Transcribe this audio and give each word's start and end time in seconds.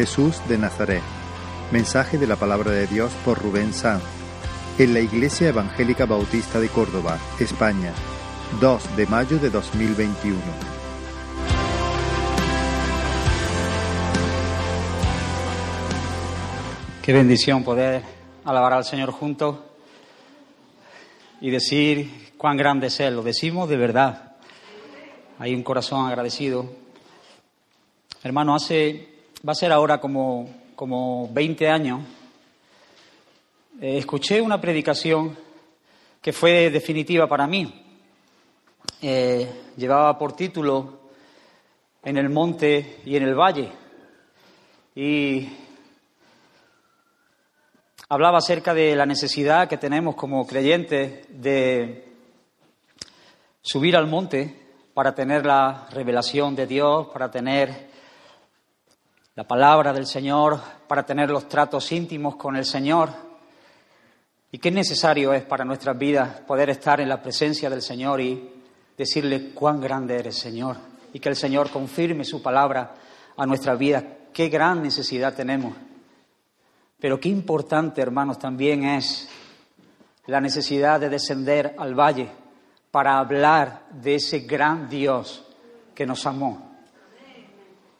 Jesús 0.00 0.40
de 0.48 0.56
Nazaret. 0.56 1.02
Mensaje 1.72 2.16
de 2.16 2.26
la 2.26 2.36
palabra 2.36 2.70
de 2.70 2.86
Dios 2.86 3.12
por 3.22 3.38
Rubén 3.38 3.74
Sanz. 3.74 4.02
En 4.78 4.94
la 4.94 5.00
Iglesia 5.00 5.50
Evangélica 5.50 6.06
Bautista 6.06 6.58
de 6.58 6.70
Córdoba, 6.70 7.18
España, 7.38 7.92
2 8.62 8.96
de 8.96 9.06
mayo 9.06 9.38
de 9.38 9.50
2021. 9.50 10.38
Qué 17.02 17.12
bendición 17.12 17.62
poder 17.62 18.02
alabar 18.46 18.72
al 18.72 18.86
Señor 18.86 19.10
juntos 19.10 19.58
y 21.42 21.50
decir 21.50 22.32
cuán 22.38 22.56
grande 22.56 22.86
es 22.86 22.98
Él. 23.00 23.16
Lo 23.16 23.22
decimos 23.22 23.68
de 23.68 23.76
verdad. 23.76 24.32
Hay 25.38 25.54
un 25.54 25.62
corazón 25.62 26.06
agradecido. 26.06 26.64
Hermano, 28.22 28.54
hace, 28.54 29.09
va 29.46 29.52
a 29.52 29.54
ser 29.54 29.72
ahora 29.72 30.00
como, 30.00 30.48
como 30.76 31.28
20 31.32 31.68
años, 31.68 32.00
eh, 33.80 33.96
escuché 33.96 34.40
una 34.40 34.60
predicación 34.60 35.36
que 36.20 36.32
fue 36.32 36.70
definitiva 36.70 37.26
para 37.26 37.46
mí. 37.46 37.86
Eh, 39.00 39.48
llevaba 39.76 40.18
por 40.18 40.34
título 40.34 41.00
En 42.02 42.18
el 42.18 42.28
monte 42.28 43.00
y 43.04 43.16
en 43.16 43.22
el 43.22 43.34
valle. 43.34 43.70
Y 44.94 45.48
hablaba 48.08 48.38
acerca 48.38 48.74
de 48.74 48.94
la 48.94 49.06
necesidad 49.06 49.68
que 49.68 49.78
tenemos 49.78 50.14
como 50.16 50.46
creyentes 50.46 51.26
de 51.28 52.04
subir 53.62 53.96
al 53.96 54.06
monte 54.06 54.54
para 54.92 55.14
tener 55.14 55.46
la 55.46 55.86
revelación 55.92 56.54
de 56.54 56.66
Dios, 56.66 57.08
para 57.12 57.30
tener 57.30 57.89
la 59.36 59.44
palabra 59.44 59.92
del 59.92 60.06
Señor, 60.06 60.60
para 60.88 61.06
tener 61.06 61.30
los 61.30 61.48
tratos 61.48 61.92
íntimos 61.92 62.36
con 62.36 62.56
el 62.56 62.64
Señor. 62.64 63.10
Y 64.52 64.58
qué 64.58 64.70
necesario 64.70 65.32
es 65.32 65.44
para 65.44 65.64
nuestras 65.64 65.96
vidas 65.96 66.40
poder 66.40 66.70
estar 66.70 67.00
en 67.00 67.08
la 67.08 67.22
presencia 67.22 67.70
del 67.70 67.82
Señor 67.82 68.20
y 68.20 68.50
decirle 68.98 69.50
cuán 69.54 69.80
grande 69.80 70.18
eres, 70.18 70.36
Señor, 70.36 70.76
y 71.12 71.20
que 71.20 71.28
el 71.28 71.36
Señor 71.36 71.70
confirme 71.70 72.24
su 72.24 72.42
palabra 72.42 72.94
a 73.36 73.46
nuestras 73.46 73.78
vidas. 73.78 74.04
Qué 74.32 74.48
gran 74.48 74.82
necesidad 74.82 75.34
tenemos. 75.34 75.74
Pero 76.98 77.18
qué 77.18 77.28
importante, 77.28 78.02
hermanos, 78.02 78.38
también 78.38 78.84
es 78.84 79.28
la 80.26 80.40
necesidad 80.40 81.00
de 81.00 81.08
descender 81.08 81.74
al 81.78 81.94
valle 81.94 82.30
para 82.90 83.18
hablar 83.18 83.86
de 83.90 84.16
ese 84.16 84.40
gran 84.40 84.88
Dios 84.88 85.46
que 85.94 86.04
nos 86.04 86.26
amó. 86.26 86.70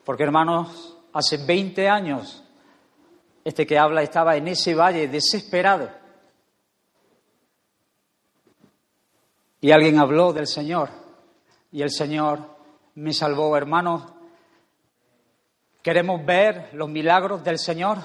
Porque, 0.04 0.24
hermanos, 0.24 0.89
hace 1.12 1.38
20 1.38 1.88
años 1.88 2.44
este 3.44 3.66
que 3.66 3.78
habla 3.78 4.02
estaba 4.02 4.36
en 4.36 4.48
ese 4.48 4.74
valle 4.74 5.08
desesperado. 5.08 5.90
Y 9.60 9.72
alguien 9.72 9.98
habló 9.98 10.32
del 10.32 10.46
Señor 10.46 10.90
y 11.72 11.82
el 11.82 11.90
Señor 11.90 12.40
me 12.94 13.12
salvó, 13.12 13.56
hermanos. 13.56 14.02
¿Queremos 15.82 16.24
ver 16.24 16.70
los 16.74 16.88
milagros 16.88 17.42
del 17.42 17.58
Señor? 17.58 17.98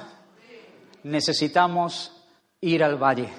Necesitamos 1.03 2.26
ir 2.61 2.83
al 2.83 2.98
valle, 2.98 3.30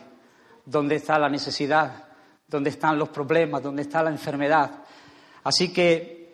donde 0.64 0.96
está 0.96 1.18
la 1.18 1.28
necesidad, 1.28 2.04
donde 2.46 2.70
están 2.70 2.98
los 2.98 3.08
problemas, 3.08 3.62
donde 3.62 3.82
está 3.82 4.02
la 4.02 4.10
enfermedad. 4.10 4.70
Así 5.42 5.72
que 5.72 6.25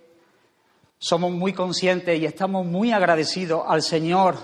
somos 1.02 1.32
muy 1.32 1.52
conscientes 1.52 2.16
y 2.20 2.24
estamos 2.24 2.64
muy 2.64 2.92
agradecidos 2.92 3.64
al 3.66 3.82
Señor 3.82 4.36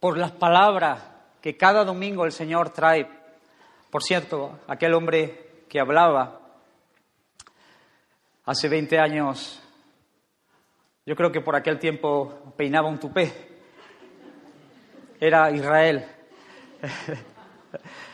por 0.00 0.18
las 0.18 0.32
palabras 0.32 1.00
que 1.40 1.56
cada 1.56 1.84
domingo 1.84 2.24
el 2.24 2.32
Señor 2.32 2.70
trae. 2.70 3.08
Por 3.90 4.02
cierto, 4.02 4.58
aquel 4.66 4.94
hombre 4.94 5.66
que 5.68 5.78
hablaba 5.78 6.40
hace 8.44 8.68
20 8.68 8.98
años, 8.98 9.62
yo 11.06 11.14
creo 11.14 11.30
que 11.30 11.42
por 11.42 11.54
aquel 11.54 11.78
tiempo 11.78 12.54
peinaba 12.56 12.88
un 12.88 12.98
tupé, 12.98 13.32
era 15.20 15.48
Israel. 15.52 16.04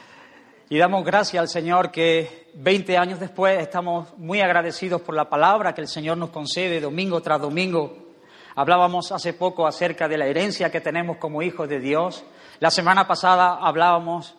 Y 0.68 0.78
damos 0.78 1.04
gracias 1.04 1.40
al 1.40 1.48
Señor 1.48 1.92
que 1.92 2.50
20 2.54 2.98
años 2.98 3.20
después 3.20 3.60
estamos 3.60 4.08
muy 4.18 4.40
agradecidos 4.40 5.00
por 5.00 5.14
la 5.14 5.30
palabra 5.30 5.72
que 5.72 5.80
el 5.80 5.86
Señor 5.86 6.18
nos 6.18 6.30
concede 6.30 6.80
domingo 6.80 7.22
tras 7.22 7.40
domingo. 7.40 7.96
Hablábamos 8.56 9.12
hace 9.12 9.32
poco 9.32 9.68
acerca 9.68 10.08
de 10.08 10.18
la 10.18 10.26
herencia 10.26 10.72
que 10.72 10.80
tenemos 10.80 11.18
como 11.18 11.40
hijos 11.40 11.68
de 11.68 11.78
Dios. 11.78 12.24
La 12.58 12.72
semana 12.72 13.06
pasada 13.06 13.60
hablábamos 13.60 14.34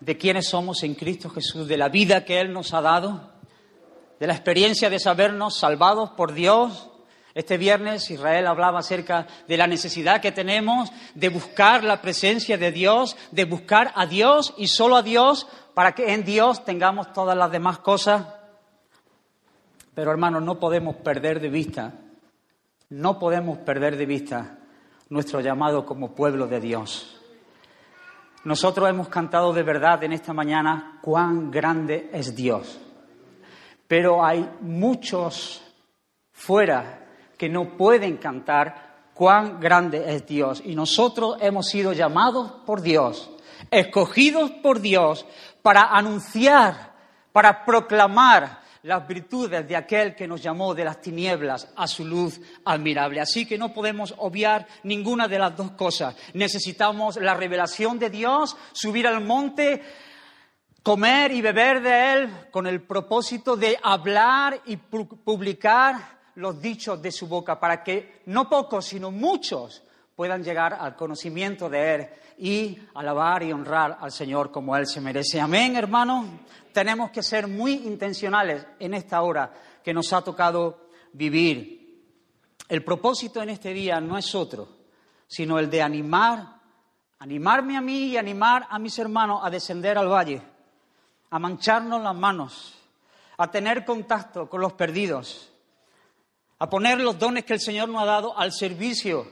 de 0.00 0.18
quiénes 0.18 0.46
somos 0.46 0.82
en 0.82 0.94
Cristo 0.94 1.30
Jesús, 1.30 1.66
de 1.66 1.78
la 1.78 1.88
vida 1.88 2.26
que 2.26 2.38
Él 2.38 2.52
nos 2.52 2.74
ha 2.74 2.82
dado, 2.82 3.30
de 4.18 4.26
la 4.26 4.34
experiencia 4.34 4.90
de 4.90 4.98
sabernos 4.98 5.56
salvados 5.56 6.10
por 6.10 6.34
Dios, 6.34 6.89
este 7.34 7.58
viernes 7.58 8.10
Israel 8.10 8.46
hablaba 8.46 8.80
acerca 8.80 9.26
de 9.46 9.56
la 9.56 9.66
necesidad 9.66 10.20
que 10.20 10.32
tenemos 10.32 10.90
de 11.14 11.28
buscar 11.28 11.84
la 11.84 12.02
presencia 12.02 12.58
de 12.58 12.72
Dios, 12.72 13.16
de 13.30 13.44
buscar 13.44 13.92
a 13.94 14.06
Dios 14.06 14.52
y 14.56 14.66
solo 14.66 14.96
a 14.96 15.02
Dios 15.02 15.46
para 15.74 15.92
que 15.92 16.12
en 16.12 16.24
Dios 16.24 16.64
tengamos 16.64 17.12
todas 17.12 17.36
las 17.36 17.52
demás 17.52 17.78
cosas. 17.78 18.26
Pero 19.94 20.10
hermanos, 20.10 20.42
no 20.42 20.58
podemos 20.58 20.96
perder 20.96 21.40
de 21.40 21.48
vista, 21.50 21.92
no 22.88 23.18
podemos 23.18 23.58
perder 23.58 23.96
de 23.96 24.06
vista 24.06 24.58
nuestro 25.08 25.40
llamado 25.40 25.86
como 25.86 26.14
pueblo 26.14 26.48
de 26.48 26.60
Dios. 26.60 27.20
Nosotros 28.42 28.88
hemos 28.88 29.08
cantado 29.08 29.52
de 29.52 29.62
verdad 29.62 30.02
en 30.02 30.12
esta 30.12 30.32
mañana 30.32 30.98
cuán 31.02 31.50
grande 31.50 32.10
es 32.12 32.34
Dios. 32.34 32.80
Pero 33.86 34.24
hay 34.24 34.48
muchos 34.60 35.62
fuera 36.32 36.99
que 37.40 37.48
no 37.48 37.74
pueden 37.74 38.18
cantar 38.18 39.12
cuán 39.14 39.58
grande 39.58 40.14
es 40.14 40.26
Dios. 40.26 40.60
Y 40.62 40.74
nosotros 40.74 41.38
hemos 41.40 41.70
sido 41.70 41.94
llamados 41.94 42.52
por 42.66 42.82
Dios, 42.82 43.30
escogidos 43.70 44.50
por 44.50 44.82
Dios 44.82 45.24
para 45.62 45.84
anunciar, 45.84 46.92
para 47.32 47.64
proclamar 47.64 48.60
las 48.82 49.08
virtudes 49.08 49.66
de 49.66 49.74
aquel 49.74 50.14
que 50.14 50.28
nos 50.28 50.42
llamó 50.42 50.74
de 50.74 50.84
las 50.84 51.00
tinieblas 51.00 51.72
a 51.76 51.86
su 51.86 52.04
luz 52.04 52.38
admirable. 52.66 53.22
Así 53.22 53.46
que 53.46 53.56
no 53.56 53.72
podemos 53.72 54.12
obviar 54.18 54.66
ninguna 54.82 55.26
de 55.26 55.38
las 55.38 55.56
dos 55.56 55.70
cosas. 55.70 56.14
Necesitamos 56.34 57.16
la 57.16 57.32
revelación 57.32 57.98
de 57.98 58.10
Dios, 58.10 58.54
subir 58.72 59.06
al 59.06 59.24
monte, 59.24 59.82
comer 60.82 61.32
y 61.32 61.40
beber 61.40 61.80
de 61.80 62.12
Él 62.12 62.30
con 62.50 62.66
el 62.66 62.82
propósito 62.82 63.56
de 63.56 63.78
hablar 63.82 64.60
y 64.66 64.76
publicar 64.76 66.19
los 66.40 66.60
dichos 66.60 67.00
de 67.00 67.12
su 67.12 67.28
boca 67.28 67.60
para 67.60 67.84
que 67.84 68.22
no 68.26 68.48
pocos, 68.48 68.86
sino 68.86 69.10
muchos 69.10 69.82
puedan 70.16 70.42
llegar 70.42 70.74
al 70.74 70.96
conocimiento 70.96 71.68
de 71.68 71.94
Él 71.94 72.08
y 72.38 72.78
alabar 72.94 73.42
y 73.42 73.52
honrar 73.52 73.98
al 74.00 74.10
Señor 74.10 74.50
como 74.50 74.74
Él 74.74 74.86
se 74.86 75.00
merece. 75.00 75.40
Amén, 75.40 75.76
hermanos. 75.76 76.26
Tenemos 76.72 77.10
que 77.10 77.22
ser 77.22 77.46
muy 77.46 77.72
intencionales 77.72 78.66
en 78.78 78.94
esta 78.94 79.20
hora 79.20 79.52
que 79.84 79.92
nos 79.92 80.12
ha 80.12 80.22
tocado 80.22 80.88
vivir. 81.12 81.80
El 82.68 82.82
propósito 82.84 83.42
en 83.42 83.50
este 83.50 83.74
día 83.74 84.00
no 84.00 84.16
es 84.16 84.34
otro, 84.34 84.68
sino 85.26 85.58
el 85.58 85.68
de 85.68 85.82
animar, 85.82 86.60
animarme 87.18 87.76
a 87.76 87.80
mí 87.80 88.04
y 88.06 88.16
animar 88.16 88.66
a 88.70 88.78
mis 88.78 88.98
hermanos 88.98 89.40
a 89.42 89.50
descender 89.50 89.98
al 89.98 90.08
valle, 90.08 90.40
a 91.30 91.38
mancharnos 91.38 92.02
las 92.02 92.14
manos, 92.14 92.74
a 93.36 93.50
tener 93.50 93.84
contacto 93.84 94.48
con 94.48 94.60
los 94.60 94.72
perdidos, 94.72 95.49
a 96.60 96.70
poner 96.70 97.00
los 97.00 97.18
dones 97.18 97.44
que 97.44 97.54
el 97.54 97.60
Señor 97.60 97.88
nos 97.88 98.02
ha 98.02 98.06
dado 98.06 98.38
al 98.38 98.52
servicio 98.52 99.26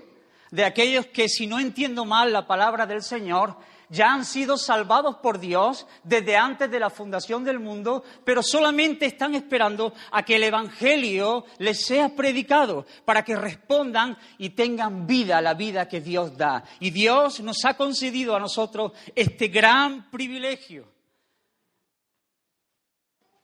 de 0.50 0.64
aquellos 0.64 1.06
que, 1.06 1.28
si 1.28 1.46
no 1.46 1.60
entiendo 1.60 2.06
mal 2.06 2.32
la 2.32 2.46
palabra 2.46 2.86
del 2.86 3.02
Señor, 3.02 3.54
ya 3.90 4.12
han 4.12 4.24
sido 4.24 4.56
salvados 4.56 5.16
por 5.16 5.38
Dios 5.38 5.86
desde 6.02 6.36
antes 6.36 6.70
de 6.70 6.80
la 6.80 6.88
fundación 6.88 7.44
del 7.44 7.58
mundo, 7.58 8.02
pero 8.24 8.42
solamente 8.42 9.04
están 9.04 9.34
esperando 9.34 9.92
a 10.10 10.22
que 10.22 10.36
el 10.36 10.44
Evangelio 10.44 11.44
les 11.58 11.84
sea 11.84 12.08
predicado 12.08 12.86
para 13.04 13.22
que 13.22 13.36
respondan 13.36 14.16
y 14.38 14.50
tengan 14.50 15.06
vida, 15.06 15.42
la 15.42 15.52
vida 15.52 15.86
que 15.86 16.00
Dios 16.00 16.34
da. 16.36 16.64
Y 16.80 16.90
Dios 16.90 17.40
nos 17.40 17.62
ha 17.66 17.74
concedido 17.74 18.34
a 18.34 18.40
nosotros 18.40 18.92
este 19.14 19.48
gran 19.48 20.10
privilegio 20.10 20.97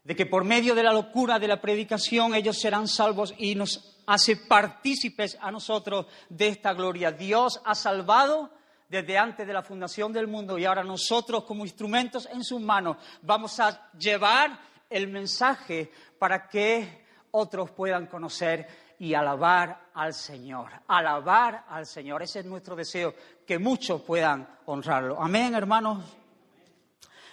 de 0.05 0.15
que 0.15 0.27
por 0.27 0.45
medio 0.45 0.75
de 0.75 0.83
la 0.83 0.93
locura 0.93 1.39
de 1.39 1.49
la 1.49 1.61
predicación 1.61 2.35
ellos 2.35 2.59
serán 2.59 2.87
salvos 2.87 3.35
y 3.39 3.55
nos 3.55 4.03
hace 4.07 4.37
partícipes 4.37 5.37
a 5.41 5.51
nosotros 5.51 6.07
de 6.29 6.49
esta 6.49 6.75
gloria. 6.75 7.11
Dios 7.11 7.61
ha 7.65 7.75
salvado 7.75 8.51
desde 8.89 9.17
antes 9.17 9.47
de 9.47 9.53
la 9.53 9.63
fundación 9.63 10.13
del 10.13 10.27
mundo 10.27 10.59
y 10.59 10.67
ahora 10.67 10.85
nosotros 10.85 11.45
como 11.45 11.65
instrumentos 11.65 12.29
en 12.31 12.45
sus 12.45 12.61
manos 12.61 12.99
vamos 13.23 13.59
a 13.61 13.91
llevar 13.93 14.59
el 14.91 15.09
mensaje 15.09 15.91
para 16.19 16.47
que 16.49 17.05
otros 17.31 17.71
puedan 17.71 18.07
conocer 18.07 18.69
y 18.99 19.15
alabar 19.15 19.89
al 19.95 20.13
Señor. 20.13 20.71
Alabar 20.87 21.65
al 21.69 21.87
Señor. 21.87 22.23
Ese 22.23 22.41
es 22.41 22.45
nuestro 22.45 22.77
deseo, 22.77 23.15
que 23.47 23.59
muchos 23.59 24.03
puedan 24.03 24.47
honrarlo. 24.67 25.21
Amén, 25.21 25.55
hermanos. 25.55 26.05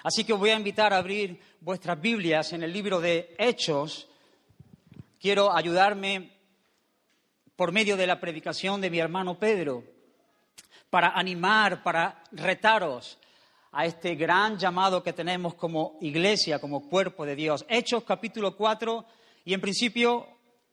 Así 0.03 0.23
que 0.23 0.33
voy 0.33 0.49
a 0.49 0.55
invitar 0.55 0.93
a 0.93 0.97
abrir 0.97 1.39
vuestras 1.61 2.01
Biblias 2.01 2.53
en 2.53 2.63
el 2.63 2.73
libro 2.73 2.99
de 2.99 3.35
Hechos. 3.37 4.09
Quiero 5.19 5.55
ayudarme 5.55 6.31
por 7.55 7.71
medio 7.71 7.95
de 7.95 8.07
la 8.07 8.19
predicación 8.19 8.81
de 8.81 8.89
mi 8.89 8.97
hermano 8.97 9.37
Pedro 9.37 9.83
para 10.89 11.09
animar, 11.09 11.83
para 11.83 12.23
retaros 12.31 13.19
a 13.73 13.85
este 13.85 14.15
gran 14.15 14.57
llamado 14.57 15.03
que 15.03 15.13
tenemos 15.13 15.53
como 15.53 15.99
iglesia, 16.01 16.59
como 16.59 16.89
cuerpo 16.89 17.27
de 17.27 17.35
Dios. 17.35 17.63
Hechos 17.69 18.03
capítulo 18.03 18.57
4 18.57 19.05
y 19.45 19.53
en 19.53 19.61
principio 19.61 20.27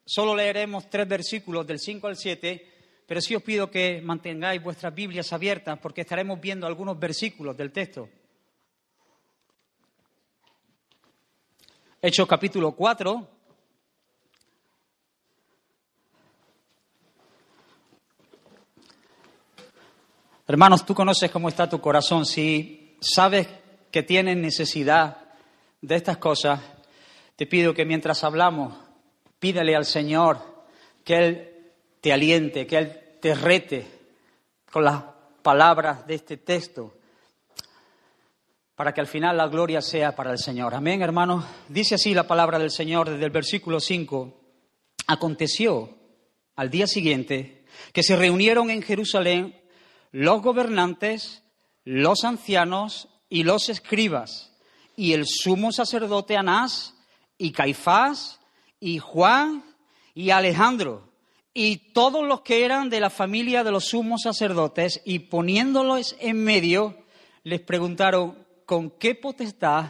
solo 0.06 0.34
leeremos 0.34 0.88
tres 0.88 1.06
versículos 1.06 1.66
del 1.66 1.78
5 1.78 2.06
al 2.06 2.16
7, 2.16 3.02
pero 3.06 3.20
sí 3.20 3.34
os 3.34 3.42
pido 3.42 3.70
que 3.70 4.00
mantengáis 4.00 4.62
vuestras 4.62 4.94
Biblias 4.94 5.34
abiertas 5.34 5.78
porque 5.80 6.00
estaremos 6.00 6.40
viendo 6.40 6.66
algunos 6.66 6.98
versículos 6.98 7.54
del 7.58 7.72
texto. 7.72 8.08
Hechos 12.00 12.28
capítulo 12.28 12.70
4. 12.70 13.26
Hermanos, 20.46 20.86
tú 20.86 20.94
conoces 20.94 21.28
cómo 21.32 21.48
está 21.48 21.68
tu 21.68 21.80
corazón. 21.80 22.24
Si 22.24 22.96
sabes 23.00 23.48
que 23.90 24.04
tienes 24.04 24.36
necesidad 24.36 25.16
de 25.82 25.96
estas 25.96 26.18
cosas, 26.18 26.60
te 27.34 27.46
pido 27.46 27.74
que 27.74 27.84
mientras 27.84 28.22
hablamos, 28.22 28.78
pídele 29.40 29.74
al 29.74 29.84
Señor 29.84 30.38
que 31.02 31.16
Él 31.16 31.72
te 32.00 32.12
aliente, 32.12 32.68
que 32.68 32.78
Él 32.78 33.18
te 33.20 33.34
rete 33.34 33.86
con 34.70 34.84
las 34.84 35.02
palabras 35.42 36.06
de 36.06 36.14
este 36.14 36.36
texto 36.36 36.97
para 38.78 38.94
que 38.94 39.00
al 39.00 39.08
final 39.08 39.36
la 39.36 39.48
gloria 39.48 39.82
sea 39.82 40.14
para 40.14 40.30
el 40.30 40.38
Señor. 40.38 40.72
Amén, 40.72 41.02
hermanos. 41.02 41.44
Dice 41.68 41.96
así 41.96 42.14
la 42.14 42.28
palabra 42.28 42.60
del 42.60 42.70
Señor 42.70 43.10
desde 43.10 43.24
el 43.24 43.32
versículo 43.32 43.80
5. 43.80 44.40
Aconteció 45.08 45.98
al 46.54 46.70
día 46.70 46.86
siguiente 46.86 47.64
que 47.92 48.04
se 48.04 48.14
reunieron 48.14 48.70
en 48.70 48.82
Jerusalén 48.82 49.60
los 50.12 50.42
gobernantes, 50.42 51.42
los 51.82 52.22
ancianos 52.22 53.08
y 53.28 53.42
los 53.42 53.68
escribas, 53.68 54.56
y 54.94 55.12
el 55.12 55.26
sumo 55.26 55.72
sacerdote 55.72 56.36
Anás, 56.36 56.94
y 57.36 57.50
Caifás, 57.50 58.38
y 58.78 58.98
Juan, 58.98 59.64
y 60.14 60.30
Alejandro, 60.30 61.10
y 61.52 61.92
todos 61.92 62.24
los 62.24 62.42
que 62.42 62.64
eran 62.64 62.90
de 62.90 63.00
la 63.00 63.10
familia 63.10 63.64
de 63.64 63.72
los 63.72 63.86
sumos 63.86 64.22
sacerdotes, 64.22 65.02
y 65.04 65.18
poniéndolos 65.18 66.14
en 66.20 66.44
medio, 66.44 66.96
les 67.42 67.60
preguntaron, 67.60 68.46
con 68.68 68.90
qué 68.90 69.14
potestad 69.14 69.86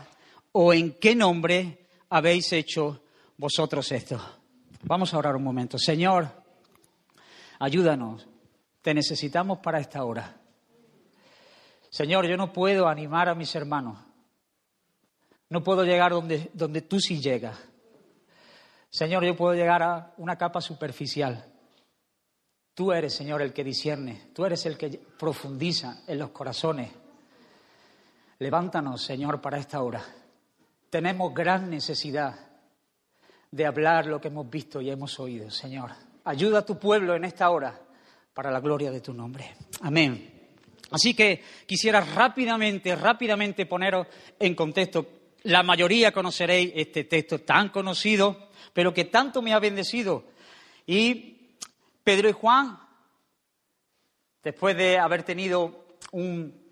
o 0.52 0.72
en 0.72 0.92
qué 1.00 1.16
nombre 1.16 1.88
habéis 2.10 2.52
hecho 2.52 3.02
vosotros 3.36 3.90
esto. 3.90 4.20
Vamos 4.84 5.12
a 5.12 5.18
orar 5.18 5.34
un 5.34 5.42
momento. 5.42 5.76
Señor, 5.78 6.30
ayúdanos. 7.58 8.28
Te 8.80 8.94
necesitamos 8.94 9.58
para 9.58 9.80
esta 9.80 10.04
hora. 10.04 10.40
Señor, 11.90 12.28
yo 12.28 12.36
no 12.36 12.52
puedo 12.52 12.86
animar 12.86 13.28
a 13.28 13.34
mis 13.34 13.52
hermanos. 13.56 13.98
No 15.48 15.64
puedo 15.64 15.82
llegar 15.82 16.12
donde, 16.12 16.48
donde 16.54 16.82
tú 16.82 17.00
sí 17.00 17.20
llegas. 17.20 17.58
Señor, 18.90 19.24
yo 19.24 19.34
puedo 19.34 19.54
llegar 19.54 19.82
a 19.82 20.14
una 20.18 20.38
capa 20.38 20.60
superficial. 20.60 21.52
Tú 22.74 22.92
eres, 22.92 23.12
Señor, 23.12 23.42
el 23.42 23.52
que 23.52 23.64
discierne. 23.64 24.30
Tú 24.32 24.44
eres 24.44 24.64
el 24.66 24.78
que 24.78 25.00
profundiza 25.18 26.04
en 26.06 26.20
los 26.20 26.30
corazones. 26.30 27.07
Levántanos, 28.40 29.02
Señor, 29.02 29.40
para 29.40 29.58
esta 29.58 29.82
hora. 29.82 30.04
Tenemos 30.90 31.34
gran 31.34 31.68
necesidad 31.68 32.38
de 33.50 33.66
hablar 33.66 34.06
lo 34.06 34.20
que 34.20 34.28
hemos 34.28 34.48
visto 34.48 34.80
y 34.80 34.90
hemos 34.90 35.18
oído, 35.18 35.50
Señor. 35.50 35.90
Ayuda 36.24 36.60
a 36.60 36.64
tu 36.64 36.78
pueblo 36.78 37.16
en 37.16 37.24
esta 37.24 37.50
hora 37.50 37.76
para 38.32 38.52
la 38.52 38.60
gloria 38.60 38.92
de 38.92 39.00
tu 39.00 39.12
nombre. 39.12 39.56
Amén. 39.80 40.38
Así 40.92 41.14
que 41.14 41.42
quisiera 41.66 42.00
rápidamente, 42.00 42.94
rápidamente 42.94 43.66
poneros 43.66 44.06
en 44.38 44.54
contexto. 44.54 45.06
La 45.42 45.64
mayoría 45.64 46.12
conoceréis 46.12 46.72
este 46.76 47.04
texto 47.04 47.40
tan 47.40 47.70
conocido, 47.70 48.50
pero 48.72 48.94
que 48.94 49.06
tanto 49.06 49.42
me 49.42 49.52
ha 49.52 49.58
bendecido. 49.58 50.24
Y 50.86 51.56
Pedro 52.04 52.28
y 52.28 52.32
Juan, 52.32 52.78
después 54.44 54.76
de 54.76 54.96
haber 54.96 55.24
tenido 55.24 55.96
un 56.12 56.67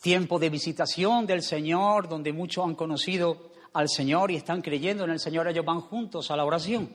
tiempo 0.00 0.38
de 0.38 0.50
visitación 0.50 1.26
del 1.26 1.42
Señor, 1.42 2.08
donde 2.08 2.32
muchos 2.32 2.64
han 2.64 2.74
conocido 2.74 3.50
al 3.72 3.88
Señor 3.88 4.30
y 4.30 4.36
están 4.36 4.62
creyendo 4.62 5.04
en 5.04 5.10
el 5.10 5.20
Señor, 5.20 5.46
ellos 5.48 5.64
van 5.64 5.80
juntos 5.80 6.30
a 6.30 6.36
la 6.36 6.44
oración. 6.44 6.88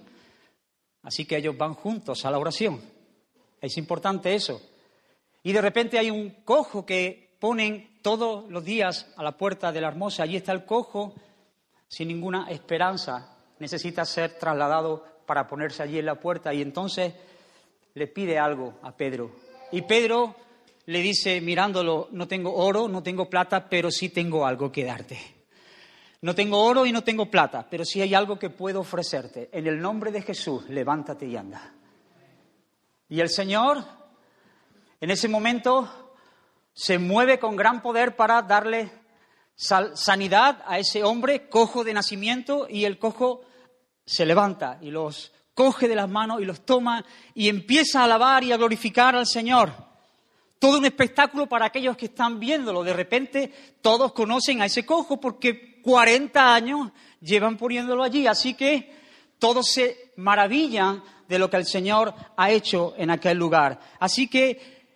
Así 1.04 1.26
que 1.26 1.38
ellos 1.38 1.58
van 1.58 1.76
juntos 1.76 2.26
a 2.26 2.32
la 2.32 2.40
oración. 2.40 2.82
Es 3.62 3.78
importante 3.78 4.34
eso. 4.34 4.62
Y 5.44 5.54
de 5.54 5.62
repente 5.62 6.00
hay 6.00 6.10
un 6.10 6.32
cojo 6.44 6.86
que 6.86 7.36
ponen 7.40 8.00
todos 8.02 8.50
los 8.50 8.64
días 8.64 9.08
a 9.16 9.24
la 9.24 9.38
puerta 9.38 9.72
de 9.72 9.82
la 9.82 9.90
hermosa. 9.90 10.24
Allí 10.24 10.36
está 10.36 10.52
el 10.52 10.66
cojo 10.66 11.14
sin 11.88 12.08
ninguna 12.08 12.50
esperanza. 12.50 13.38
Necesita 13.60 14.04
ser 14.06 14.40
trasladado 14.40 15.06
para 15.28 15.48
ponerse 15.48 15.84
allí 15.84 16.00
en 16.00 16.08
la 16.08 16.16
puerta. 16.16 16.54
Y 16.54 16.62
entonces 16.64 17.14
le 17.94 18.08
pide 18.08 18.40
algo 18.40 18.74
a 18.82 18.92
Pedro. 18.92 19.32
Y 19.72 19.84
Pedro 19.84 20.36
le 20.88 21.02
dice, 21.02 21.42
mirándolo, 21.42 22.10
no 22.12 22.28
tengo 22.28 22.54
oro, 22.54 22.88
no 22.88 23.02
tengo 23.02 23.30
plata, 23.30 23.68
pero 23.68 23.90
sí 23.90 24.10
tengo 24.10 24.46
algo 24.46 24.72
que 24.72 24.86
darte. 24.86 25.20
No 26.22 26.36
tengo 26.36 26.64
oro 26.64 26.86
y 26.86 26.92
no 26.92 27.04
tengo 27.04 27.30
plata, 27.30 27.68
pero 27.70 27.84
sí 27.86 28.02
hay 28.02 28.14
algo 28.14 28.38
que 28.38 28.50
puedo 28.50 28.82
ofrecerte. 28.82 29.50
En 29.52 29.68
el 29.68 29.80
nombre 29.80 30.12
de 30.12 30.22
Jesús, 30.22 30.68
levántate 30.70 31.26
y 31.26 31.36
anda. 31.36 31.74
Y 33.10 33.20
el 33.20 33.30
Señor, 33.30 33.84
en 35.02 35.12
ese 35.12 35.28
momento, 35.28 36.14
se 36.74 37.00
mueve 37.00 37.40
con 37.40 37.56
gran 37.56 37.82
poder 37.82 38.16
para 38.16 38.42
darle 38.42 38.92
sanidad 39.56 40.64
a 40.68 40.80
ese 40.80 41.04
hombre 41.04 41.48
cojo 41.48 41.84
de 41.84 41.94
nacimiento 41.94 42.68
y 42.70 42.86
el 42.86 43.00
cojo 43.00 43.42
se 44.06 44.26
levanta 44.26 44.78
y 44.82 44.92
los 44.92 45.32
coge 45.54 45.88
de 45.88 45.96
las 45.96 46.10
manos 46.10 46.42
y 46.42 46.46
los 46.46 46.66
toma 46.66 47.06
y 47.34 47.48
empieza 47.48 48.02
a 48.02 48.04
alabar 48.04 48.44
y 48.44 48.52
a 48.52 48.58
glorificar 48.58 49.16
al 49.16 49.26
Señor 49.26 49.85
todo 50.66 50.80
un 50.80 50.86
espectáculo 50.86 51.46
para 51.46 51.68
aquellos 51.68 51.96
que 51.96 52.08
están 52.08 52.40
viéndolo. 52.40 52.84
De 52.84 52.92
repente 52.92 53.54
todos 53.82 54.14
conocen 54.14 54.64
a 54.64 54.66
ese 54.66 54.84
cojo 54.84 55.20
porque 55.20 55.80
40 55.84 56.56
años 56.56 56.92
llevan 57.22 57.56
poniéndolo 57.56 58.02
allí. 58.02 58.26
Así 58.26 58.56
que 58.56 58.92
todos 59.38 59.68
se 59.72 60.14
maravillan 60.16 61.04
de 61.28 61.38
lo 61.38 61.52
que 61.52 61.58
el 61.58 61.68
Señor 61.68 62.16
ha 62.36 62.50
hecho 62.50 62.96
en 62.98 63.12
aquel 63.12 63.38
lugar. 63.38 63.80
Así 64.00 64.28
que 64.28 64.90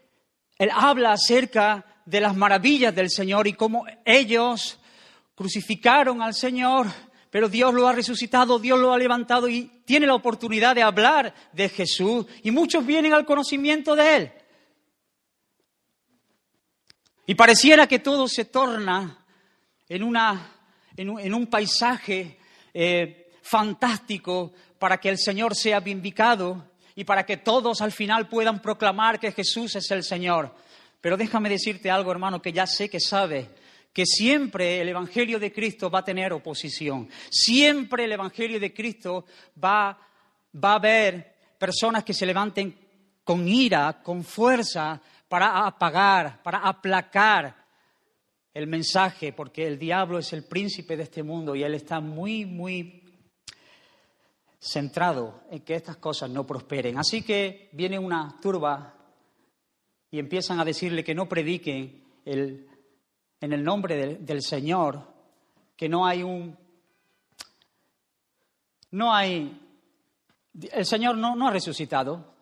Él 0.58 0.72
habla 0.74 1.12
acerca 1.12 1.86
de 2.04 2.20
las 2.20 2.36
maravillas 2.36 2.96
del 2.96 3.12
Señor 3.12 3.46
y 3.46 3.54
cómo 3.54 3.86
ellos 4.04 4.80
crucificaron 5.36 6.24
al 6.24 6.34
Señor, 6.34 6.88
pero 7.30 7.48
Dios 7.48 7.76
lo 7.76 7.88
ha 7.88 7.94
resucitado, 7.94 8.58
Dios 8.58 8.80
lo 8.80 8.92
ha 8.92 8.98
levantado 8.98 9.48
y 9.48 9.84
tiene 9.86 10.08
la 10.08 10.16
oportunidad 10.16 10.74
de 10.74 10.82
hablar 10.82 11.32
de 11.54 11.70
Jesús 11.70 12.26
y 12.42 12.50
muchos 12.50 12.84
vienen 12.84 13.14
al 13.14 13.24
conocimiento 13.24 13.96
de 13.96 14.16
Él. 14.16 14.32
Y 17.30 17.36
pareciera 17.36 17.86
que 17.86 18.00
todo 18.00 18.28
se 18.28 18.46
torna 18.46 19.24
en, 19.88 20.02
una, 20.02 20.52
en, 20.98 21.34
un, 21.36 21.46
paisaje 21.46 22.40
eh, 22.74 23.30
fantástico 23.44 24.52
para 24.80 25.00
que 25.00 25.10
el 25.10 25.20
Señor 25.20 25.56
sea 25.56 25.80
vindicado 25.80 26.72
y 26.96 27.04
para 27.04 27.28
que 27.28 27.38
todos 27.38 27.82
al 27.82 27.92
final 27.92 28.28
puedan 28.28 28.64
proclamar 28.64 29.20
que 29.20 29.32
Jesús 29.32 29.76
es 29.76 29.92
el 29.92 30.04
Señor. 30.04 30.56
Pero 31.02 31.18
déjame 31.18 31.50
decirte 31.50 31.92
algo, 31.92 32.12
hermano, 32.12 32.42
que 32.42 32.52
ya 32.52 32.66
sé 32.66 32.90
que 32.90 33.00
sabe 33.00 33.48
que 33.94 34.08
siempre 34.08 34.82
el 34.82 34.90
Evangelio 34.90 35.38
de 35.38 35.54
Cristo 35.54 35.92
va 35.92 36.00
a 36.00 36.04
tener 36.04 36.34
oposición. 36.34 37.08
Siempre 37.30 38.06
el 38.06 38.12
Evangelio 38.12 38.60
de 38.60 38.74
Cristo 38.74 39.28
va, 39.64 39.96
va 40.56 40.72
a 40.72 40.78
haber 40.78 41.36
personas 41.60 42.04
que 42.04 42.16
se 42.16 42.26
levanten 42.26 42.76
con 43.24 43.48
ira, 43.48 44.02
con 44.02 44.24
fuerza, 44.24 45.00
para 45.30 45.66
apagar, 45.66 46.42
para 46.42 46.58
aplacar 46.58 47.56
el 48.54 48.68
mensaje, 48.68 49.32
porque 49.32 49.66
el 49.66 49.78
diablo 49.78 50.18
es 50.18 50.34
el 50.34 50.44
príncipe 50.44 50.98
de 50.98 51.04
este 51.04 51.22
mundo 51.22 51.56
y 51.56 51.64
él 51.64 51.76
está 51.76 52.00
muy, 52.00 52.46
muy 52.46 53.04
centrado 54.60 55.44
en 55.52 55.62
que 55.62 55.76
estas 55.76 55.98
cosas 55.98 56.32
no 56.32 56.46
prosperen. 56.46 56.98
Así 56.98 57.22
que 57.22 57.70
viene 57.74 58.00
una 58.00 58.38
turba 58.42 58.96
y 60.10 60.18
empiezan 60.18 60.60
a 60.60 60.66
decirle 60.66 61.04
que 61.04 61.14
no 61.14 61.30
prediquen 61.30 62.04
en 62.26 63.54
el 63.54 63.64
nombre 63.64 64.18
del 64.18 64.42
Señor, 64.42 65.04
que 65.78 65.88
no 65.88 66.06
hay 66.06 66.24
un... 66.24 66.58
No 68.92 69.14
hay 69.14 69.62
El 70.72 70.86
Señor 70.88 71.16
no 71.16 71.48
ha 71.48 71.52
resucitado. 71.52 72.34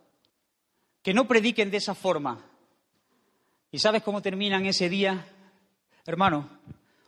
Que 1.04 1.14
no 1.14 1.28
prediquen 1.28 1.70
de 1.70 1.78
esa 1.78 1.94
forma. 1.94 2.57
¿Y 3.70 3.80
sabes 3.80 4.02
cómo 4.02 4.22
terminan 4.22 4.66
ese 4.66 4.88
día? 4.88 5.26
Hermano, 6.06 6.50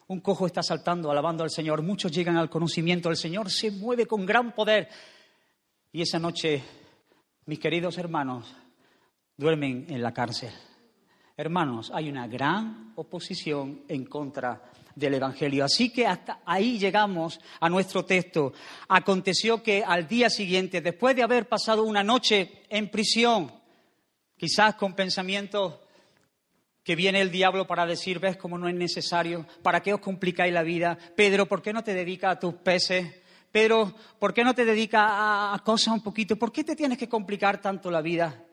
un 0.08 0.20
cojo 0.20 0.46
está 0.46 0.62
saltando, 0.62 1.10
alabando 1.10 1.44
al 1.44 1.50
Señor. 1.50 1.82
Muchos 1.82 2.12
llegan 2.12 2.36
al 2.36 2.50
conocimiento. 2.50 3.10
El 3.10 3.16
Señor 3.16 3.50
se 3.50 3.72
mueve 3.72 4.06
con 4.06 4.26
gran 4.26 4.52
poder. 4.54 4.90
Y 5.94 6.02
esa 6.02 6.20
noche, 6.20 6.62
mis 7.46 7.60
queridos 7.60 7.98
hermanos, 7.98 8.54
duermen 9.38 9.86
en 9.90 10.04
la 10.04 10.14
cárcel. 10.14 10.52
Hermanos, 11.38 11.92
hay 11.94 12.10
una 12.10 12.28
gran 12.28 12.92
oposición 12.98 13.84
en 13.88 14.04
contra 14.04 14.62
del 14.96 15.14
Evangelio. 15.14 15.64
Así 15.64 15.92
que 15.92 16.06
hasta 16.06 16.42
ahí 16.46 16.78
llegamos 16.78 17.40
a 17.62 17.70
nuestro 17.70 18.04
texto. 18.04 18.52
Aconteció 18.90 19.64
que 19.64 19.82
al 19.82 20.10
día 20.10 20.30
siguiente, 20.30 20.82
después 20.82 21.16
de 21.16 21.24
haber 21.24 21.48
pasado 21.48 21.84
una 21.84 22.04
noche 22.04 22.64
en 22.68 22.92
prisión, 22.92 23.50
quizás 24.36 24.76
con 24.76 24.94
pensamientos 24.94 25.76
que 26.90 26.96
viene 26.96 27.22
el 27.22 27.30
diablo 27.30 27.68
para 27.68 27.86
decir, 27.86 28.18
ves 28.18 28.36
cómo 28.36 28.58
no 28.58 28.68
es 28.68 28.74
necesario, 28.74 29.46
¿para 29.62 29.80
qué 29.80 29.94
os 29.94 30.00
complicáis 30.00 30.52
la 30.52 30.64
vida? 30.64 30.98
Pedro, 31.16 31.46
¿por 31.46 31.62
qué 31.62 31.72
no 31.72 31.84
te 31.84 31.94
dedicas 31.94 32.32
a 32.32 32.40
tus 32.40 32.56
peces? 32.56 33.22
Pedro, 33.52 33.94
¿por 34.18 34.34
qué 34.34 34.44
no 34.44 34.56
te 34.56 34.66
dedicas 34.66 35.04
a, 35.08 35.62
cosas 35.64 35.94
un 35.94 36.02
poquito? 36.02 36.36
¿Por 36.36 36.52
qué 36.52 36.64
te 36.64 36.76
tienes 36.76 36.98
que 36.98 37.08
complicar 37.08 37.62
tanto 37.62 37.92
la 37.92 38.02
vida? 38.02 38.44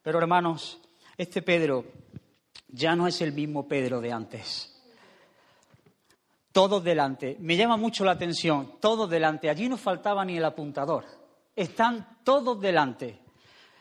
Pero 0.00 0.20
hermanos, 0.20 0.80
este 1.16 1.42
Pedro 1.42 1.84
ya 2.68 2.94
no 2.94 3.08
es 3.08 3.20
el 3.20 3.32
mismo 3.32 3.66
Pedro 3.66 4.00
de 4.00 4.12
antes. 4.12 4.80
Todos 6.52 6.84
delante. 6.84 7.36
Me 7.40 7.56
llama 7.56 7.76
mucho 7.76 8.04
la 8.04 8.12
atención, 8.12 8.78
todos 8.80 9.10
delante. 9.10 9.50
Allí 9.50 9.68
no 9.68 9.76
faltaba 9.76 10.24
ni 10.24 10.36
el 10.36 10.44
apuntador. 10.44 11.04
Están 11.56 12.20
todos 12.22 12.60
delante. 12.60 13.18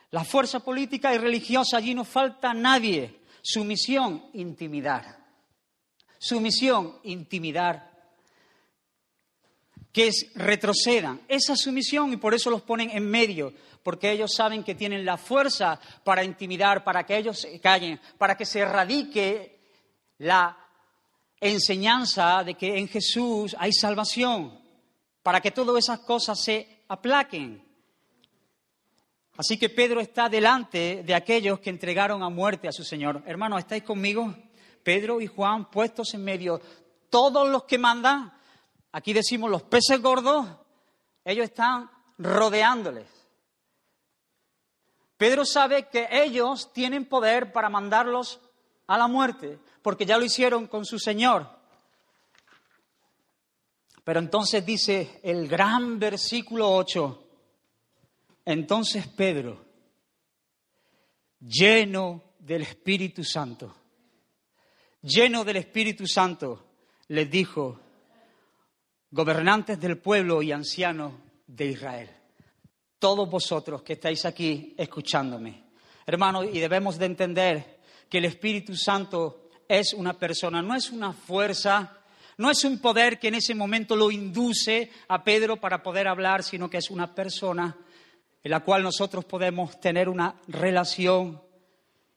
La 0.10 0.24
fuerza 0.24 0.60
política 0.60 1.13
y 1.13 1.20
religiosa, 1.20 1.77
allí 1.77 1.93
no 1.93 2.03
falta 2.03 2.51
nadie. 2.55 3.20
Su 3.41 3.63
misión, 3.63 4.29
intimidar. 4.33 5.19
Su 6.17 6.39
misión, 6.39 7.00
intimidar. 7.03 7.91
Que 9.91 10.07
es, 10.07 10.31
retrocedan. 10.36 11.21
Esa 11.27 11.53
es 11.53 11.62
su 11.62 11.71
misión 11.71 12.13
y 12.13 12.17
por 12.17 12.33
eso 12.33 12.50
los 12.50 12.62
ponen 12.62 12.89
en 12.91 13.10
medio 13.10 13.53
porque 13.83 14.12
ellos 14.12 14.33
saben 14.33 14.63
que 14.63 14.75
tienen 14.75 15.05
la 15.05 15.17
fuerza 15.17 15.79
para 16.03 16.24
intimidar, 16.24 16.83
para 16.83 17.03
que 17.03 17.17
ellos 17.17 17.39
se 17.39 17.60
callen, 17.60 18.00
para 18.17 18.38
que 18.38 18.45
se 18.45 18.60
erradique 18.60 19.60
la 20.19 20.57
enseñanza 21.39 22.43
de 22.43 22.53
que 22.53 22.77
en 22.77 22.88
Jesús 22.88 23.55
hay 23.57 23.74
salvación, 23.74 24.60
para 25.24 25.41
que 25.41 25.51
todas 25.51 25.83
esas 25.83 26.00
cosas 26.00 26.41
se 26.43 26.83
aplaquen. 26.88 27.70
Así 29.38 29.57
que 29.57 29.69
Pedro 29.69 30.01
está 30.01 30.29
delante 30.29 31.03
de 31.03 31.15
aquellos 31.15 31.59
que 31.59 31.69
entregaron 31.69 32.21
a 32.21 32.29
muerte 32.29 32.67
a 32.67 32.71
su 32.71 32.83
Señor. 32.83 33.23
Hermanos, 33.25 33.59
¿estáis 33.59 33.83
conmigo? 33.83 34.33
Pedro 34.83 35.21
y 35.21 35.27
Juan 35.27 35.69
puestos 35.69 36.13
en 36.13 36.23
medio. 36.23 36.61
Todos 37.09 37.47
los 37.50 37.63
que 37.63 37.77
mandan, 37.77 38.33
aquí 38.91 39.13
decimos 39.13 39.50
los 39.50 39.63
peces 39.63 40.01
gordos, 40.01 40.47
ellos 41.23 41.45
están 41.45 41.89
rodeándoles. 42.17 43.07
Pedro 45.17 45.45
sabe 45.45 45.88
que 45.88 46.07
ellos 46.11 46.73
tienen 46.73 47.05
poder 47.05 47.51
para 47.51 47.69
mandarlos 47.69 48.39
a 48.88 48.97
la 48.97 49.07
muerte, 49.07 49.59
porque 49.81 50.05
ya 50.05 50.17
lo 50.17 50.25
hicieron 50.25 50.67
con 50.67 50.83
su 50.83 51.00
Señor. 51.00 51.47
Pero 54.03 54.19
entonces 54.19 54.65
dice 54.65 55.19
el 55.23 55.47
gran 55.47 56.00
versículo 56.00 56.73
8, 56.73 57.20
entonces 58.45 59.07
Pedro, 59.07 59.65
lleno 61.39 62.36
del 62.39 62.63
Espíritu 62.63 63.24
Santo, 63.24 63.75
lleno 65.01 65.43
del 65.43 65.57
Espíritu 65.57 66.07
Santo, 66.07 66.65
les 67.07 67.29
dijo, 67.29 67.79
gobernantes 69.10 69.79
del 69.79 69.98
pueblo 69.98 70.41
y 70.41 70.51
ancianos 70.51 71.13
de 71.48 71.65
Israel 71.65 72.21
todos 73.01 73.27
vosotros 73.27 73.81
que 73.81 73.93
estáis 73.93 74.25
aquí 74.25 74.75
escuchándome. 74.77 75.63
Hermanos, 76.05 76.45
y 76.53 76.60
debemos 76.60 77.00
de 77.00 77.07
entender 77.07 77.79
que 78.07 78.19
el 78.19 78.25
Espíritu 78.25 78.75
Santo 78.75 79.50
es 79.67 79.95
una 79.95 80.13
persona, 80.13 80.62
no 80.62 80.75
es 80.75 80.91
una 80.91 81.12
fuerza, 81.12 81.98
no 82.38 82.51
es 82.51 82.63
un 82.63 82.77
poder 82.77 83.17
que 83.17 83.29
en 83.29 83.36
ese 83.36 83.55
momento 83.55 83.95
lo 83.95 84.12
induce 84.12 84.91
a 85.07 85.24
Pedro 85.24 85.60
para 85.60 85.81
poder 85.81 86.07
hablar, 86.07 86.43
sino 86.43 86.69
que 86.69 86.77
es 86.77 86.91
una 86.91 87.15
persona 87.15 87.75
en 88.43 88.51
la 88.51 88.62
cual 88.62 88.83
nosotros 88.83 89.25
podemos 89.25 89.79
tener 89.79 90.10
una 90.10 90.36
relación 90.48 91.41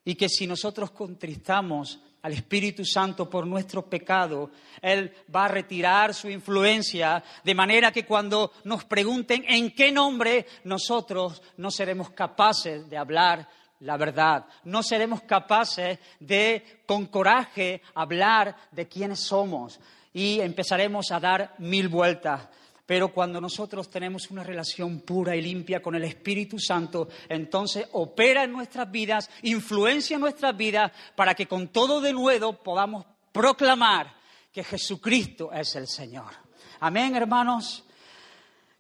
y 0.04 0.14
que 0.14 0.28
si 0.28 0.46
nosotros 0.46 0.90
contristamos 0.90 2.00
al 2.22 2.32
Espíritu 2.32 2.84
Santo 2.84 3.28
por 3.28 3.46
nuestro 3.46 3.84
pecado, 3.84 4.50
Él 4.80 5.12
va 5.34 5.44
a 5.44 5.48
retirar 5.48 6.14
su 6.14 6.30
influencia, 6.30 7.22
de 7.42 7.54
manera 7.54 7.92
que 7.92 8.06
cuando 8.06 8.52
nos 8.64 8.84
pregunten 8.84 9.44
en 9.46 9.72
qué 9.72 9.92
nombre, 9.92 10.46
nosotros 10.64 11.42
no 11.58 11.70
seremos 11.70 12.10
capaces 12.10 12.88
de 12.88 12.96
hablar 12.96 13.46
la 13.80 13.98
verdad, 13.98 14.46
no 14.64 14.82
seremos 14.82 15.22
capaces 15.22 15.98
de, 16.18 16.82
con 16.86 17.06
coraje, 17.06 17.82
hablar 17.94 18.56
de 18.70 18.88
quiénes 18.88 19.20
somos 19.20 19.78
y 20.14 20.40
empezaremos 20.40 21.10
a 21.10 21.20
dar 21.20 21.54
mil 21.58 21.88
vueltas. 21.88 22.48
Pero 22.86 23.12
cuando 23.12 23.40
nosotros 23.40 23.88
tenemos 23.88 24.30
una 24.30 24.42
relación 24.42 25.00
pura 25.00 25.34
y 25.34 25.40
limpia 25.40 25.80
con 25.80 25.94
el 25.94 26.04
Espíritu 26.04 26.58
Santo, 26.58 27.08
entonces 27.28 27.86
opera 27.92 28.44
en 28.44 28.52
nuestras 28.52 28.90
vidas, 28.90 29.30
influencia 29.42 30.16
en 30.16 30.20
nuestras 30.20 30.54
vidas, 30.54 30.92
para 31.16 31.34
que 31.34 31.46
con 31.46 31.68
todo 31.68 32.00
de 32.00 32.12
nuevo 32.12 32.62
podamos 32.62 33.06
proclamar 33.32 34.14
que 34.52 34.62
Jesucristo 34.62 35.50
es 35.52 35.74
el 35.76 35.88
Señor. 35.88 36.32
Amén, 36.80 37.16
hermanos. 37.16 37.84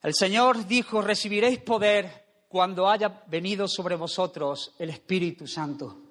El 0.02 0.14
Señor 0.14 0.66
dijo, 0.66 1.00
recibiréis 1.00 1.60
poder 1.60 2.24
cuando 2.48 2.88
haya 2.88 3.22
venido 3.26 3.66
sobre 3.66 3.96
vosotros 3.96 4.74
el 4.78 4.90
Espíritu 4.90 5.46
Santo 5.46 6.03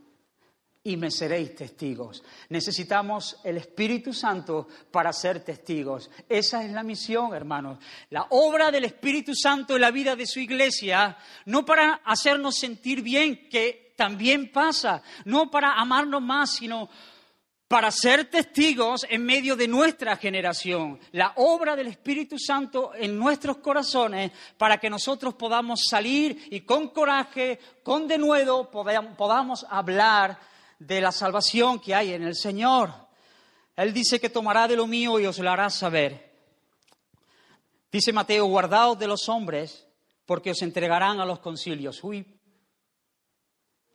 y 0.86 0.98
me 0.98 1.10
seréis 1.10 1.56
testigos. 1.56 2.24
Necesitamos 2.50 3.38
el 3.44 3.58
Espíritu 3.58 4.14
Santo 4.14 4.68
para 4.92 5.14
ser 5.14 5.40
testigos. 5.40 6.10
Esa 6.28 6.64
es 6.64 6.72
la 6.72 6.84
misión, 6.84 7.34
hermanos. 7.34 7.80
La 8.10 8.28
obra 8.32 8.70
del 8.70 8.84
Espíritu 8.84 9.34
Santo 9.34 9.76
en 9.76 9.82
la 9.82 9.92
vida 9.92 10.16
de 10.16 10.28
su 10.28 10.42
iglesia, 10.42 11.18
no 11.46 11.66
para 11.66 12.02
hacernos 12.04 12.56
sentir 12.56 13.02
bien, 13.02 13.48
que 13.50 13.94
también 13.96 14.52
pasa, 14.52 15.02
no 15.24 15.50
para 15.50 15.74
amarnos 15.74 16.22
más, 16.22 16.56
sino 16.56 16.90
para 17.70 17.90
ser 17.90 18.26
testigos 18.26 19.06
en 19.10 19.26
medio 19.26 19.56
de 19.56 19.70
nuestra 19.70 20.18
generación. 20.18 21.00
La 21.14 21.32
obra 21.38 21.78
del 21.78 21.88
Espíritu 21.88 22.38
Santo 22.38 22.92
en 22.94 23.18
nuestros 23.18 23.58
corazones 23.58 24.32
para 24.58 24.78
que 24.78 24.90
nosotros 24.90 25.36
podamos 25.36 25.84
salir 25.90 26.50
y 26.52 26.62
con 26.62 26.90
coraje, 26.90 27.58
con 27.84 28.06
denuedo, 28.06 28.70
podamos 28.70 29.66
hablar 29.70 30.53
de 30.88 31.02
la 31.02 31.12
salvación 31.12 31.80
que 31.80 31.96
hay 31.96 32.14
en 32.14 32.24
el 32.24 32.36
Señor. 32.36 32.94
Él 33.76 33.94
dice 33.94 34.20
que 34.20 34.30
tomará 34.30 34.68
de 34.68 34.76
lo 34.76 34.86
mío 34.86 35.20
y 35.20 35.26
os 35.26 35.40
lo 35.40 35.50
hará 35.50 35.70
saber. 35.70 36.32
Dice 37.92 38.12
Mateo, 38.12 38.46
guardaos 38.46 39.00
de 39.00 39.08
los 39.08 39.30
hombres 39.30 39.88
porque 40.26 40.52
os 40.52 40.62
entregarán 40.62 41.20
a 41.20 41.26
los 41.26 41.40
concilios. 41.40 42.04
Uy, 42.04 42.26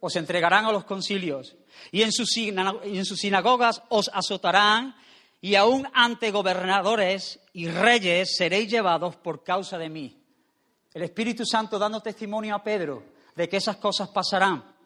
os 0.00 0.16
entregarán 0.16 0.64
a 0.64 0.72
los 0.72 0.84
concilios 0.84 1.56
y 1.90 2.02
en 2.02 2.12
sus, 2.12 2.28
sinagogas 3.20 3.82
os 3.88 4.10
azotarán 4.12 4.94
y 5.40 5.54
aún 5.56 5.88
ante 5.92 6.30
gobernadores 6.30 7.40
y 7.52 7.68
reyes 7.68 8.36
seréis 8.36 8.70
llevados 8.70 9.16
por 9.16 9.44
causa 9.44 9.78
de 9.78 9.88
mí. 9.88 10.24
El 10.94 11.02
Espíritu 11.02 11.44
Santo 11.44 11.78
dando 11.78 12.00
testimonio 12.00 12.54
a 12.54 12.62
Pedro 12.62 13.04
de 13.36 13.48
que 13.48 13.58
esas 13.58 13.76
cosas 13.76 14.08
pasarán 14.08 14.77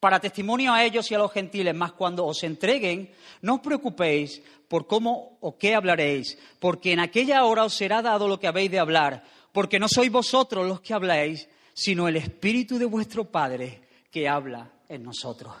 para 0.00 0.20
testimonio 0.20 0.72
a 0.72 0.84
ellos 0.84 1.10
y 1.10 1.14
a 1.14 1.18
los 1.18 1.32
gentiles, 1.32 1.74
mas 1.74 1.92
cuando 1.92 2.26
os 2.26 2.42
entreguen, 2.42 3.12
no 3.42 3.56
os 3.56 3.60
preocupéis 3.60 4.42
por 4.68 4.86
cómo 4.86 5.38
o 5.40 5.56
qué 5.56 5.74
hablaréis, 5.74 6.38
porque 6.58 6.92
en 6.92 7.00
aquella 7.00 7.44
hora 7.44 7.64
os 7.64 7.74
será 7.74 8.02
dado 8.02 8.28
lo 8.28 8.40
que 8.40 8.46
habéis 8.46 8.70
de 8.70 8.78
hablar, 8.78 9.24
porque 9.52 9.78
no 9.78 9.88
sois 9.88 10.10
vosotros 10.10 10.66
los 10.66 10.80
que 10.80 10.94
habláis, 10.94 11.48
sino 11.72 12.08
el 12.08 12.16
Espíritu 12.16 12.78
de 12.78 12.86
vuestro 12.86 13.30
Padre 13.30 13.82
que 14.10 14.28
habla 14.28 14.70
en 14.88 15.02
nosotros. 15.02 15.54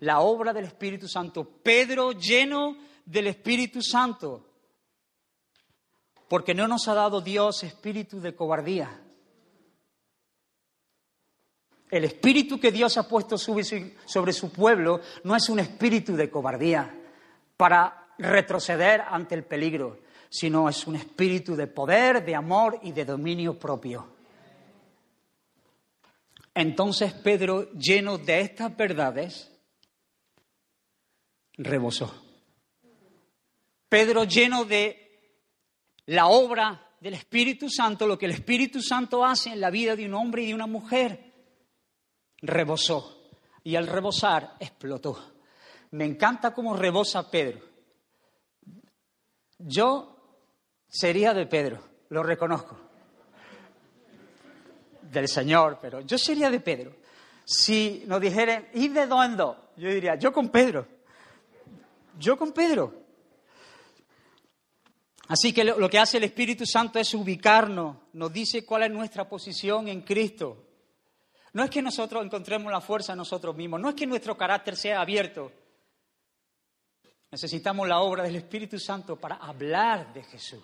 La 0.00 0.20
obra 0.20 0.52
del 0.52 0.66
Espíritu 0.66 1.08
Santo. 1.08 1.44
Pedro 1.44 2.12
lleno 2.12 2.76
del 3.04 3.26
Espíritu 3.26 3.82
Santo. 3.82 4.44
Porque 6.28 6.54
no 6.54 6.68
nos 6.68 6.86
ha 6.88 6.94
dado 6.94 7.20
Dios 7.20 7.62
espíritu 7.64 8.20
de 8.20 8.34
cobardía, 8.34 9.00
el 11.90 12.04
espíritu 12.04 12.60
que 12.60 12.70
Dios 12.70 12.98
ha 12.98 13.08
puesto 13.08 13.38
sobre 13.38 14.32
su 14.32 14.52
pueblo 14.52 15.00
no 15.24 15.34
es 15.34 15.48
un 15.48 15.58
espíritu 15.58 16.16
de 16.16 16.30
cobardía 16.30 16.94
para 17.56 18.08
retroceder 18.18 19.00
ante 19.00 19.34
el 19.34 19.44
peligro, 19.44 20.00
sino 20.28 20.68
es 20.68 20.86
un 20.86 20.96
espíritu 20.96 21.56
de 21.56 21.66
poder, 21.66 22.24
de 22.24 22.34
amor 22.34 22.78
y 22.82 22.92
de 22.92 23.04
dominio 23.04 23.58
propio. 23.58 24.16
Entonces 26.54 27.12
Pedro, 27.12 27.70
lleno 27.72 28.18
de 28.18 28.40
estas 28.40 28.76
verdades, 28.76 29.50
rebosó. 31.54 32.12
Pedro, 33.88 34.24
lleno 34.24 34.64
de 34.64 35.08
la 36.06 36.26
obra 36.26 36.84
del 37.00 37.14
Espíritu 37.14 37.70
Santo, 37.70 38.06
lo 38.06 38.18
que 38.18 38.26
el 38.26 38.32
Espíritu 38.32 38.82
Santo 38.82 39.24
hace 39.24 39.50
en 39.50 39.60
la 39.60 39.70
vida 39.70 39.96
de 39.96 40.04
un 40.04 40.14
hombre 40.14 40.42
y 40.42 40.48
de 40.48 40.54
una 40.54 40.66
mujer, 40.66 41.27
rebosó. 42.42 43.30
Y 43.64 43.76
al 43.76 43.86
rebosar 43.86 44.54
explotó. 44.60 45.34
Me 45.90 46.04
encanta 46.04 46.52
cómo 46.52 46.76
rebosa 46.76 47.30
Pedro. 47.30 47.60
Yo 49.58 50.16
sería 50.88 51.34
de 51.34 51.46
Pedro, 51.46 51.82
lo 52.10 52.22
reconozco. 52.22 52.78
Del 55.02 55.28
Señor, 55.28 55.78
pero 55.80 56.00
yo 56.02 56.18
sería 56.18 56.50
de 56.50 56.60
Pedro. 56.60 56.94
Si 57.44 58.04
nos 58.06 58.20
dijeran, 58.20 58.68
¿y 58.74 58.88
de 58.88 59.06
dónde? 59.06 59.44
Yo 59.76 59.88
diría, 59.88 60.16
yo 60.16 60.32
con 60.32 60.50
Pedro. 60.50 60.86
Yo 62.18 62.36
con 62.36 62.52
Pedro. 62.52 63.08
Así 65.28 65.52
que 65.52 65.64
lo 65.64 65.90
que 65.90 65.98
hace 65.98 66.16
el 66.16 66.24
Espíritu 66.24 66.64
Santo 66.64 66.98
es 66.98 67.12
ubicarnos, 67.12 67.96
nos 68.14 68.32
dice 68.32 68.64
cuál 68.64 68.84
es 68.84 68.90
nuestra 68.90 69.28
posición 69.28 69.88
en 69.88 70.00
Cristo. 70.00 70.67
No 71.58 71.64
es 71.64 71.70
que 71.70 71.82
nosotros 71.82 72.24
encontremos 72.24 72.70
la 72.70 72.80
fuerza 72.80 73.16
nosotros 73.16 73.56
mismos, 73.56 73.80
no 73.80 73.88
es 73.88 73.96
que 73.96 74.06
nuestro 74.06 74.36
carácter 74.36 74.76
sea 74.76 75.00
abierto. 75.00 75.50
Necesitamos 77.32 77.88
la 77.88 77.98
obra 77.98 78.22
del 78.22 78.36
Espíritu 78.36 78.78
Santo 78.78 79.16
para 79.16 79.34
hablar 79.38 80.12
de 80.12 80.22
Jesús, 80.22 80.62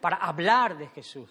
para 0.00 0.16
hablar 0.16 0.78
de 0.78 0.88
Jesús. 0.88 1.28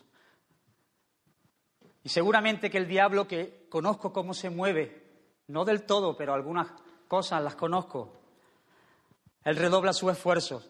Y 2.04 2.10
seguramente 2.10 2.70
que 2.70 2.78
el 2.78 2.88
diablo, 2.88 3.28
que 3.28 3.66
conozco 3.68 4.14
cómo 4.14 4.36
se 4.36 4.52
mueve, 4.52 5.42
no 5.48 5.66
del 5.66 5.82
todo, 5.82 6.16
pero 6.16 6.36
algunas 6.36 6.68
cosas 7.08 7.42
las 7.42 7.56
conozco, 7.56 8.22
él 9.44 9.56
redobla 9.56 9.92
su 9.92 10.08
esfuerzo 10.12 10.64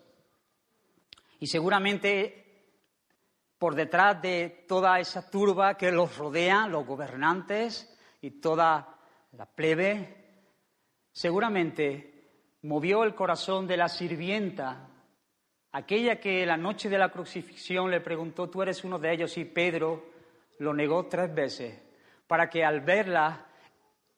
y 1.41 1.47
seguramente 1.47 2.71
por 3.57 3.75
detrás 3.75 4.21
de 4.21 4.63
toda 4.65 4.97
esa 4.97 5.29
turba 5.29 5.75
que 5.75 5.91
los 5.91 6.17
rodea, 6.17 6.67
los 6.67 6.85
gobernantes 6.85 7.95
y 8.21 8.39
toda 8.41 8.97
la 9.33 9.45
plebe, 9.45 10.15
seguramente 11.12 12.13
movió 12.63 13.03
el 13.03 13.15
corazón 13.15 13.67
de 13.67 13.77
la 13.77 13.88
sirvienta, 13.88 14.89
aquella 15.71 16.19
que 16.19 16.45
la 16.45 16.57
noche 16.57 16.89
de 16.89 16.97
la 16.97 17.09
crucifixión 17.09 17.91
le 17.91 18.01
preguntó, 18.01 18.50
tú 18.50 18.62
eres 18.62 18.83
uno 18.83 19.00
de 19.00 19.13
ellos, 19.13 19.38
y 19.38 19.45
Pedro 19.45 20.12
lo 20.59 20.74
negó 20.74 21.05
tres 21.07 21.33
veces, 21.33 21.79
para 22.25 22.50
que 22.50 22.63
al 22.63 22.81
verla 22.81 23.45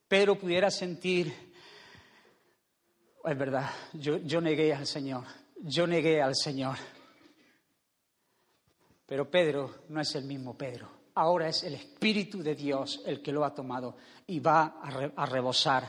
Pedro 0.07 0.35
pudiera 0.35 0.71
sentir, 0.71 1.33
es 3.23 3.37
verdad, 3.37 3.69
yo, 3.93 4.17
yo 4.17 4.41
negué 4.41 4.73
al 4.73 4.87
Señor, 4.87 5.25
yo 5.61 5.85
negué 5.85 6.21
al 6.21 6.35
Señor. 6.35 6.77
Pero 9.05 9.29
Pedro 9.29 9.83
no 9.89 10.01
es 10.01 10.13
el 10.15 10.25
mismo 10.25 10.55
Pedro. 10.55 10.98
Ahora 11.19 11.49
es 11.49 11.63
el 11.63 11.73
Espíritu 11.73 12.41
de 12.41 12.55
Dios 12.55 13.03
el 13.05 13.21
que 13.21 13.33
lo 13.33 13.43
ha 13.43 13.53
tomado 13.53 13.97
y 14.27 14.39
va 14.39 14.79
a, 14.81 15.25
rebosar. 15.25 15.83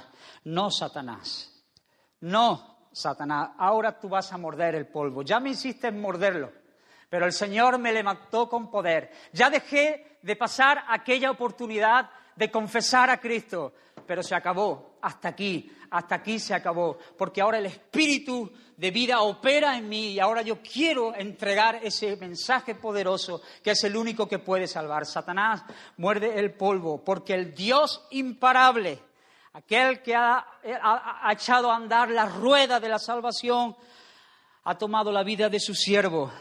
No 0.46 0.72
Satanás. 0.72 1.64
No 2.22 2.88
Satanás. 2.90 3.50
Ahora 3.56 3.96
tú 4.00 4.08
vas 4.08 4.32
a 4.32 4.38
morder 4.38 4.74
el 4.74 4.88
polvo. 4.88 5.22
Ya 5.22 5.38
me 5.38 5.50
hiciste 5.50 5.86
en 5.86 6.00
morderlo. 6.00 6.50
Pero 7.08 7.26
el 7.26 7.32
Señor 7.32 7.78
me 7.78 7.92
levantó 7.92 8.48
con 8.48 8.72
poder. 8.72 9.12
Ya 9.32 9.50
dejé 9.50 10.18
de 10.20 10.34
pasar 10.34 10.82
aquella 10.88 11.30
oportunidad 11.30 12.10
de 12.34 12.50
confesar 12.50 13.08
a 13.08 13.20
Cristo. 13.20 13.74
Pero 14.08 14.24
se 14.24 14.34
acabó. 14.34 14.89
Hasta 15.02 15.28
aquí. 15.28 15.70
Hasta 15.90 16.16
aquí 16.16 16.38
se 16.38 16.54
acabó. 16.54 16.98
Porque 17.16 17.40
ahora 17.40 17.58
el 17.58 17.66
Espíritu 17.66 18.50
de 18.80 18.90
vida 18.90 19.20
opera 19.20 19.76
en 19.76 19.90
mí 19.90 20.12
y 20.12 20.20
ahora 20.20 20.40
yo 20.40 20.62
quiero 20.62 21.14
entregar 21.14 21.80
ese 21.82 22.16
mensaje 22.16 22.74
poderoso 22.74 23.42
que 23.62 23.72
es 23.72 23.84
el 23.84 23.94
único 23.94 24.26
que 24.26 24.38
puede 24.38 24.66
salvar. 24.66 25.04
Satanás 25.04 25.62
muerde 25.98 26.38
el 26.38 26.54
polvo 26.54 27.04
porque 27.04 27.34
el 27.34 27.54
Dios 27.54 28.06
imparable, 28.10 28.98
aquel 29.52 30.00
que 30.00 30.14
ha, 30.14 30.46
echado 31.30 31.70
a 31.70 31.76
andar 31.76 32.08
la 32.08 32.24
rueda 32.24 32.80
de 32.80 32.88
la 32.88 32.98
salvación, 32.98 33.76
ha 34.64 34.78
tomado 34.78 35.12
la 35.12 35.24
vida 35.24 35.50
de 35.50 35.60
su 35.60 35.74
siervo 35.74 36.32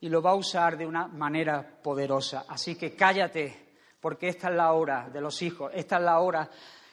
y 0.00 0.08
lo 0.08 0.20
va 0.20 0.32
a 0.32 0.34
usar 0.34 0.76
de 0.76 0.84
una 0.84 1.06
manera 1.06 1.64
poderosa. 1.80 2.44
Así 2.48 2.74
que 2.74 2.96
cállate, 2.96 3.76
porque 4.00 4.26
esta 4.26 4.48
es 4.48 4.56
la 4.56 4.72
hora 4.72 5.08
de 5.12 5.20
los 5.20 5.40
hijos, 5.42 5.70
esta 5.72 5.98
es 5.98 6.02
la 6.02 6.18
hora 6.18 6.50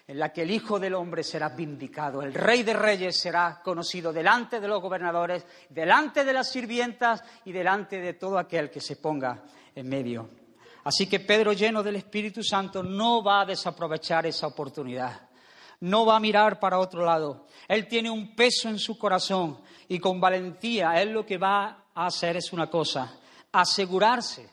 en 0.08 0.20
la 0.20 0.32
que 0.32 0.44
el 0.44 0.52
Hijo 0.52 0.80
del 0.80 0.94
Hombre 0.94 1.24
será 1.24 1.50
vindicado, 1.50 2.22
el 2.22 2.34
Rey 2.34 2.62
de 2.62 2.74
Reyes 2.74 3.20
será 3.20 3.62
conocido 3.64 4.14
delante 4.14 4.60
de 4.60 4.68
los 4.68 4.82
gobernadores, 4.82 5.46
delante 5.70 6.24
de 6.24 6.34
las 6.34 6.52
sirvientas 6.52 7.24
y 7.44 7.52
delante 7.52 8.00
de 8.00 8.14
todo 8.14 8.38
aquel 8.38 8.70
que 8.70 8.82
se 8.82 8.98
ponga 8.98 9.44
en 9.74 9.90
medio. 9.90 10.30
Así 10.84 11.08
que 11.08 11.20
Pedro, 11.20 11.54
lleno 11.54 11.82
del 11.82 11.96
Espíritu 11.96 12.44
Santo, 12.44 12.84
no 12.84 13.24
va 13.24 13.42
a 13.42 13.46
desaprovechar 13.46 14.28
esa 14.28 14.46
oportunidad, 14.46 15.28
no 15.80 16.06
va 16.06 16.18
a 16.18 16.20
mirar 16.20 16.60
para 16.60 16.78
otro 16.78 17.04
lado. 17.04 17.48
Él 17.68 17.88
tiene 17.88 18.12
un 18.12 18.36
peso 18.36 18.70
en 18.70 18.78
su 18.78 19.00
corazón 19.00 19.60
y 19.88 19.98
con 19.98 20.22
valentía 20.22 21.02
él 21.02 21.14
lo 21.14 21.26
que 21.26 21.40
va 21.40 21.86
a 21.96 22.06
hacer 22.06 22.38
es 22.38 22.54
una 22.54 22.70
cosa, 22.70 23.18
asegurarse, 23.52 24.48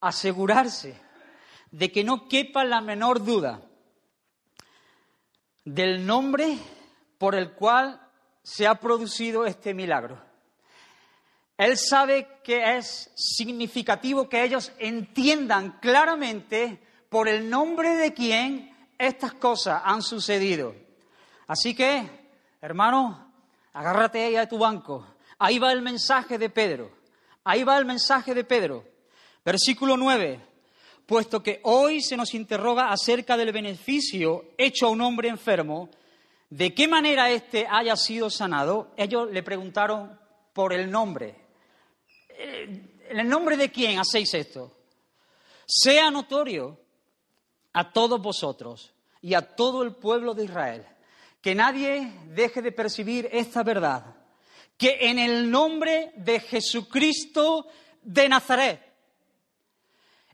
asegurarse 0.00 0.96
de 1.72 1.90
que 1.90 2.04
no 2.04 2.28
quepa 2.28 2.64
la 2.64 2.80
menor 2.80 3.24
duda 3.24 3.67
del 5.74 6.06
nombre 6.06 6.56
por 7.18 7.34
el 7.34 7.52
cual 7.52 8.00
se 8.42 8.66
ha 8.66 8.76
producido 8.76 9.44
este 9.44 9.74
milagro. 9.74 10.18
Él 11.58 11.76
sabe 11.76 12.40
que 12.42 12.76
es 12.76 13.10
significativo 13.14 14.28
que 14.28 14.44
ellos 14.44 14.72
entiendan 14.78 15.78
claramente 15.80 16.80
por 17.08 17.28
el 17.28 17.50
nombre 17.50 17.96
de 17.96 18.14
quién 18.14 18.74
estas 18.96 19.34
cosas 19.34 19.82
han 19.84 20.02
sucedido. 20.02 20.74
Así 21.46 21.74
que, 21.74 22.08
hermano, 22.60 23.32
agárrate 23.72 24.24
ahí 24.24 24.36
a 24.36 24.48
tu 24.48 24.58
banco. 24.58 25.06
Ahí 25.38 25.58
va 25.58 25.72
el 25.72 25.82
mensaje 25.82 26.38
de 26.38 26.48
Pedro. 26.48 26.90
Ahí 27.44 27.64
va 27.64 27.76
el 27.76 27.84
mensaje 27.84 28.34
de 28.34 28.44
Pedro. 28.44 28.84
Versículo 29.44 29.96
9 29.96 30.47
puesto 31.08 31.42
que 31.42 31.60
hoy 31.62 32.02
se 32.02 32.18
nos 32.18 32.34
interroga 32.34 32.92
acerca 32.92 33.34
del 33.38 33.50
beneficio 33.50 34.50
hecho 34.58 34.86
a 34.86 34.90
un 34.90 35.00
hombre 35.00 35.30
enfermo, 35.30 35.88
de 36.50 36.74
qué 36.74 36.86
manera 36.86 37.30
éste 37.30 37.66
haya 37.66 37.96
sido 37.96 38.28
sanado, 38.28 38.92
ellos 38.94 39.30
le 39.30 39.42
preguntaron 39.42 40.20
por 40.52 40.74
el 40.74 40.90
nombre. 40.90 41.34
Eh, 42.28 43.06
¿En 43.08 43.20
el 43.20 43.26
nombre 43.26 43.56
de 43.56 43.70
quién 43.70 43.98
hacéis 43.98 44.34
esto? 44.34 44.76
Sea 45.66 46.10
notorio 46.10 46.78
a 47.72 47.90
todos 47.90 48.20
vosotros 48.20 48.92
y 49.22 49.32
a 49.32 49.40
todo 49.40 49.82
el 49.82 49.94
pueblo 49.94 50.34
de 50.34 50.44
Israel 50.44 50.86
que 51.40 51.54
nadie 51.54 52.12
deje 52.26 52.60
de 52.60 52.72
percibir 52.72 53.30
esta 53.32 53.62
verdad, 53.62 54.14
que 54.76 54.98
en 55.08 55.18
el 55.18 55.50
nombre 55.50 56.12
de 56.16 56.40
Jesucristo 56.40 57.66
de 58.02 58.28
Nazaret, 58.28 58.87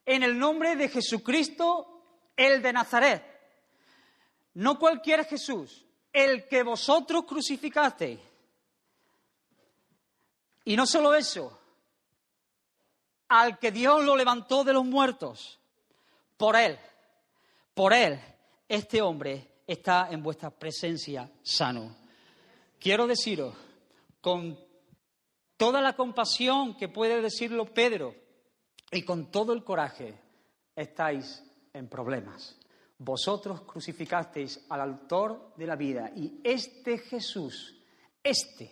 en 0.07 0.23
el 0.23 0.39
nombre 0.39 0.77
de 0.77 0.89
Jesucristo, 0.89 2.03
el 2.37 2.63
de 2.63 2.73
Nazaret. 2.73 3.25
No 4.55 4.79
cualquier 4.79 5.25
Jesús, 5.25 5.85
el 6.13 6.47
que 6.47 6.63
vosotros 6.63 7.25
crucificasteis. 7.25 8.21
Y 10.65 10.77
no 10.77 10.87
solo 10.87 11.15
eso, 11.15 11.59
al 13.29 13.59
que 13.59 13.71
Dios 13.71 14.05
lo 14.05 14.17
levantó 14.17 14.65
de 14.65 14.73
los 14.73 14.85
muertos, 14.85 15.59
por 16.37 16.57
él, 16.57 16.79
por 17.75 17.93
él, 17.93 18.19
este 18.69 19.03
hombre 19.03 19.51
está 19.67 20.09
en 20.11 20.23
vuestra 20.23 20.51
presencia 20.51 21.31
sano. 21.43 21.97
Quiero 22.79 23.07
deciros, 23.07 23.55
con 24.21 24.59
toda 25.57 25.81
la 25.81 25.95
compasión 25.95 26.77
que 26.77 26.89
puede 26.89 27.21
decirlo 27.21 27.67
Pedro, 27.67 28.15
y 28.95 29.03
con 29.03 29.31
todo 29.31 29.53
el 29.53 29.65
coraje 29.65 30.15
estáis 30.75 31.43
en 31.73 31.89
problemas. 31.89 32.57
Vosotros 32.99 33.63
crucificasteis 33.63 34.65
al 34.69 34.81
autor 34.81 35.53
de 35.57 35.67
la 35.67 35.77
vida 35.77 36.13
y 36.15 36.41
este 36.45 36.99
Jesús, 36.99 37.77
este, 38.23 38.71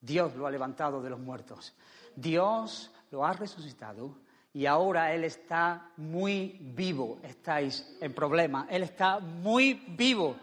Dios 0.00 0.34
lo 0.34 0.46
ha 0.46 0.50
levantado 0.50 1.00
de 1.00 1.10
los 1.10 1.20
muertos. 1.20 1.74
Dios 2.16 2.90
lo 3.10 3.24
ha 3.24 3.32
resucitado 3.32 4.16
y 4.52 4.66
ahora 4.66 5.14
Él 5.14 5.24
está 5.24 5.92
muy 5.96 6.58
vivo. 6.60 7.20
Estáis 7.22 7.96
en 8.00 8.12
problemas. 8.12 8.66
Él 8.68 8.82
está 8.82 9.20
muy 9.20 9.74
vivo 9.74 10.36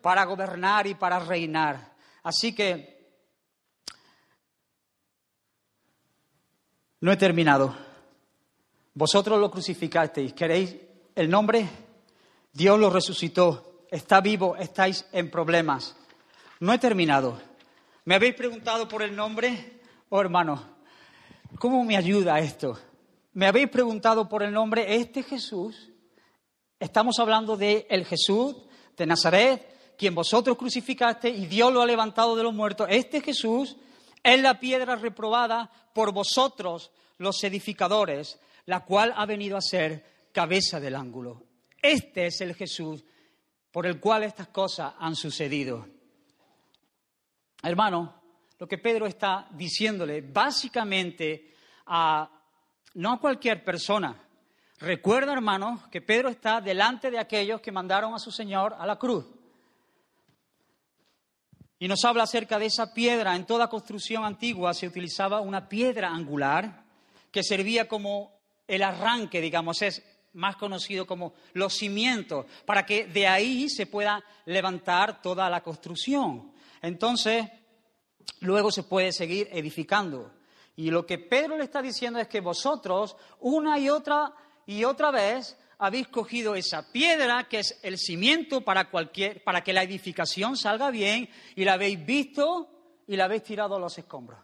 para 0.00 0.24
gobernar 0.24 0.86
y 0.86 0.94
para 0.94 1.18
reinar. 1.18 1.92
Así 2.22 2.54
que 2.54 3.01
No 7.02 7.10
he 7.10 7.16
terminado. 7.16 7.76
Vosotros 8.94 9.38
lo 9.38 9.50
crucificasteis. 9.50 10.32
¿Queréis 10.32 10.76
el 11.14 11.28
nombre, 11.28 11.68
Dios 12.52 12.78
lo 12.78 12.90
resucitó, 12.90 13.84
está 13.90 14.20
vivo, 14.20 14.56
estáis 14.56 15.04
en 15.12 15.30
problemas. 15.30 15.96
No 16.60 16.72
he 16.72 16.78
terminado. 16.78 17.40
¿Me 18.04 18.14
habéis 18.14 18.34
preguntado 18.34 18.88
por 18.88 19.02
el 19.02 19.16
nombre? 19.16 19.80
Oh, 20.10 20.20
hermano, 20.20 20.62
¿cómo 21.58 21.84
me 21.84 21.96
ayuda 21.96 22.38
esto? 22.38 22.78
¿Me 23.32 23.46
habéis 23.46 23.68
preguntado 23.68 24.28
por 24.28 24.44
el 24.44 24.52
nombre? 24.52 24.94
Este 24.94 25.24
Jesús, 25.24 25.90
estamos 26.78 27.18
hablando 27.18 27.56
de 27.56 27.84
el 27.90 28.06
Jesús 28.06 28.56
de 28.96 29.06
Nazaret, 29.06 29.96
quien 29.98 30.14
vosotros 30.14 30.56
crucificaste 30.56 31.28
y 31.30 31.46
Dios 31.46 31.72
lo 31.72 31.82
ha 31.82 31.86
levantado 31.86 32.36
de 32.36 32.44
los 32.44 32.54
muertos. 32.54 32.86
Este 32.90 33.20
Jesús 33.20 33.76
es 34.22 34.40
la 34.40 34.58
piedra 34.60 34.96
reprobada 34.96 35.70
por 35.94 36.12
vosotros, 36.12 36.92
los 37.18 37.42
edificadores, 37.44 38.38
la 38.66 38.84
cual 38.84 39.12
ha 39.16 39.26
venido 39.26 39.56
a 39.56 39.60
ser 39.60 40.28
cabeza 40.32 40.80
del 40.80 40.94
ángulo. 40.94 41.42
Este 41.80 42.26
es 42.26 42.40
el 42.40 42.54
Jesús 42.54 43.04
por 43.70 43.86
el 43.86 43.98
cual 43.98 44.22
estas 44.22 44.48
cosas 44.48 44.94
han 44.98 45.16
sucedido. 45.16 45.86
Hermano, 47.62 48.22
lo 48.58 48.68
que 48.68 48.78
Pedro 48.78 49.06
está 49.06 49.48
diciéndole 49.50 50.20
básicamente 50.20 51.54
a 51.86 52.30
no 52.94 53.12
a 53.12 53.20
cualquier 53.20 53.64
persona. 53.64 54.16
Recuerda, 54.78 55.32
hermano, 55.32 55.82
que 55.90 56.02
Pedro 56.02 56.28
está 56.28 56.60
delante 56.60 57.10
de 57.10 57.18
aquellos 57.18 57.60
que 57.60 57.72
mandaron 57.72 58.14
a 58.14 58.18
su 58.18 58.30
Señor 58.30 58.74
a 58.78 58.86
la 58.86 58.98
cruz. 58.98 59.24
Y 61.82 61.88
nos 61.88 62.04
habla 62.04 62.22
acerca 62.22 62.60
de 62.60 62.66
esa 62.66 62.94
piedra. 62.94 63.34
En 63.34 63.44
toda 63.44 63.66
construcción 63.66 64.24
antigua 64.24 64.72
se 64.72 64.86
utilizaba 64.86 65.40
una 65.40 65.68
piedra 65.68 66.10
angular 66.10 66.84
que 67.28 67.42
servía 67.42 67.88
como 67.88 68.38
el 68.68 68.84
arranque, 68.84 69.40
digamos, 69.40 69.82
es 69.82 70.00
más 70.34 70.54
conocido 70.54 71.08
como 71.08 71.34
los 71.54 71.74
cimientos, 71.74 72.46
para 72.64 72.86
que 72.86 73.06
de 73.06 73.26
ahí 73.26 73.68
se 73.68 73.86
pueda 73.86 74.22
levantar 74.44 75.20
toda 75.20 75.50
la 75.50 75.60
construcción. 75.60 76.52
Entonces, 76.80 77.48
luego 78.38 78.70
se 78.70 78.84
puede 78.84 79.10
seguir 79.10 79.48
edificando. 79.50 80.30
Y 80.76 80.92
lo 80.92 81.04
que 81.04 81.18
Pedro 81.18 81.56
le 81.56 81.64
está 81.64 81.82
diciendo 81.82 82.20
es 82.20 82.28
que 82.28 82.40
vosotros, 82.40 83.16
una 83.40 83.76
y 83.80 83.90
otra 83.90 84.32
y 84.66 84.84
otra 84.84 85.10
vez, 85.10 85.58
habéis 85.82 86.06
cogido 86.06 86.54
esa 86.54 86.92
piedra 86.92 87.48
que 87.48 87.58
es 87.58 87.80
el 87.82 87.98
cimiento 87.98 88.60
para, 88.60 88.88
cualquier, 88.88 89.42
para 89.42 89.64
que 89.64 89.72
la 89.72 89.82
edificación 89.82 90.56
salga 90.56 90.92
bien 90.92 91.28
y 91.56 91.64
la 91.64 91.72
habéis 91.72 92.06
visto 92.06 92.68
y 93.08 93.16
la 93.16 93.24
habéis 93.24 93.42
tirado 93.42 93.74
a 93.74 93.80
los 93.80 93.98
escombros. 93.98 94.38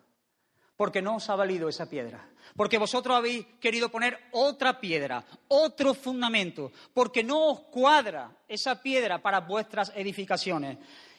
Porque 0.77 1.01
no 1.01 1.15
os 1.15 1.31
ha 1.31 1.37
valido 1.37 1.69
esa 1.69 1.89
piedra. 1.89 2.29
Porque 2.57 2.77
vosotros 2.77 3.17
habéis 3.17 3.47
querido 3.61 3.89
poner 3.89 4.19
otra 4.33 4.81
piedra, 4.81 5.25
otro 5.47 5.95
fundamento. 5.95 6.73
Porque 6.93 7.23
no 7.23 7.51
os 7.51 7.61
cuadra 7.71 8.33
esa 8.49 8.83
piedra 8.83 9.23
para 9.23 9.39
vuestras 9.39 9.93
edificaciones. 9.95 10.77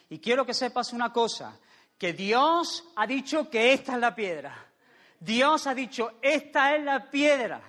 Y 0.10 0.20
quiero 0.20 0.46
que 0.46 0.54
sepas 0.54 0.92
una 0.92 1.14
cosa, 1.14 1.58
que 1.98 2.12
Dios 2.12 2.84
ha 2.98 3.08
dicho 3.08 3.50
que 3.50 3.72
esta 3.72 3.94
es 3.94 4.00
la 4.00 4.14
piedra. 4.14 4.68
Dios 5.18 5.66
ha 5.66 5.74
dicho, 5.74 6.12
esta 6.22 6.76
es 6.76 6.84
la 6.84 7.10
piedra. 7.10 7.62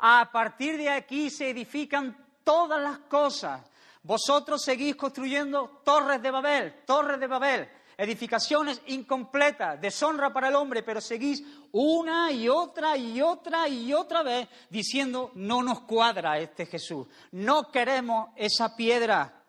A 0.00 0.30
partir 0.32 0.76
de 0.76 0.88
aquí 0.88 1.30
se 1.30 1.50
edifican 1.50 2.16
todas 2.42 2.82
las 2.82 2.98
cosas. 3.00 3.62
Vosotros 4.02 4.62
seguís 4.62 4.96
construyendo 4.96 5.82
torres 5.84 6.22
de 6.22 6.30
Babel, 6.30 6.84
torres 6.86 7.20
de 7.20 7.26
Babel, 7.26 7.68
edificaciones 7.98 8.80
incompletas, 8.86 9.78
deshonra 9.78 10.32
para 10.32 10.48
el 10.48 10.54
hombre, 10.54 10.82
pero 10.82 11.02
seguís 11.02 11.44
una 11.72 12.32
y 12.32 12.48
otra 12.48 12.96
y 12.96 13.20
otra 13.20 13.68
y 13.68 13.92
otra 13.92 14.22
vez 14.22 14.48
diciendo, 14.70 15.32
no 15.34 15.62
nos 15.62 15.80
cuadra 15.82 16.38
este 16.38 16.64
Jesús, 16.64 17.06
no 17.32 17.70
queremos 17.70 18.30
esa 18.36 18.74
piedra. 18.74 19.44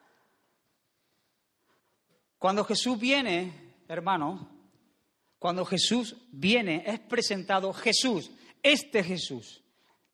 Cuando 2.38 2.66
Jesús 2.66 3.00
viene, 3.00 3.84
hermano, 3.88 4.50
cuando 5.40 5.64
Jesús 5.64 6.18
viene, 6.30 6.84
es 6.86 7.00
presentado 7.00 7.72
Jesús, 7.72 8.32
este 8.62 9.02
Jesús, 9.02 9.64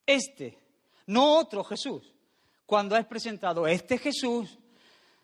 este, 0.07 0.57
no 1.05 1.37
otro 1.37 1.63
Jesús. 1.63 2.13
Cuando 2.65 2.97
es 2.97 3.05
presentado 3.05 3.67
este 3.67 3.99
Jesús, 3.99 4.57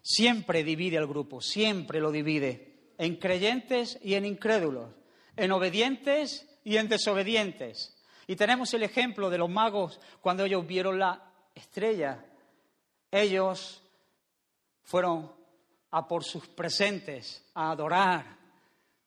siempre 0.01 0.63
divide 0.63 0.97
al 0.97 1.07
grupo, 1.07 1.41
siempre 1.41 1.99
lo 1.99 2.11
divide 2.11 2.91
en 2.97 3.15
creyentes 3.15 3.97
y 4.03 4.13
en 4.13 4.25
incrédulos, 4.25 4.89
en 5.35 5.51
obedientes 5.51 6.47
y 6.63 6.77
en 6.77 6.87
desobedientes. 6.87 7.97
Y 8.27 8.35
tenemos 8.35 8.73
el 8.73 8.83
ejemplo 8.83 9.29
de 9.29 9.37
los 9.37 9.49
magos 9.49 9.99
cuando 10.21 10.45
ellos 10.45 10.65
vieron 10.65 10.99
la 10.99 11.31
estrella. 11.55 12.23
Ellos 13.11 13.81
fueron 14.83 15.31
a 15.91 16.07
por 16.07 16.23
sus 16.23 16.47
presentes, 16.47 17.45
a 17.53 17.71
adorar, 17.71 18.37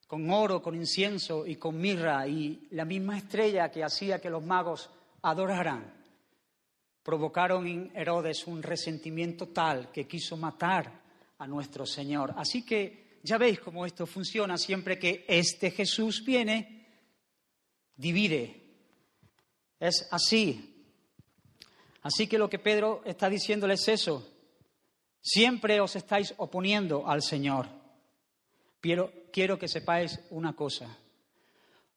con 0.07 0.31
oro, 0.31 0.62
con 0.62 0.75
incienso 0.75 1.47
y 1.47 1.57
con 1.57 1.79
mirra, 1.79 2.27
y 2.29 2.69
la 2.71 2.85
misma 2.85 3.19
estrella 3.19 3.71
que 3.71 3.83
hacía 3.83 4.21
que 4.21 4.31
los 4.31 4.45
magos 4.45 4.91
adoraran, 5.27 5.93
provocaron 7.03 7.67
en 7.67 7.91
Herodes 7.97 8.47
un 8.47 8.62
resentimiento 8.62 9.49
tal 9.49 9.91
que 9.91 10.07
quiso 10.07 10.37
matar 10.37 11.03
a 11.39 11.47
nuestro 11.49 11.85
Señor. 11.85 12.33
Así 12.37 12.65
que 12.65 13.19
ya 13.25 13.37
veis 13.37 13.59
cómo 13.59 13.85
esto 13.85 14.07
funciona 14.07 14.57
siempre 14.57 15.01
que 15.01 15.25
este 15.27 15.73
Jesús 15.73 16.25
viene, 16.25 16.87
divide. 17.97 18.62
Es 19.81 20.07
así. 20.12 20.85
Así 22.03 22.29
que 22.29 22.39
lo 22.39 22.49
que 22.49 22.61
Pedro 22.61 23.03
está 23.05 23.29
diciéndoles 23.29 23.81
es 23.83 24.01
eso. 24.01 24.33
Siempre 25.21 25.81
os 25.81 25.97
estáis 25.97 26.35
oponiendo 26.37 27.09
al 27.09 27.21
Señor. 27.21 27.67
Pero 28.81 29.12
quiero 29.33 29.59
que 29.59 29.67
sepáis 29.67 30.21
una 30.31 30.55
cosa. 30.55 30.97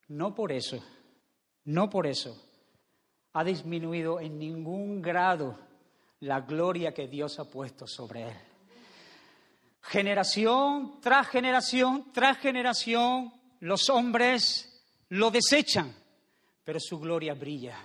No 0.07 0.33
por 0.33 0.51
eso, 0.51 0.83
no 1.65 1.91
por 1.91 2.07
eso 2.07 2.48
ha 3.39 3.43
disminuido 3.45 4.19
en 4.19 4.37
ningún 4.37 5.01
grado 5.01 5.57
la 6.19 6.41
gloria 6.41 6.93
que 6.93 7.07
Dios 7.07 7.39
ha 7.39 7.45
puesto 7.45 7.87
sobre 7.87 8.23
él. 8.23 8.37
Generación 9.81 10.99
tras 10.99 11.29
generación 11.29 12.11
tras 12.11 12.37
generación, 12.39 13.31
los 13.61 13.89
hombres 13.89 14.83
lo 15.07 15.31
desechan, 15.31 15.95
pero 16.65 16.81
su 16.81 16.99
gloria 16.99 17.33
brilla 17.33 17.77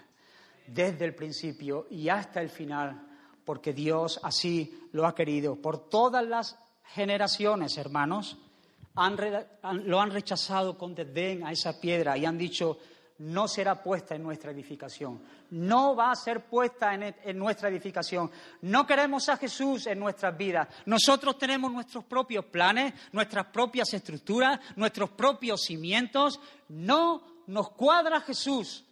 desde 0.67 1.05
el 1.05 1.15
principio 1.15 1.87
y 1.89 2.09
hasta 2.09 2.41
el 2.41 2.49
final, 2.49 3.07
porque 3.45 3.73
Dios 3.73 4.19
así 4.25 4.89
lo 4.91 5.07
ha 5.07 5.15
querido. 5.15 5.55
Por 5.55 5.89
todas 5.89 6.27
las 6.27 6.59
generaciones, 6.83 7.79
hermanos, 7.79 8.39
lo 8.97 10.01
han 10.01 10.11
rechazado 10.11 10.77
con 10.77 10.97
desdén 10.97 11.47
a 11.47 11.53
esa 11.53 11.81
piedra 11.81 12.19
y 12.19 12.25
han 12.25 12.39
dicho, 12.39 12.77
no 13.19 13.47
será 13.47 13.83
puesta 13.83 14.15
en 14.15 14.23
nuestra 14.23 14.51
edificación, 14.51 15.23
no 15.51 15.95
va 15.95 16.11
a 16.11 16.17
ser 16.17 16.47
puesta 16.47 16.95
en, 16.95 17.15
en, 17.23 17.39
nuestra 17.39 17.69
edificación. 17.69 18.31
No 18.63 18.87
queremos 18.87 19.29
a 19.29 19.37
Jesús 19.37 19.87
en 19.87 19.99
nuestras 19.99 20.37
vidas. 20.37 20.69
Nosotros 20.87 21.39
tenemos 21.39 21.73
nuestros 21.73 22.05
propios 22.05 22.45
planes, 22.47 22.95
nuestras 23.13 23.47
propias 23.47 23.93
estructuras, 23.95 24.59
nuestros 24.77 25.11
propios 25.11 25.63
cimientos. 25.63 26.41
No 26.69 27.45
nos 27.47 27.71
cuadra 27.71 28.21
Jesús. 28.21 28.85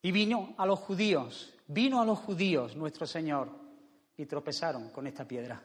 Y 0.00 0.12
vino 0.12 0.54
a 0.56 0.64
los 0.64 0.78
judíos, 0.78 1.54
vino 1.66 2.00
a 2.00 2.04
los 2.04 2.18
judíos 2.20 2.76
nuestro 2.76 3.06
Señor 3.06 3.50
y 4.16 4.26
tropezaron 4.26 4.90
con 4.90 5.06
esta 5.06 5.26
piedra 5.26 5.62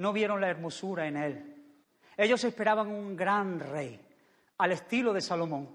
no 0.00 0.14
vieron 0.14 0.40
la 0.40 0.48
hermosura 0.48 1.06
en 1.06 1.16
él. 1.18 1.56
Ellos 2.16 2.42
esperaban 2.44 2.88
un 2.88 3.14
gran 3.14 3.60
rey, 3.60 4.00
al 4.60 4.72
estilo 4.72 5.14
de 5.14 5.22
Salomón, 5.22 5.74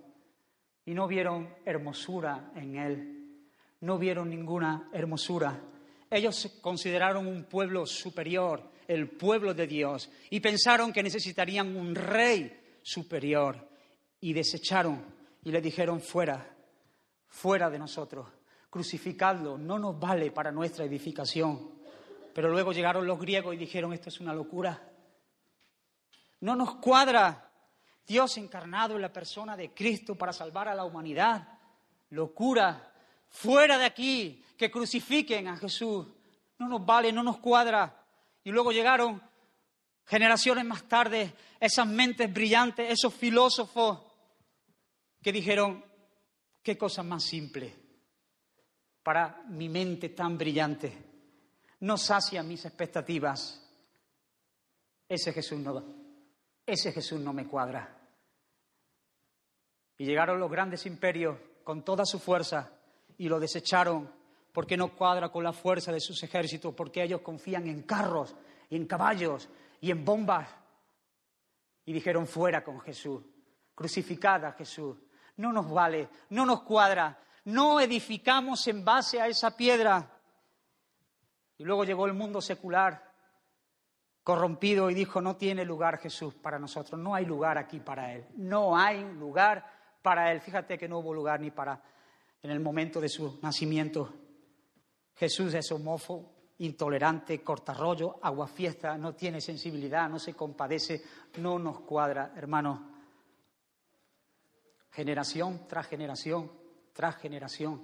y 0.85 0.93
no 0.93 1.07
vieron 1.07 1.55
hermosura 1.65 2.51
en 2.55 2.75
él. 2.77 3.49
No 3.81 3.97
vieron 3.97 4.29
ninguna 4.29 4.89
hermosura. 4.93 5.59
Ellos 6.09 6.35
se 6.35 6.61
consideraron 6.61 7.25
un 7.25 7.45
pueblo 7.45 7.87
superior, 7.87 8.61
el 8.87 9.09
pueblo 9.09 9.55
de 9.55 9.65
Dios, 9.65 10.11
y 10.29 10.39
pensaron 10.39 10.93
que 10.93 11.01
necesitarían 11.01 11.75
un 11.75 11.95
rey 11.95 12.79
superior, 12.83 13.67
y 14.21 14.33
desecharon 14.33 15.03
y 15.43 15.51
le 15.51 15.61
dijeron 15.61 15.99
fuera, 15.99 16.55
fuera 17.27 17.71
de 17.71 17.79
nosotros, 17.79 18.27
crucificadlo, 18.69 19.57
no 19.57 19.79
nos 19.79 19.99
vale 19.99 20.29
para 20.29 20.51
nuestra 20.51 20.85
edificación. 20.85 21.71
Pero 22.33 22.49
luego 22.49 22.71
llegaron 22.71 23.07
los 23.07 23.19
griegos 23.19 23.55
y 23.55 23.57
dijeron, 23.57 23.93
esto 23.93 24.09
es 24.09 24.19
una 24.19 24.33
locura. 24.33 24.91
No 26.41 26.55
nos 26.55 26.75
cuadra 26.75 27.44
Dios 28.05 28.37
encarnado 28.37 28.95
en 28.95 29.01
la 29.01 29.11
persona 29.11 29.57
de 29.57 29.73
Cristo 29.73 30.15
para 30.15 30.33
salvar 30.33 30.67
a 30.67 30.75
la 30.75 30.85
humanidad. 30.85 31.47
Locura. 32.11 32.91
Fuera 33.29 33.77
de 33.77 33.85
aquí, 33.85 34.43
que 34.57 34.71
crucifiquen 34.71 35.47
a 35.47 35.57
Jesús. 35.57 36.07
No 36.59 36.67
nos 36.67 36.85
vale, 36.85 37.11
no 37.11 37.23
nos 37.23 37.39
cuadra. 37.39 38.03
Y 38.43 38.51
luego 38.51 38.71
llegaron 38.71 39.21
generaciones 40.05 40.63
más 40.65 40.83
tarde 40.83 41.33
esas 41.59 41.87
mentes 41.87 42.31
brillantes, 42.31 42.91
esos 42.91 43.13
filósofos 43.13 43.99
que 45.21 45.31
dijeron, 45.31 45.83
qué 46.61 46.77
cosa 46.77 47.03
más 47.03 47.23
simple. 47.23 47.75
para 49.05 49.43
mi 49.49 49.69
mente 49.69 50.09
tan 50.09 50.35
brillante. 50.35 50.91
No 51.81 51.95
sacia 51.95 52.41
mis 52.41 52.65
expectativas. 52.65 53.61
Ese 55.07 55.31
Jesús 55.31 55.59
no, 55.59 55.83
ese 56.65 56.91
Jesús 56.91 57.19
no 57.19 57.31
me 57.31 57.45
cuadra. 57.45 57.94
Y 59.97 60.05
llegaron 60.05 60.39
los 60.39 60.51
grandes 60.51 60.85
imperios 60.85 61.37
con 61.63 61.83
toda 61.83 62.05
su 62.05 62.19
fuerza 62.19 62.71
y 63.17 63.29
lo 63.29 63.39
desecharon 63.39 64.11
porque 64.51 64.77
no 64.77 64.95
cuadra 64.95 65.29
con 65.29 65.43
la 65.43 65.51
fuerza 65.51 65.91
de 65.91 65.99
sus 65.99 66.23
ejércitos, 66.23 66.73
porque 66.73 67.03
ellos 67.03 67.21
confían 67.21 67.67
en 67.67 67.83
carros 67.83 68.35
y 68.69 68.77
en 68.77 68.87
caballos 68.87 69.49
y 69.81 69.91
en 69.91 70.05
bombas. 70.05 70.47
Y 71.85 71.91
dijeron 71.91 72.25
fuera 72.25 72.63
con 72.63 72.79
Jesús, 72.79 73.21
crucificada 73.75 74.53
Jesús. 74.53 74.97
No 75.37 75.51
nos 75.51 75.69
vale, 75.69 76.07
no 76.29 76.45
nos 76.45 76.61
cuadra, 76.61 77.19
no 77.45 77.81
edificamos 77.81 78.65
en 78.67 78.85
base 78.85 79.19
a 79.19 79.27
esa 79.27 79.57
piedra. 79.57 80.09
Y 81.57 81.65
luego 81.65 81.83
llegó 81.83 82.05
el 82.05 82.13
mundo 82.13 82.41
secular, 82.41 83.11
corrompido, 84.23 84.89
y 84.89 84.93
dijo, 84.93 85.21
no 85.21 85.35
tiene 85.35 85.65
lugar 85.65 85.97
Jesús 85.97 86.33
para 86.33 86.57
nosotros, 86.57 86.99
no 86.99 87.13
hay 87.13 87.25
lugar 87.25 87.57
aquí 87.57 87.81
para 87.81 88.13
Él, 88.13 88.25
no 88.37 88.77
hay 88.77 89.03
lugar 89.13 89.74
para 90.05 90.31
Él. 90.31 90.39
Fíjate 90.39 90.77
que 90.77 90.87
no 90.87 90.99
hubo 90.99 91.15
lugar 91.15 91.39
ni 91.39 91.49
para 91.49 91.81
en 92.43 92.51
el 92.51 92.59
momento 92.59 93.01
de 93.01 93.09
su 93.09 93.39
nacimiento. 93.41 94.13
Jesús 95.15 95.51
es 95.55 95.71
homófobo, 95.71 96.31
intolerante, 96.59 97.41
cortarrollo, 97.41 98.19
aguafiesta, 98.21 98.99
no 98.99 99.15
tiene 99.15 99.41
sensibilidad, 99.41 100.07
no 100.07 100.19
se 100.19 100.35
compadece, 100.35 101.01
no 101.37 101.57
nos 101.57 101.79
cuadra, 101.79 102.33
hermano. 102.35 102.91
Generación 104.91 105.67
tras 105.67 105.87
generación 105.87 106.51
tras 106.93 107.15
generación 107.15 107.83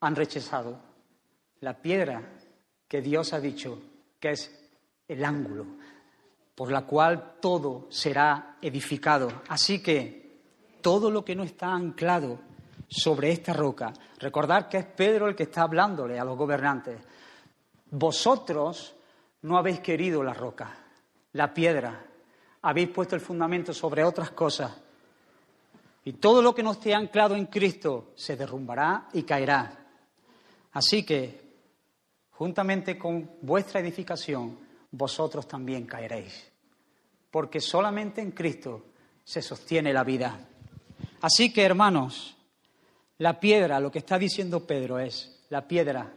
han 0.00 0.14
rechazado 0.14 0.78
la 1.60 1.80
piedra 1.80 2.22
que 2.86 3.00
Dios 3.00 3.32
ha 3.32 3.40
dicho 3.40 3.80
que 4.20 4.32
es 4.32 4.70
el 5.08 5.24
ángulo 5.24 5.66
por 6.54 6.70
la 6.70 6.82
cual 6.82 7.34
todo 7.40 7.86
será 7.90 8.56
edificado. 8.60 9.42
Así 9.48 9.82
que 9.82 10.40
todo 10.80 11.10
lo 11.10 11.24
que 11.24 11.34
no 11.34 11.42
está 11.42 11.72
anclado 11.72 12.38
sobre 12.88 13.32
esta 13.32 13.52
roca. 13.52 13.92
Recordad 14.18 14.68
que 14.68 14.78
es 14.78 14.86
Pedro 14.86 15.28
el 15.28 15.34
que 15.34 15.44
está 15.44 15.62
hablándole 15.62 16.18
a 16.18 16.24
los 16.24 16.36
gobernantes. 16.36 17.00
Vosotros 17.90 18.94
no 19.42 19.56
habéis 19.56 19.80
querido 19.80 20.22
la 20.22 20.34
roca, 20.34 20.76
la 21.32 21.52
piedra, 21.54 22.04
habéis 22.62 22.88
puesto 22.88 23.14
el 23.14 23.20
fundamento 23.20 23.72
sobre 23.72 24.04
otras 24.04 24.30
cosas. 24.30 24.72
Y 26.04 26.14
todo 26.14 26.42
lo 26.42 26.54
que 26.54 26.62
no 26.62 26.72
esté 26.72 26.94
anclado 26.94 27.34
en 27.34 27.46
Cristo 27.46 28.12
se 28.16 28.36
derrumbará 28.36 29.08
y 29.12 29.22
caerá. 29.22 29.78
Así 30.72 31.04
que, 31.04 31.40
juntamente 32.30 32.98
con 32.98 33.36
vuestra 33.40 33.80
edificación, 33.80 34.58
vosotros 34.92 35.48
también 35.48 35.86
caeréis. 35.86 36.50
Porque 37.30 37.60
solamente 37.60 38.20
en 38.20 38.30
Cristo 38.30 38.86
se 39.24 39.42
sostiene 39.42 39.92
la 39.92 40.04
vida. 40.04 40.48
Así 41.22 41.52
que, 41.52 41.64
hermanos, 41.64 42.36
la 43.18 43.40
piedra, 43.40 43.80
lo 43.80 43.90
que 43.90 44.00
está 44.00 44.18
diciendo 44.18 44.66
Pedro 44.66 44.98
es, 44.98 45.44
la 45.48 45.66
piedra 45.66 46.12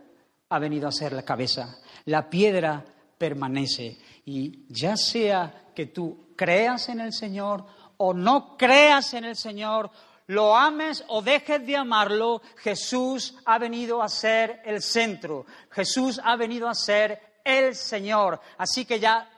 ha 0.50 0.60
venido 0.60 0.88
a 0.88 0.92
ser 0.92 1.14
la 1.14 1.24
cabeza, 1.24 1.78
la 2.06 2.30
piedra 2.30 2.84
permanece. 3.18 3.98
Y 4.26 4.66
ya 4.74 4.98
sea 4.98 5.72
que 5.74 5.88
tú 5.88 6.34
creas 6.36 6.90
en 6.90 7.00
el 7.00 7.14
Señor 7.14 7.66
o 7.98 8.14
no 8.14 8.58
creas 8.58 9.14
en 9.14 9.26
el 9.26 9.36
Señor, 9.36 9.90
lo 10.28 10.56
ames 10.56 11.04
o 11.08 11.22
dejes 11.22 11.66
de 11.66 11.78
amarlo, 11.78 12.42
Jesús 12.58 13.36
ha 13.46 13.60
venido 13.60 14.02
a 14.02 14.10
ser 14.10 14.62
el 14.66 14.82
centro, 14.82 15.46
Jesús 15.70 16.20
ha 16.24 16.36
venido 16.36 16.68
a 16.68 16.74
ser 16.74 17.35
el 17.46 17.76
Señor. 17.76 18.42
Así 18.58 18.84
que 18.84 19.00
ya 19.00 19.30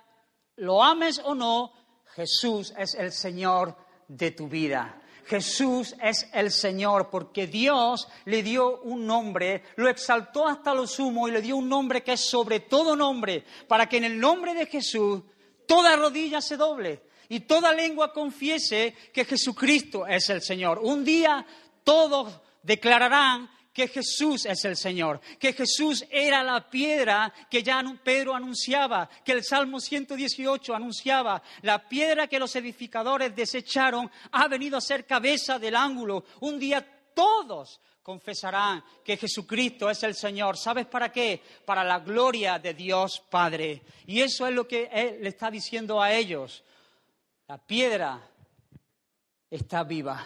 lo 0.55 0.83
ames 0.83 1.21
o 1.23 1.35
no, 1.35 1.71
Jesús 2.15 2.73
es 2.75 2.95
el 2.95 3.11
Señor 3.11 3.75
de 4.07 4.31
tu 4.31 4.47
vida. 4.47 4.99
Jesús 5.27 5.93
es 6.01 6.29
el 6.33 6.51
Señor, 6.51 7.09
porque 7.09 7.47
Dios 7.47 8.07
le 8.25 8.41
dio 8.41 8.79
un 8.81 9.05
nombre, 9.05 9.63
lo 9.75 9.89
exaltó 9.89 10.47
hasta 10.47 10.73
lo 10.73 10.87
sumo 10.87 11.27
y 11.27 11.31
le 11.31 11.41
dio 11.41 11.57
un 11.57 11.67
nombre 11.67 12.01
que 12.01 12.13
es 12.13 12.29
sobre 12.29 12.61
todo 12.61 12.95
nombre, 12.95 13.43
para 13.67 13.87
que 13.89 13.97
en 13.97 14.05
el 14.05 14.19
nombre 14.19 14.53
de 14.53 14.67
Jesús 14.67 15.21
toda 15.67 15.97
rodilla 15.97 16.39
se 16.39 16.55
doble 16.55 17.03
y 17.27 17.41
toda 17.41 17.73
lengua 17.73 18.13
confiese 18.13 18.95
que 19.13 19.25
Jesucristo 19.25 20.07
es 20.07 20.29
el 20.29 20.41
Señor. 20.41 20.79
Un 20.81 21.03
día 21.03 21.45
todos 21.83 22.39
declararán 22.63 23.49
que 23.77 23.87
Jesús 23.87 24.47
es 24.47 24.65
el 24.65 24.75
Señor, 24.75 25.21
que 25.37 25.53
Jesús 25.53 26.03
era 26.09 26.41
la 26.41 26.67
piedra 26.67 27.31
que 27.47 27.61
ya 27.61 27.79
Pedro 28.03 28.33
anunciaba, 28.33 29.07
que 29.23 29.33
el 29.33 29.43
Salmo 29.43 29.79
118 29.79 30.73
anunciaba, 30.73 31.43
la 31.61 31.87
piedra 31.87 32.25
que 32.25 32.39
los 32.39 32.55
edificadores 32.55 33.35
desecharon 33.35 34.09
ha 34.31 34.47
venido 34.47 34.79
a 34.79 34.81
ser 34.81 35.05
cabeza 35.05 35.59
del 35.59 35.75
ángulo. 35.75 36.25
Un 36.39 36.57
día 36.57 36.83
todos 37.13 37.79
confesarán 38.01 38.83
que 39.05 39.15
Jesucristo 39.15 39.91
es 39.91 40.01
el 40.01 40.15
Señor. 40.15 40.57
¿Sabes 40.57 40.87
para 40.87 41.11
qué? 41.11 41.39
Para 41.63 41.83
la 41.83 41.99
gloria 41.99 42.57
de 42.57 42.73
Dios 42.73 43.21
Padre. 43.29 43.83
Y 44.07 44.21
eso 44.21 44.47
es 44.47 44.55
lo 44.55 44.67
que 44.67 44.89
Él 44.91 45.19
le 45.21 45.29
está 45.29 45.51
diciendo 45.51 46.01
a 46.01 46.11
ellos. 46.11 46.63
La 47.47 47.59
piedra 47.59 48.27
está 49.51 49.83
viva. 49.83 50.25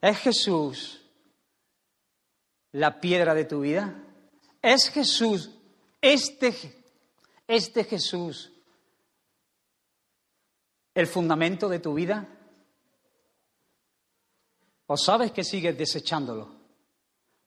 ¿Es 0.00 0.18
Jesús 0.18 1.00
la 2.72 3.00
piedra 3.00 3.34
de 3.34 3.44
tu 3.44 3.60
vida? 3.60 4.04
¿Es 4.62 4.90
Jesús, 4.90 5.50
este, 6.00 6.54
este 7.46 7.84
Jesús, 7.84 8.52
el 10.94 11.06
fundamento 11.06 11.68
de 11.68 11.78
tu 11.80 11.94
vida? 11.94 12.28
¿O 14.86 14.96
sabes 14.96 15.32
que 15.32 15.44
sigues 15.44 15.76
desechándolo? 15.76 16.56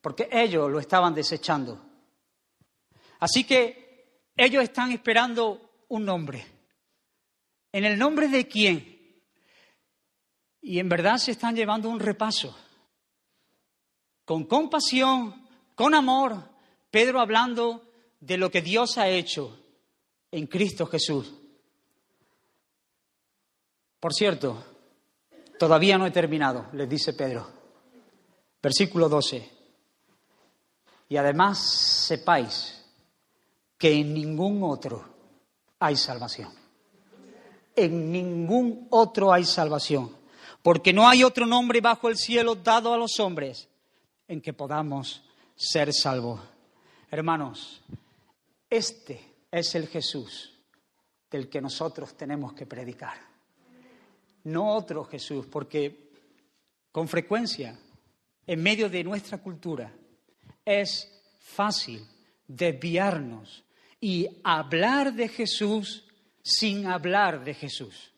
Porque 0.01 0.29
ellos 0.31 0.69
lo 0.69 0.79
estaban 0.79 1.13
desechando. 1.13 1.81
Así 3.19 3.43
que 3.45 4.29
ellos 4.35 4.63
están 4.63 4.91
esperando 4.91 5.85
un 5.89 6.05
nombre. 6.05 6.45
¿En 7.71 7.85
el 7.85 7.97
nombre 7.97 8.27
de 8.27 8.47
quién? 8.47 8.90
Y 10.61 10.79
en 10.79 10.87
verdad 10.87 11.17
se 11.17 11.31
están 11.31 11.55
llevando 11.55 11.89
un 11.89 11.99
repaso. 11.99 12.55
Con 14.25 14.45
compasión, 14.45 15.47
con 15.73 15.95
amor, 15.95 16.37
Pedro 16.91 17.19
hablando 17.19 17.81
de 18.19 18.37
lo 18.37 18.51
que 18.51 18.61
Dios 18.61 18.97
ha 18.97 19.09
hecho 19.09 19.57
en 20.29 20.45
Cristo 20.45 20.85
Jesús. 20.85 21.33
Por 23.99 24.13
cierto, 24.13 24.63
todavía 25.57 25.97
no 25.97 26.05
he 26.05 26.11
terminado, 26.11 26.67
les 26.73 26.87
dice 26.87 27.13
Pedro. 27.13 27.47
Versículo 28.61 29.09
12. 29.09 29.49
Y 31.09 31.17
además 31.17 31.59
sepáis 31.59 32.85
que 33.77 33.91
en 33.91 34.13
ningún 34.13 34.63
otro 34.63 35.03
hay 35.79 35.95
salvación. 35.95 36.53
En 37.75 38.11
ningún 38.11 38.87
otro 38.91 39.33
hay 39.33 39.43
salvación 39.43 40.20
porque 40.61 40.93
no 40.93 41.07
hay 41.07 41.23
otro 41.23 41.45
nombre 41.45 41.81
bajo 41.81 42.09
el 42.09 42.17
cielo 42.17 42.55
dado 42.55 42.93
a 42.93 42.97
los 42.97 43.19
hombres 43.19 43.67
en 44.27 44.41
que 44.41 44.53
podamos 44.53 45.23
ser 45.55 45.93
salvos. 45.93 46.39
Hermanos, 47.09 47.81
este 48.69 49.21
es 49.51 49.75
el 49.75 49.87
Jesús 49.87 50.53
del 51.29 51.49
que 51.49 51.61
nosotros 51.61 52.15
tenemos 52.15 52.53
que 52.53 52.65
predicar. 52.65 53.15
No 54.43 54.75
otro 54.75 55.03
Jesús, 55.05 55.45
porque 55.45 56.11
con 56.91 57.07
frecuencia, 57.07 57.77
en 58.45 58.63
medio 58.63 58.89
de 58.89 59.03
nuestra 59.03 59.37
cultura, 59.37 59.93
es 60.65 61.11
fácil 61.39 62.05
desviarnos 62.47 63.63
y 63.99 64.27
hablar 64.43 65.13
de 65.13 65.29
Jesús 65.29 66.05
sin 66.43 66.87
hablar 66.87 67.43
de 67.43 67.53
Jesús. 67.53 68.10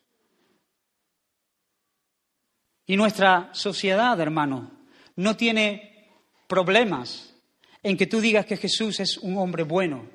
Y 2.85 2.97
nuestra 2.97 3.49
sociedad, 3.53 4.19
hermano, 4.19 4.71
no 5.15 5.37
tiene 5.37 6.09
problemas 6.47 7.33
en 7.81 7.97
que 7.97 8.07
tú 8.07 8.19
digas 8.19 8.45
que 8.45 8.57
Jesús 8.57 8.99
es 8.99 9.17
un 9.17 9.37
hombre 9.37 9.63
bueno. 9.63 10.07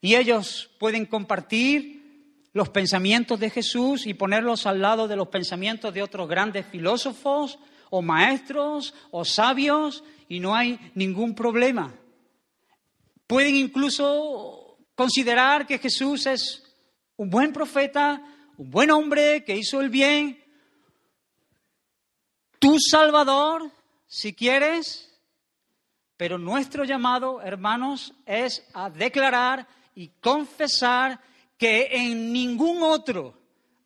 Y 0.00 0.14
ellos 0.14 0.70
pueden 0.78 1.06
compartir 1.06 1.98
los 2.52 2.68
pensamientos 2.68 3.38
de 3.40 3.50
Jesús 3.50 4.06
y 4.06 4.14
ponerlos 4.14 4.66
al 4.66 4.80
lado 4.80 5.08
de 5.08 5.16
los 5.16 5.28
pensamientos 5.28 5.92
de 5.92 6.02
otros 6.02 6.28
grandes 6.28 6.66
filósofos 6.66 7.58
o 7.90 8.02
maestros 8.02 8.94
o 9.10 9.24
sabios 9.24 10.04
y 10.28 10.40
no 10.40 10.54
hay 10.54 10.78
ningún 10.94 11.34
problema. 11.34 11.94
Pueden 13.26 13.56
incluso 13.56 14.78
considerar 14.94 15.66
que 15.66 15.78
Jesús 15.78 16.26
es 16.26 16.64
un 17.16 17.30
buen 17.30 17.52
profeta, 17.52 18.22
un 18.56 18.70
buen 18.70 18.90
hombre 18.90 19.44
que 19.44 19.56
hizo 19.56 19.80
el 19.80 19.90
bien, 19.90 20.42
tu 22.58 22.78
Salvador, 22.78 23.70
si 24.06 24.34
quieres, 24.34 25.08
pero 26.16 26.38
nuestro 26.38 26.84
llamado, 26.84 27.40
hermanos, 27.40 28.12
es 28.26 28.66
a 28.74 28.90
declarar 28.90 29.66
y 29.94 30.08
confesar 30.20 31.20
que 31.56 31.88
en 31.92 32.32
ningún 32.32 32.82
otro 32.82 33.34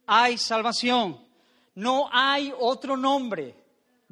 hay 0.07 0.39
salvación. 0.39 1.21
No 1.75 2.09
hay 2.13 2.53
otro 2.59 2.97
nombre 2.97 3.62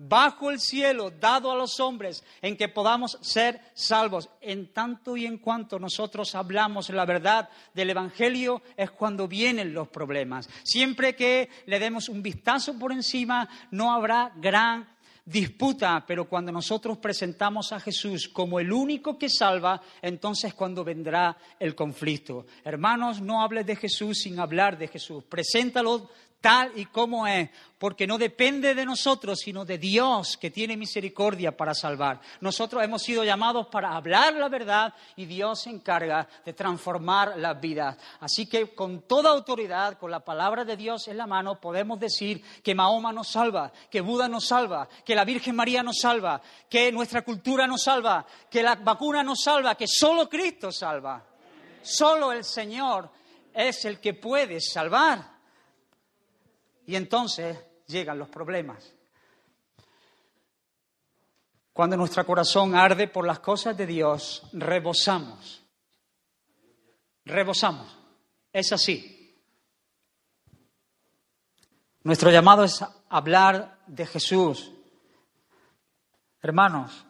bajo 0.08 0.50
el 0.50 0.60
cielo 0.60 1.10
dado 1.10 1.52
a 1.52 1.56
los 1.56 1.78
hombres 1.78 2.24
en 2.40 2.56
que 2.56 2.68
podamos 2.68 3.18
ser 3.20 3.60
salvos. 3.74 4.30
En 4.40 4.72
tanto 4.72 5.16
y 5.16 5.26
en 5.26 5.38
cuanto 5.38 5.78
nosotros 5.78 6.34
hablamos 6.34 6.88
la 6.88 7.04
verdad 7.04 7.50
del 7.74 7.90
Evangelio 7.90 8.62
es 8.76 8.90
cuando 8.92 9.28
vienen 9.28 9.74
los 9.74 9.88
problemas. 9.88 10.48
Siempre 10.64 11.14
que 11.14 11.50
le 11.66 11.78
demos 11.78 12.08
un 12.08 12.22
vistazo 12.22 12.78
por 12.78 12.92
encima 12.92 13.48
no 13.70 13.92
habrá 13.92 14.32
gran 14.36 14.88
disputa, 15.22 16.02
pero 16.06 16.26
cuando 16.26 16.50
nosotros 16.50 16.96
presentamos 16.96 17.70
a 17.72 17.78
Jesús 17.78 18.28
como 18.28 18.58
el 18.58 18.72
único 18.72 19.18
que 19.18 19.28
salva, 19.28 19.82
entonces 20.00 20.54
cuando 20.54 20.82
vendrá 20.82 21.36
el 21.58 21.74
conflicto. 21.74 22.46
Hermanos, 22.64 23.20
no 23.20 23.42
hables 23.42 23.66
de 23.66 23.76
Jesús 23.76 24.20
sin 24.22 24.40
hablar 24.40 24.78
de 24.78 24.88
Jesús. 24.88 25.22
Preséntalo 25.24 26.08
tal 26.40 26.72
y 26.76 26.86
como 26.86 27.26
es, 27.26 27.50
porque 27.78 28.06
no 28.06 28.18
depende 28.18 28.74
de 28.74 28.84
nosotros, 28.84 29.38
sino 29.38 29.64
de 29.64 29.78
Dios 29.78 30.36
que 30.36 30.50
tiene 30.50 30.76
misericordia 30.76 31.56
para 31.56 31.74
salvar. 31.74 32.20
Nosotros 32.40 32.82
hemos 32.82 33.02
sido 33.02 33.24
llamados 33.24 33.68
para 33.68 33.94
hablar 33.94 34.34
la 34.34 34.48
verdad 34.48 34.92
y 35.16 35.24
Dios 35.24 35.62
se 35.62 35.70
encarga 35.70 36.28
de 36.44 36.52
transformar 36.52 37.38
las 37.38 37.58
vidas. 37.58 37.96
Así 38.20 38.46
que 38.46 38.74
con 38.74 39.02
toda 39.02 39.30
autoridad, 39.30 39.98
con 39.98 40.10
la 40.10 40.20
palabra 40.20 40.64
de 40.64 40.76
Dios 40.76 41.08
en 41.08 41.16
la 41.16 41.26
mano, 41.26 41.60
podemos 41.60 41.98
decir 41.98 42.42
que 42.62 42.74
Mahoma 42.74 43.12
nos 43.12 43.28
salva, 43.28 43.72
que 43.90 44.00
Buda 44.00 44.28
nos 44.28 44.46
salva, 44.46 44.88
que 45.04 45.14
la 45.14 45.24
Virgen 45.24 45.56
María 45.56 45.82
nos 45.82 46.00
salva, 46.00 46.42
que 46.68 46.92
nuestra 46.92 47.22
cultura 47.22 47.66
nos 47.66 47.82
salva, 47.82 48.26
que 48.50 48.62
la 48.62 48.74
vacuna 48.74 49.22
nos 49.22 49.42
salva, 49.42 49.74
que 49.74 49.86
solo 49.88 50.28
Cristo 50.28 50.70
salva. 50.70 51.24
Solo 51.82 52.32
el 52.32 52.44
Señor 52.44 53.08
es 53.54 53.84
el 53.86 54.00
que 54.00 54.14
puede 54.14 54.60
salvar. 54.60 55.29
Y 56.90 56.96
entonces 56.96 57.56
llegan 57.86 58.18
los 58.18 58.28
problemas. 58.28 58.92
Cuando 61.72 61.96
nuestro 61.96 62.26
corazón 62.26 62.74
arde 62.74 63.06
por 63.06 63.24
las 63.24 63.38
cosas 63.38 63.76
de 63.76 63.86
Dios, 63.86 64.42
rebosamos. 64.52 65.62
Rebosamos. 67.24 67.96
Es 68.52 68.72
así. 68.72 69.40
Nuestro 72.02 72.32
llamado 72.32 72.64
es 72.64 72.84
hablar 73.08 73.84
de 73.86 74.06
Jesús. 74.06 74.72
Hermanos, 76.42 77.06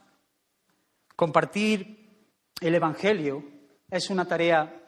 compartir 1.17 2.37
el 2.61 2.75
Evangelio 2.75 3.43
es 3.89 4.11
una 4.11 4.29
tarea 4.29 4.79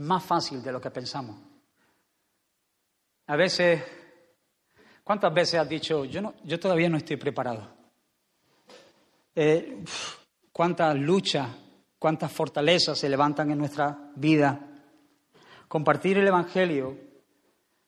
más 0.00 0.22
fácil 0.22 0.62
de 0.62 0.70
lo 0.70 0.82
que 0.82 0.90
pensamos. 0.90 1.40
A 3.28 3.36
veces 3.36 4.01
¿Cuántas 5.04 5.34
veces 5.34 5.60
has 5.60 5.68
dicho, 5.68 6.04
yo, 6.04 6.22
no, 6.22 6.34
yo 6.44 6.60
todavía 6.60 6.88
no 6.88 6.96
estoy 6.96 7.16
preparado? 7.16 7.68
Eh, 9.34 9.82
¿Cuántas 10.52 10.96
luchas, 10.96 11.48
cuántas 11.98 12.30
fortalezas 12.30 12.98
se 12.98 13.08
levantan 13.08 13.50
en 13.50 13.58
nuestra 13.58 14.10
vida? 14.14 14.60
Compartir 15.66 16.18
el 16.18 16.28
Evangelio 16.28 16.98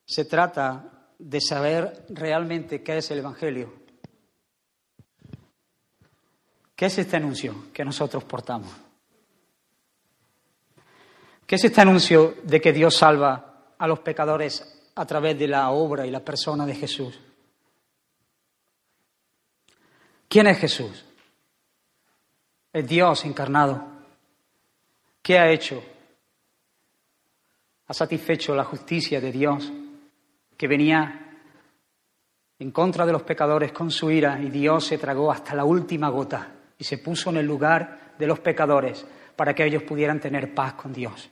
se 0.04 0.24
trata 0.24 1.12
de 1.18 1.40
saber 1.40 2.06
realmente 2.08 2.82
qué 2.82 2.98
es 2.98 3.10
el 3.10 3.18
Evangelio. 3.18 3.72
¿Qué 6.74 6.86
es 6.86 6.98
este 6.98 7.16
anuncio 7.16 7.66
que 7.72 7.84
nosotros 7.84 8.24
portamos? 8.24 8.72
¿Qué 11.46 11.54
es 11.54 11.64
este 11.64 11.80
anuncio 11.80 12.36
de 12.42 12.60
que 12.60 12.72
Dios 12.72 12.96
salva 12.96 13.74
a 13.78 13.86
los 13.86 14.00
pecadores 14.00 14.73
a 14.94 15.06
través 15.06 15.38
de 15.38 15.48
la 15.48 15.70
obra 15.70 16.06
y 16.06 16.10
la 16.10 16.24
persona 16.24 16.64
de 16.66 16.74
Jesús. 16.74 17.18
¿Quién 20.28 20.46
es 20.46 20.58
Jesús? 20.58 21.04
Es 22.72 22.86
Dios 22.86 23.24
encarnado. 23.24 23.84
¿Qué 25.22 25.38
ha 25.38 25.50
hecho? 25.50 25.82
Ha 27.86 27.94
satisfecho 27.94 28.54
la 28.54 28.64
justicia 28.64 29.20
de 29.20 29.30
Dios, 29.30 29.72
que 30.56 30.68
venía 30.68 31.24
en 32.58 32.70
contra 32.70 33.04
de 33.04 33.12
los 33.12 33.22
pecadores 33.22 33.72
con 33.72 33.90
su 33.90 34.10
ira 34.10 34.40
y 34.40 34.48
Dios 34.48 34.86
se 34.86 34.98
tragó 34.98 35.30
hasta 35.30 35.54
la 35.54 35.64
última 35.64 36.08
gota 36.08 36.52
y 36.78 36.84
se 36.84 36.98
puso 36.98 37.30
en 37.30 37.38
el 37.38 37.46
lugar 37.46 38.14
de 38.18 38.26
los 38.26 38.40
pecadores 38.40 39.04
para 39.36 39.54
que 39.54 39.64
ellos 39.64 39.82
pudieran 39.82 40.20
tener 40.20 40.54
paz 40.54 40.74
con 40.74 40.92
Dios. 40.92 41.30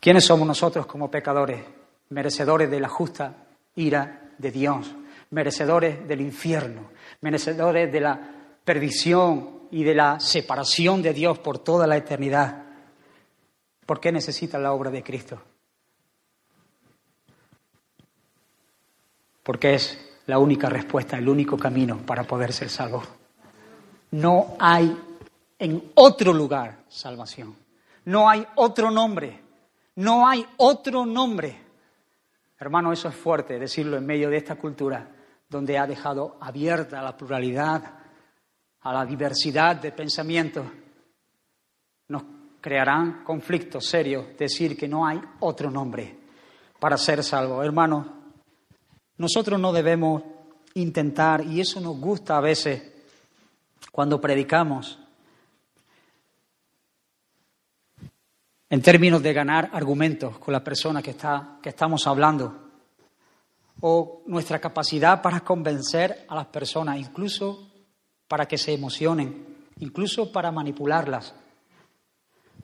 ¿Quiénes 0.00 0.24
somos 0.24 0.46
nosotros 0.46 0.86
como 0.86 1.10
pecadores? 1.10 1.64
Merecedores 2.10 2.70
de 2.70 2.80
la 2.80 2.88
justa 2.88 3.34
ira 3.74 4.30
de 4.38 4.50
Dios, 4.50 4.94
merecedores 5.30 6.06
del 6.06 6.20
infierno, 6.20 6.90
merecedores 7.20 7.90
de 7.92 8.00
la 8.00 8.20
perdición 8.64 9.68
y 9.70 9.84
de 9.84 9.94
la 9.94 10.20
separación 10.20 11.02
de 11.02 11.12
Dios 11.12 11.38
por 11.38 11.58
toda 11.58 11.86
la 11.86 11.96
eternidad. 11.96 12.64
¿Por 13.84 14.00
qué 14.00 14.12
necesitan 14.12 14.62
la 14.62 14.72
obra 14.72 14.90
de 14.90 15.02
Cristo? 15.02 15.40
Porque 19.42 19.74
es 19.74 19.98
la 20.26 20.38
única 20.38 20.68
respuesta, 20.68 21.16
el 21.16 21.28
único 21.28 21.56
camino 21.56 21.98
para 21.98 22.24
poder 22.24 22.52
ser 22.52 22.68
salvo. 22.68 23.02
No 24.10 24.56
hay 24.58 24.96
en 25.58 25.92
otro 25.94 26.32
lugar 26.32 26.78
salvación. 26.88 27.54
No 28.04 28.28
hay 28.28 28.46
otro 28.56 28.90
nombre 28.90 29.45
no 29.96 30.26
hay 30.26 30.46
otro 30.58 31.04
nombre. 31.04 31.60
Hermano, 32.58 32.92
eso 32.92 33.08
es 33.08 33.14
fuerte 33.14 33.58
decirlo 33.58 33.96
en 33.96 34.06
medio 34.06 34.30
de 34.30 34.38
esta 34.38 34.56
cultura 34.56 35.12
donde 35.48 35.78
ha 35.78 35.86
dejado 35.86 36.36
abierta 36.40 37.02
la 37.02 37.16
pluralidad, 37.16 37.82
a 38.80 38.92
la 38.92 39.04
diversidad 39.04 39.76
de 39.76 39.92
pensamientos. 39.92 40.66
Nos 42.08 42.22
crearán 42.60 43.24
conflictos 43.24 43.86
serios 43.86 44.36
decir 44.38 44.76
que 44.76 44.88
no 44.88 45.06
hay 45.06 45.20
otro 45.40 45.70
nombre 45.70 46.16
para 46.78 46.96
ser 46.96 47.22
salvo. 47.22 47.62
Hermano, 47.62 48.16
nosotros 49.18 49.58
no 49.58 49.72
debemos 49.72 50.22
intentar, 50.74 51.44
y 51.44 51.60
eso 51.60 51.80
nos 51.80 51.98
gusta 51.98 52.36
a 52.36 52.40
veces 52.40 52.92
cuando 53.90 54.20
predicamos, 54.20 54.98
en 58.68 58.82
términos 58.82 59.22
de 59.22 59.32
ganar 59.32 59.70
argumentos 59.72 60.38
con 60.38 60.52
la 60.52 60.64
persona 60.64 61.02
que, 61.02 61.10
está, 61.10 61.58
que 61.62 61.68
estamos 61.68 62.06
hablando, 62.06 62.66
o 63.80 64.22
nuestra 64.26 64.58
capacidad 64.58 65.20
para 65.20 65.40
convencer 65.40 66.24
a 66.28 66.34
las 66.34 66.46
personas, 66.46 66.98
incluso 66.98 67.70
para 68.26 68.46
que 68.46 68.58
se 68.58 68.72
emocionen, 68.72 69.68
incluso 69.78 70.32
para 70.32 70.50
manipularlas, 70.50 71.34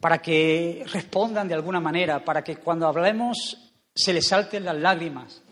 para 0.01 0.19
que 0.19 0.85
respondan 0.93 1.47
de 1.47 1.55
alguna 1.55 1.81
manera, 1.81 2.25
para 2.25 2.43
que 2.43 2.57
cuando 2.57 2.89
hablemos 2.89 3.71
se 3.95 4.13
les 4.13 4.27
salten 4.27 4.65
las 4.65 4.77
lágrimas. 4.77 5.43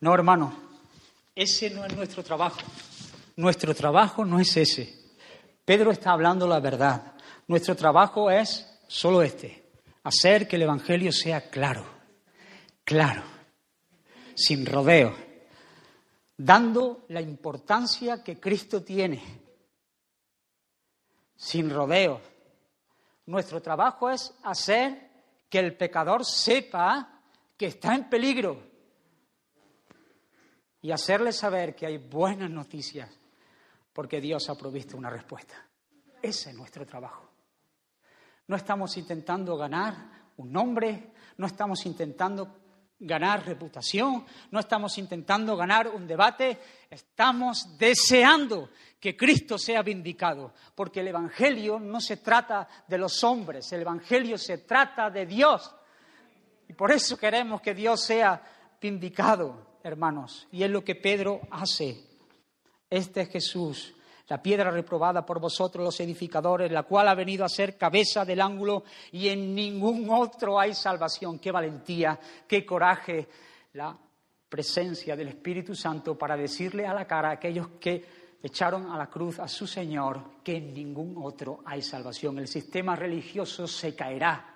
No, 0.00 0.14
hermano, 0.14 0.54
ese 1.34 1.70
no 1.70 1.84
es 1.84 1.96
nuestro 1.96 2.22
trabajo. 2.22 2.60
Nuestro 3.36 3.74
trabajo 3.74 4.24
no 4.24 4.38
es 4.38 4.56
ese. 4.56 4.94
Pedro 5.64 5.90
está 5.90 6.12
hablando 6.12 6.46
la 6.46 6.60
verdad. 6.60 7.14
Nuestro 7.48 7.74
trabajo 7.74 8.30
es 8.30 8.66
solo 8.86 9.22
este, 9.22 9.65
hacer 10.06 10.46
que 10.46 10.54
el 10.54 10.62
Evangelio 10.62 11.10
sea 11.10 11.50
claro, 11.50 11.84
claro, 12.84 13.24
sin 14.36 14.64
rodeo, 14.64 15.12
dando 16.36 17.06
la 17.08 17.20
importancia 17.20 18.22
que 18.22 18.38
Cristo 18.38 18.84
tiene, 18.84 19.20
sin 21.34 21.68
rodeo. 21.70 22.20
Nuestro 23.26 23.60
trabajo 23.60 24.08
es 24.08 24.32
hacer 24.44 25.10
que 25.50 25.58
el 25.58 25.76
pecador 25.76 26.24
sepa 26.24 27.20
que 27.56 27.66
está 27.66 27.96
en 27.96 28.08
peligro 28.08 28.62
y 30.82 30.92
hacerle 30.92 31.32
saber 31.32 31.74
que 31.74 31.86
hay 31.86 31.98
buenas 31.98 32.50
noticias 32.50 33.10
porque 33.92 34.20
Dios 34.20 34.48
ha 34.50 34.54
provisto 34.54 34.96
una 34.96 35.10
respuesta. 35.10 35.66
Ese 36.22 36.50
es 36.50 36.56
nuestro 36.56 36.86
trabajo. 36.86 37.25
No 38.48 38.56
estamos 38.56 38.96
intentando 38.96 39.56
ganar 39.56 39.94
un 40.36 40.52
nombre, 40.52 41.12
no 41.38 41.46
estamos 41.46 41.84
intentando 41.86 42.66
ganar 42.98 43.44
reputación, 43.44 44.24
no 44.50 44.60
estamos 44.60 44.96
intentando 44.98 45.56
ganar 45.56 45.88
un 45.88 46.06
debate, 46.06 46.58
estamos 46.88 47.76
deseando 47.76 48.70
que 48.98 49.16
Cristo 49.16 49.58
sea 49.58 49.82
vindicado, 49.82 50.54
porque 50.74 51.00
el 51.00 51.08
Evangelio 51.08 51.78
no 51.78 52.00
se 52.00 52.18
trata 52.18 52.66
de 52.88 52.98
los 52.98 53.22
hombres, 53.22 53.70
el 53.72 53.82
Evangelio 53.82 54.38
se 54.38 54.58
trata 54.58 55.10
de 55.10 55.26
Dios. 55.26 55.74
Y 56.68 56.72
por 56.72 56.90
eso 56.90 57.16
queremos 57.16 57.60
que 57.60 57.74
Dios 57.74 58.00
sea 58.02 58.42
vindicado. 58.80 59.76
hermanos, 59.82 60.48
y 60.50 60.64
es 60.64 60.70
lo 60.70 60.82
que 60.82 60.96
Pedro 60.96 61.42
hace. 61.50 62.02
Este 62.90 63.20
es 63.20 63.28
Jesús, 63.28 63.94
la 64.28 64.42
piedra 64.42 64.70
reprobada 64.70 65.24
por 65.24 65.40
vosotros 65.40 65.84
los 65.84 66.00
edificadores, 66.00 66.70
la 66.72 66.82
cual 66.82 67.08
ha 67.08 67.14
venido 67.14 67.44
a 67.44 67.48
ser 67.48 67.76
cabeza 67.76 68.24
del 68.24 68.40
ángulo 68.40 68.84
y 69.12 69.28
en 69.28 69.54
ningún 69.54 70.08
otro 70.10 70.58
hay 70.58 70.74
salvación. 70.74 71.38
Qué 71.38 71.52
valentía, 71.52 72.18
qué 72.46 72.64
coraje, 72.66 73.28
la 73.74 73.96
presencia 74.48 75.14
del 75.14 75.28
Espíritu 75.28 75.74
Santo 75.74 76.16
para 76.16 76.36
decirle 76.36 76.86
a 76.86 76.94
la 76.94 77.06
cara 77.06 77.28
a 77.28 77.32
aquellos 77.32 77.68
que 77.80 78.04
echaron 78.42 78.90
a 78.90 78.96
la 78.96 79.08
cruz 79.08 79.38
a 79.38 79.48
su 79.48 79.66
Señor 79.66 80.42
que 80.42 80.56
en 80.56 80.72
ningún 80.72 81.16
otro 81.22 81.60
hay 81.64 81.82
salvación. 81.82 82.38
El 82.38 82.48
sistema 82.48 82.96
religioso 82.96 83.66
se 83.66 83.94
caerá. 83.94 84.55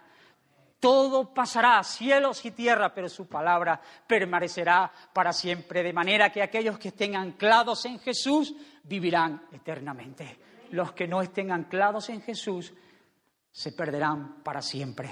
Todo 0.80 1.34
pasará, 1.34 1.82
cielos 1.84 2.42
y 2.46 2.52
tierra, 2.52 2.92
pero 2.94 3.08
su 3.08 3.28
palabra 3.28 3.80
permanecerá 4.06 4.90
para 5.12 5.30
siempre, 5.32 5.82
de 5.82 5.92
manera 5.92 6.32
que 6.32 6.42
aquellos 6.42 6.78
que 6.78 6.88
estén 6.88 7.14
anclados 7.14 7.84
en 7.84 7.98
Jesús 7.98 8.54
vivirán 8.84 9.42
eternamente. 9.52 10.38
Los 10.70 10.92
que 10.92 11.06
no 11.06 11.20
estén 11.20 11.52
anclados 11.52 12.08
en 12.08 12.22
Jesús 12.22 12.72
se 13.52 13.72
perderán 13.72 14.42
para 14.42 14.62
siempre. 14.62 15.10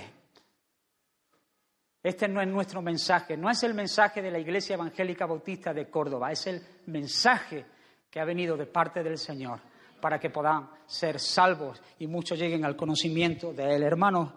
Este 2.02 2.28
no 2.28 2.40
es 2.40 2.48
nuestro 2.48 2.80
mensaje, 2.80 3.36
no 3.36 3.50
es 3.50 3.62
el 3.64 3.74
mensaje 3.74 4.22
de 4.22 4.30
la 4.30 4.38
Iglesia 4.38 4.74
Evangélica 4.74 5.26
Bautista 5.26 5.74
de 5.74 5.90
Córdoba, 5.90 6.32
es 6.32 6.46
el 6.46 6.62
mensaje 6.86 7.66
que 8.10 8.20
ha 8.20 8.24
venido 8.24 8.56
de 8.56 8.66
parte 8.66 9.02
del 9.02 9.18
Señor 9.18 9.60
para 10.00 10.18
que 10.18 10.30
puedan 10.30 10.70
ser 10.86 11.20
salvos 11.20 11.82
y 11.98 12.06
muchos 12.06 12.38
lleguen 12.38 12.64
al 12.64 12.76
conocimiento 12.76 13.52
de 13.52 13.74
Él. 13.74 13.82
Hermanos, 13.82 14.32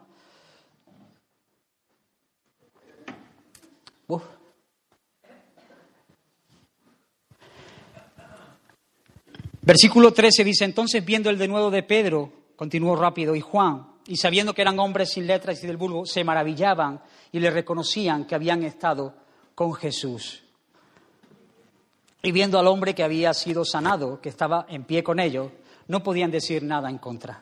Versículo 9.61 10.11
13 10.11 10.43
dice, 10.43 10.65
entonces 10.65 11.05
viendo 11.05 11.29
el 11.29 11.37
denuedo 11.37 11.69
de 11.69 11.83
Pedro, 11.83 12.33
continuó 12.55 12.95
rápido, 12.95 13.35
y 13.35 13.41
Juan, 13.41 13.87
y 14.07 14.17
sabiendo 14.17 14.53
que 14.53 14.63
eran 14.63 14.79
hombres 14.79 15.11
sin 15.11 15.27
letras 15.27 15.63
y 15.63 15.67
del 15.67 15.77
vulgo, 15.77 16.05
se 16.05 16.23
maravillaban 16.23 17.01
y 17.31 17.39
le 17.39 17.51
reconocían 17.51 18.25
que 18.25 18.35
habían 18.35 18.63
estado 18.63 19.13
con 19.53 19.73
Jesús. 19.73 20.43
Y 22.23 22.31
viendo 22.31 22.59
al 22.59 22.67
hombre 22.67 22.95
que 22.95 23.03
había 23.03 23.33
sido 23.33 23.63
sanado, 23.63 24.19
que 24.19 24.29
estaba 24.29 24.65
en 24.67 24.83
pie 24.83 25.03
con 25.03 25.19
ellos, 25.19 25.51
no 25.87 26.01
podían 26.03 26.31
decir 26.31 26.63
nada 26.63 26.89
en 26.89 26.97
contra. 26.97 27.41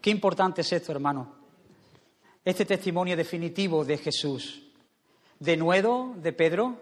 Qué 0.00 0.10
importante 0.10 0.62
es 0.62 0.72
esto, 0.72 0.92
hermano. 0.92 1.34
Este 2.44 2.64
testimonio 2.64 3.16
definitivo 3.16 3.84
de 3.84 3.98
Jesús. 3.98 4.62
Denuedo 5.40 6.14
de 6.16 6.32
Pedro, 6.32 6.78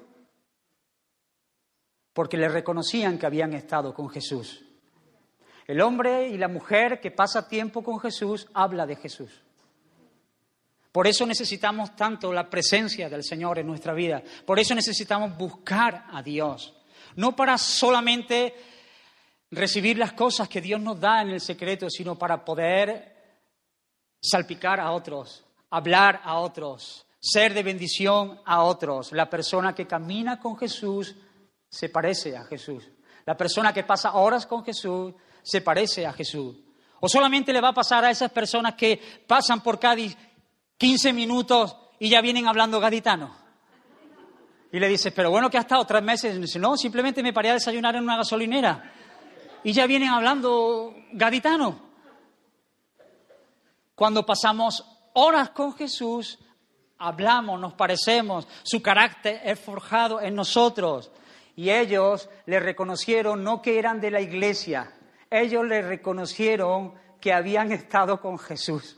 porque 2.12 2.36
le 2.36 2.48
reconocían 2.48 3.16
que 3.16 3.26
habían 3.26 3.54
estado 3.54 3.94
con 3.94 4.10
Jesús. 4.10 4.64
El 5.66 5.80
hombre 5.80 6.28
y 6.28 6.36
la 6.36 6.48
mujer 6.48 7.00
que 7.00 7.12
pasa 7.12 7.48
tiempo 7.48 7.84
con 7.84 8.00
Jesús 8.00 8.48
habla 8.52 8.84
de 8.84 8.96
Jesús. 8.96 9.42
Por 10.90 11.06
eso 11.06 11.24
necesitamos 11.24 11.94
tanto 11.94 12.32
la 12.32 12.50
presencia 12.50 13.08
del 13.08 13.22
Señor 13.22 13.60
en 13.60 13.68
nuestra 13.68 13.94
vida. 13.94 14.22
Por 14.44 14.58
eso 14.58 14.74
necesitamos 14.74 15.36
buscar 15.38 16.06
a 16.10 16.20
Dios. 16.20 16.74
No 17.14 17.36
para 17.36 17.56
solamente 17.58 18.54
recibir 19.52 19.98
las 19.98 20.14
cosas 20.14 20.48
que 20.48 20.60
Dios 20.60 20.80
nos 20.80 20.98
da 20.98 21.22
en 21.22 21.28
el 21.28 21.40
secreto, 21.40 21.88
sino 21.88 22.18
para 22.18 22.44
poder 22.44 23.14
salpicar 24.20 24.80
a 24.80 24.90
otros, 24.90 25.44
hablar 25.70 26.20
a 26.24 26.38
otros, 26.40 27.06
ser 27.20 27.54
de 27.54 27.62
bendición 27.62 28.40
a 28.44 28.62
otros. 28.62 29.12
La 29.12 29.28
persona 29.28 29.74
que 29.74 29.86
camina 29.86 30.38
con 30.38 30.56
Jesús 30.56 31.14
se 31.68 31.88
parece 31.88 32.36
a 32.36 32.44
Jesús. 32.44 32.88
La 33.26 33.36
persona 33.36 33.72
que 33.72 33.84
pasa 33.84 34.14
horas 34.14 34.46
con 34.46 34.64
Jesús 34.64 35.14
se 35.42 35.60
parece 35.60 36.06
a 36.06 36.12
Jesús. 36.12 36.56
O 37.00 37.08
solamente 37.08 37.52
le 37.52 37.60
va 37.60 37.68
a 37.68 37.74
pasar 37.74 38.04
a 38.04 38.10
esas 38.10 38.30
personas 38.30 38.74
que 38.74 39.00
pasan 39.26 39.62
por 39.62 39.78
Cádiz 39.78 40.16
15 40.78 41.12
minutos 41.12 41.76
y 41.98 42.08
ya 42.08 42.20
vienen 42.20 42.46
hablando 42.46 42.80
gaditano. 42.80 43.34
Y 44.70 44.78
le 44.78 44.88
dices, 44.88 45.12
pero 45.14 45.30
bueno, 45.30 45.48
que 45.50 45.56
ha 45.56 45.62
estado 45.62 45.84
tres 45.84 46.02
meses. 46.02 46.36
Y 46.36 46.40
dice, 46.40 46.58
no, 46.58 46.76
simplemente 46.76 47.22
me 47.22 47.32
paré 47.32 47.50
a 47.50 47.54
desayunar 47.54 47.96
en 47.96 48.04
una 48.04 48.18
gasolinera. 48.18 48.92
Y 49.64 49.72
ya 49.72 49.86
vienen 49.86 50.10
hablando 50.10 50.94
gaditano. 51.12 51.88
Cuando 53.94 54.24
pasamos 54.24 54.84
horas 55.14 55.50
con 55.50 55.74
Jesús, 55.74 56.38
hablamos, 56.98 57.60
nos 57.60 57.74
parecemos, 57.74 58.46
su 58.62 58.82
carácter 58.82 59.40
es 59.44 59.58
forjado 59.58 60.20
en 60.20 60.34
nosotros. 60.34 61.10
Y 61.56 61.70
ellos 61.70 62.28
le 62.46 62.60
reconocieron 62.60 63.42
no 63.42 63.62
que 63.62 63.78
eran 63.78 64.00
de 64.00 64.10
la 64.10 64.20
iglesia, 64.20 64.92
ellos 65.30 65.66
le 65.66 65.82
reconocieron 65.82 66.94
que 67.20 67.32
habían 67.32 67.72
estado 67.72 68.20
con 68.20 68.38
Jesús. 68.38 68.96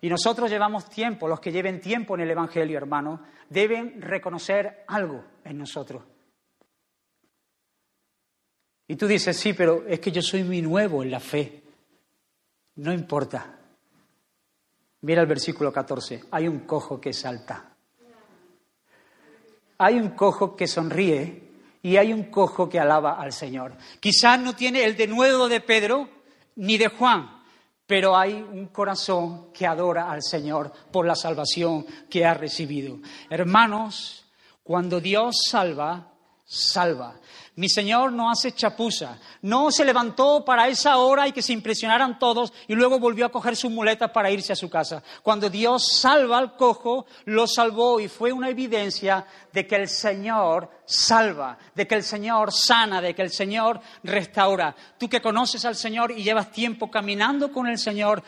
Y 0.00 0.08
nosotros 0.08 0.48
llevamos 0.48 0.88
tiempo, 0.88 1.26
los 1.26 1.40
que 1.40 1.50
lleven 1.50 1.80
tiempo 1.80 2.14
en 2.14 2.20
el 2.20 2.30
Evangelio, 2.30 2.78
hermano, 2.78 3.20
deben 3.48 4.00
reconocer 4.00 4.84
algo 4.86 5.24
en 5.44 5.58
nosotros. 5.58 6.04
Y 8.86 8.96
tú 8.96 9.06
dices, 9.06 9.36
sí, 9.36 9.52
pero 9.52 9.84
es 9.86 9.98
que 10.00 10.12
yo 10.12 10.22
soy 10.22 10.44
muy 10.44 10.62
nuevo 10.62 11.02
en 11.02 11.10
la 11.10 11.20
fe. 11.20 11.62
No 12.76 12.92
importa. 12.92 13.57
Mira 15.02 15.20
el 15.20 15.26
versículo 15.26 15.72
14. 15.72 16.24
Hay 16.30 16.48
un 16.48 16.60
cojo 16.60 17.00
que 17.00 17.12
salta. 17.12 17.76
Hay 19.78 19.94
un 19.94 20.10
cojo 20.10 20.56
que 20.56 20.66
sonríe 20.66 21.48
y 21.82 21.96
hay 21.96 22.12
un 22.12 22.24
cojo 22.24 22.68
que 22.68 22.80
alaba 22.80 23.20
al 23.20 23.32
Señor. 23.32 23.74
Quizás 24.00 24.40
no 24.40 24.56
tiene 24.56 24.84
el 24.84 24.96
denuedo 24.96 25.48
de 25.48 25.60
Pedro 25.60 26.08
ni 26.56 26.76
de 26.76 26.88
Juan, 26.88 27.42
pero 27.86 28.16
hay 28.16 28.34
un 28.34 28.66
corazón 28.66 29.52
que 29.52 29.66
adora 29.66 30.10
al 30.10 30.22
Señor 30.22 30.72
por 30.90 31.06
la 31.06 31.14
salvación 31.14 31.86
que 32.10 32.26
ha 32.26 32.34
recibido. 32.34 32.98
Hermanos, 33.30 34.26
cuando 34.64 35.00
Dios 35.00 35.36
salva, 35.48 36.12
salva. 36.44 37.20
Mi 37.58 37.68
Señor 37.68 38.12
no 38.12 38.30
hace 38.30 38.52
chapuza. 38.52 39.18
No 39.42 39.72
se 39.72 39.84
levantó 39.84 40.44
para 40.44 40.68
esa 40.68 40.98
hora 40.98 41.26
y 41.26 41.32
que 41.32 41.42
se 41.42 41.52
impresionaran 41.52 42.16
todos 42.16 42.52
y 42.68 42.76
luego 42.76 43.00
volvió 43.00 43.26
a 43.26 43.32
coger 43.32 43.56
sus 43.56 43.68
muletas 43.68 44.12
para 44.12 44.30
irse 44.30 44.52
a 44.52 44.56
su 44.56 44.70
casa. 44.70 45.02
Cuando 45.24 45.50
Dios 45.50 45.98
salva 45.98 46.38
al 46.38 46.54
cojo, 46.54 47.06
lo 47.24 47.48
salvó 47.48 47.98
y 47.98 48.06
fue 48.06 48.30
una 48.30 48.48
evidencia 48.48 49.26
de 49.52 49.66
que 49.66 49.74
el 49.74 49.88
Señor 49.88 50.70
salva, 50.84 51.58
de 51.74 51.84
que 51.88 51.96
el 51.96 52.04
Señor 52.04 52.52
sana, 52.52 53.00
de 53.00 53.12
que 53.12 53.22
el 53.22 53.32
Señor 53.32 53.80
restaura. 54.04 54.76
Tú 54.96 55.08
que 55.08 55.20
conoces 55.20 55.64
al 55.64 55.74
Señor 55.74 56.12
y 56.12 56.22
llevas 56.22 56.52
tiempo 56.52 56.88
caminando 56.88 57.50
con 57.50 57.66
el 57.66 57.78
Señor, 57.78 58.22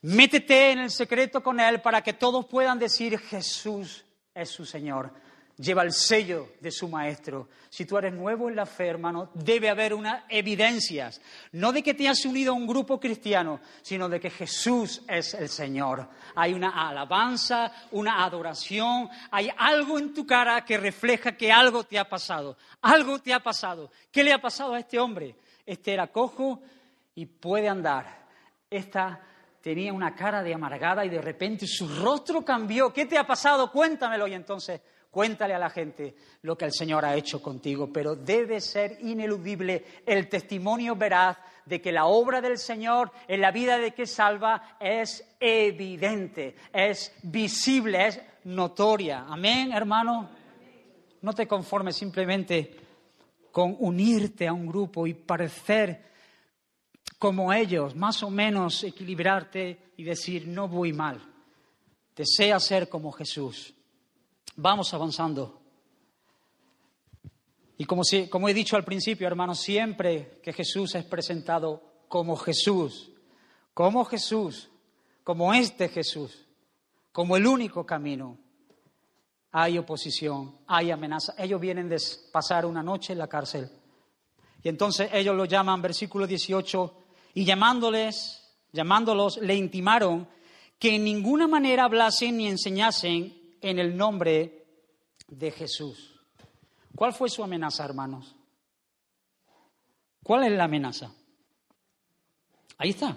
métete 0.00 0.70
en 0.70 0.78
el 0.78 0.90
secreto 0.90 1.42
con 1.42 1.60
Él 1.60 1.82
para 1.82 2.00
que 2.00 2.14
todos 2.14 2.46
puedan 2.46 2.78
decir 2.78 3.18
Jesús 3.18 4.06
es 4.32 4.48
su 4.48 4.64
Señor 4.64 5.12
lleva 5.60 5.82
el 5.82 5.92
sello 5.92 6.48
de 6.60 6.70
su 6.70 6.88
maestro. 6.88 7.48
Si 7.68 7.84
tú 7.84 7.98
eres 7.98 8.12
nuevo 8.12 8.48
en 8.48 8.56
la 8.56 8.66
fe, 8.66 8.86
hermano, 8.86 9.30
debe 9.34 9.68
haber 9.68 9.92
unas 9.94 10.24
evidencias, 10.28 11.20
no 11.52 11.72
de 11.72 11.82
que 11.82 11.94
te 11.94 12.08
has 12.08 12.24
unido 12.24 12.52
a 12.52 12.56
un 12.56 12.66
grupo 12.66 12.98
cristiano, 12.98 13.60
sino 13.82 14.08
de 14.08 14.18
que 14.18 14.30
Jesús 14.30 15.02
es 15.06 15.34
el 15.34 15.48
Señor. 15.48 16.08
Hay 16.34 16.54
una 16.54 16.88
alabanza, 16.88 17.70
una 17.92 18.24
adoración, 18.24 19.08
hay 19.30 19.50
algo 19.56 19.98
en 19.98 20.14
tu 20.14 20.26
cara 20.26 20.64
que 20.64 20.78
refleja 20.78 21.36
que 21.36 21.52
algo 21.52 21.84
te 21.84 21.98
ha 21.98 22.08
pasado, 22.08 22.56
algo 22.80 23.18
te 23.18 23.34
ha 23.34 23.40
pasado. 23.40 23.90
¿Qué 24.10 24.24
le 24.24 24.32
ha 24.32 24.40
pasado 24.40 24.74
a 24.74 24.80
este 24.80 24.98
hombre? 24.98 25.36
Este 25.66 25.92
era 25.92 26.06
cojo 26.08 26.60
y 27.14 27.26
puede 27.26 27.68
andar. 27.68 28.26
Esta 28.70 29.20
tenía 29.60 29.92
una 29.92 30.14
cara 30.14 30.42
de 30.42 30.54
amargada 30.54 31.04
y 31.04 31.10
de 31.10 31.20
repente 31.20 31.66
su 31.66 31.86
rostro 31.86 32.42
cambió. 32.42 32.92
¿Qué 32.92 33.06
te 33.06 33.18
ha 33.18 33.26
pasado? 33.26 33.70
Cuéntamelo. 33.70 34.26
Y 34.26 34.34
entonces 34.34 34.80
Cuéntale 35.10 35.54
a 35.54 35.58
la 35.58 35.70
gente 35.70 36.14
lo 36.42 36.56
que 36.56 36.66
el 36.66 36.72
Señor 36.72 37.04
ha 37.04 37.16
hecho 37.16 37.42
contigo, 37.42 37.92
pero 37.92 38.14
debe 38.14 38.60
ser 38.60 38.98
ineludible 39.00 39.84
el 40.06 40.28
testimonio 40.28 40.94
veraz 40.94 41.36
de 41.64 41.80
que 41.80 41.90
la 41.90 42.06
obra 42.06 42.40
del 42.40 42.58
Señor 42.58 43.10
en 43.26 43.40
la 43.40 43.50
vida 43.50 43.78
de 43.78 43.92
que 43.92 44.06
salva 44.06 44.76
es 44.78 45.36
evidente, 45.40 46.54
es 46.72 47.12
visible, 47.22 48.06
es 48.06 48.20
notoria. 48.44 49.26
Amén, 49.28 49.72
hermano. 49.72 50.30
No 51.22 51.32
te 51.32 51.48
conformes 51.48 51.96
simplemente 51.96 52.76
con 53.50 53.76
unirte 53.80 54.46
a 54.46 54.52
un 54.52 54.66
grupo 54.66 55.08
y 55.08 55.14
parecer 55.14 56.10
como 57.18 57.52
ellos, 57.52 57.96
más 57.96 58.22
o 58.22 58.30
menos 58.30 58.84
equilibrarte 58.84 59.92
y 59.96 60.04
decir, 60.04 60.46
no 60.46 60.68
voy 60.68 60.92
mal. 60.92 61.20
Desea 62.14 62.60
ser 62.60 62.88
como 62.88 63.10
Jesús. 63.12 63.74
Vamos 64.56 64.92
avanzando. 64.92 65.60
Y 67.78 67.84
como, 67.86 68.02
como 68.28 68.48
he 68.48 68.54
dicho 68.54 68.76
al 68.76 68.84
principio, 68.84 69.26
hermanos, 69.26 69.60
siempre 69.60 70.40
que 70.42 70.52
Jesús 70.52 70.94
es 70.94 71.04
presentado 71.04 71.82
como 72.08 72.36
Jesús, 72.36 73.10
como 73.72 74.04
Jesús, 74.04 74.68
como 75.24 75.54
este 75.54 75.88
Jesús, 75.88 76.46
como 77.12 77.36
el 77.36 77.46
único 77.46 77.86
camino, 77.86 78.36
hay 79.52 79.78
oposición, 79.78 80.58
hay 80.66 80.90
amenaza. 80.90 81.34
Ellos 81.38 81.60
vienen 81.60 81.88
de 81.88 81.96
pasar 82.30 82.66
una 82.66 82.82
noche 82.82 83.14
en 83.14 83.18
la 83.18 83.28
cárcel. 83.28 83.70
Y 84.62 84.68
entonces 84.68 85.08
ellos 85.12 85.34
lo 85.34 85.46
llaman, 85.46 85.80
versículo 85.80 86.26
18, 86.26 86.94
y 87.34 87.44
llamándoles, 87.44 88.54
llamándolos, 88.72 89.38
le 89.38 89.54
intimaron 89.54 90.28
que 90.78 90.96
en 90.96 91.04
ninguna 91.04 91.48
manera 91.48 91.84
hablasen 91.84 92.36
ni 92.36 92.46
enseñasen 92.46 93.39
en 93.60 93.78
el 93.78 93.96
nombre 93.96 94.66
de 95.28 95.50
Jesús. 95.50 96.20
¿Cuál 96.94 97.12
fue 97.12 97.28
su 97.28 97.42
amenaza, 97.42 97.84
hermanos? 97.84 98.34
¿Cuál 100.22 100.44
es 100.44 100.52
la 100.52 100.64
amenaza? 100.64 101.12
Ahí 102.78 102.90
está. 102.90 103.16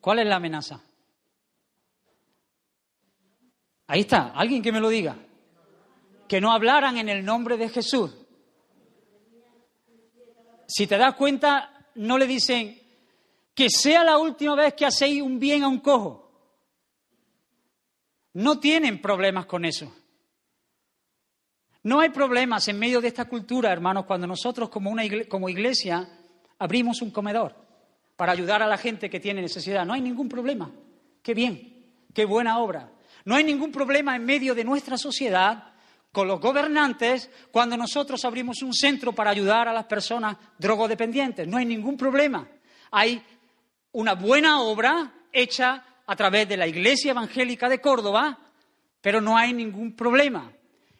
¿Cuál 0.00 0.18
es 0.20 0.26
la 0.26 0.36
amenaza? 0.36 0.80
Ahí 3.86 4.00
está, 4.00 4.32
alguien 4.34 4.62
que 4.62 4.72
me 4.72 4.80
lo 4.80 4.88
diga. 4.88 5.16
Que 6.28 6.40
no 6.40 6.52
hablaran 6.52 6.96
en 6.98 7.08
el 7.08 7.24
nombre 7.24 7.56
de 7.56 7.68
Jesús. 7.68 8.10
Si 10.66 10.86
te 10.86 10.96
das 10.96 11.14
cuenta, 11.14 11.90
no 11.94 12.18
le 12.18 12.26
dicen 12.26 12.80
que 13.54 13.68
sea 13.70 14.02
la 14.02 14.18
última 14.18 14.54
vez 14.54 14.74
que 14.74 14.86
hacéis 14.86 15.22
un 15.22 15.38
bien 15.38 15.62
a 15.62 15.68
un 15.68 15.80
cojo. 15.80 16.23
No 18.34 18.58
tienen 18.58 19.00
problemas 19.00 19.46
con 19.46 19.64
eso. 19.64 19.92
No 21.84 22.00
hay 22.00 22.08
problemas 22.08 22.66
en 22.68 22.78
medio 22.78 23.00
de 23.00 23.08
esta 23.08 23.26
cultura, 23.26 23.70
hermanos, 23.70 24.06
cuando 24.06 24.26
nosotros 24.26 24.70
como, 24.70 24.90
una 24.90 25.02
como 25.28 25.48
iglesia 25.48 26.08
abrimos 26.58 27.02
un 27.02 27.10
comedor 27.10 27.54
para 28.16 28.32
ayudar 28.32 28.62
a 28.62 28.66
la 28.66 28.78
gente 28.78 29.10
que 29.10 29.20
tiene 29.20 29.42
necesidad. 29.42 29.84
No 29.84 29.92
hay 29.92 30.00
ningún 30.00 30.28
problema. 30.28 30.70
Qué 31.22 31.34
bien, 31.34 31.84
qué 32.12 32.24
buena 32.24 32.58
obra. 32.58 32.90
No 33.24 33.34
hay 33.34 33.44
ningún 33.44 33.70
problema 33.70 34.16
en 34.16 34.24
medio 34.24 34.54
de 34.54 34.64
nuestra 34.64 34.96
sociedad 34.96 35.72
con 36.10 36.28
los 36.28 36.40
gobernantes 36.40 37.30
cuando 37.50 37.76
nosotros 37.76 38.24
abrimos 38.24 38.62
un 38.62 38.72
centro 38.72 39.12
para 39.12 39.30
ayudar 39.30 39.68
a 39.68 39.72
las 39.72 39.84
personas 39.84 40.36
drogodependientes. 40.58 41.46
No 41.46 41.56
hay 41.56 41.66
ningún 41.66 41.96
problema. 41.96 42.48
Hay 42.90 43.22
una 43.92 44.14
buena 44.14 44.60
obra 44.60 45.12
hecha 45.32 45.84
a 46.06 46.16
través 46.16 46.48
de 46.48 46.56
la 46.56 46.66
Iglesia 46.66 47.12
Evangélica 47.12 47.68
de 47.68 47.80
Córdoba, 47.80 48.38
pero 49.00 49.20
no 49.20 49.36
hay 49.36 49.52
ningún 49.52 49.94
problema. 49.94 50.52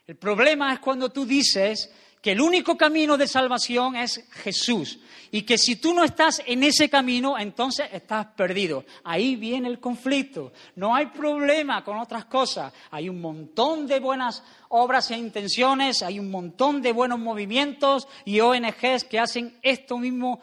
El 0.06 0.16
problema 0.16 0.72
es 0.72 0.80
cuando 0.80 1.10
tú 1.10 1.24
dices 1.24 1.90
que 2.20 2.32
el 2.32 2.40
único 2.40 2.76
camino 2.76 3.18
de 3.18 3.26
salvación 3.26 3.96
es 3.96 4.26
Jesús 4.30 4.98
y 5.30 5.42
que 5.42 5.58
si 5.58 5.76
tú 5.76 5.92
no 5.92 6.04
estás 6.04 6.42
en 6.46 6.62
ese 6.62 6.88
camino, 6.88 7.38
entonces 7.38 7.86
estás 7.92 8.28
perdido. 8.28 8.84
Ahí 9.02 9.36
viene 9.36 9.68
el 9.68 9.78
conflicto. 9.78 10.52
No 10.76 10.94
hay 10.94 11.06
problema 11.06 11.84
con 11.84 11.98
otras 11.98 12.24
cosas. 12.24 12.72
Hay 12.90 13.10
un 13.10 13.20
montón 13.20 13.86
de 13.86 14.00
buenas 14.00 14.42
obras 14.70 15.10
e 15.10 15.18
intenciones, 15.18 16.02
hay 16.02 16.18
un 16.18 16.30
montón 16.30 16.80
de 16.80 16.92
buenos 16.92 17.18
movimientos 17.18 18.08
y 18.24 18.40
ONGs 18.40 19.04
que 19.04 19.18
hacen 19.18 19.58
esto 19.60 19.98
mismo 19.98 20.40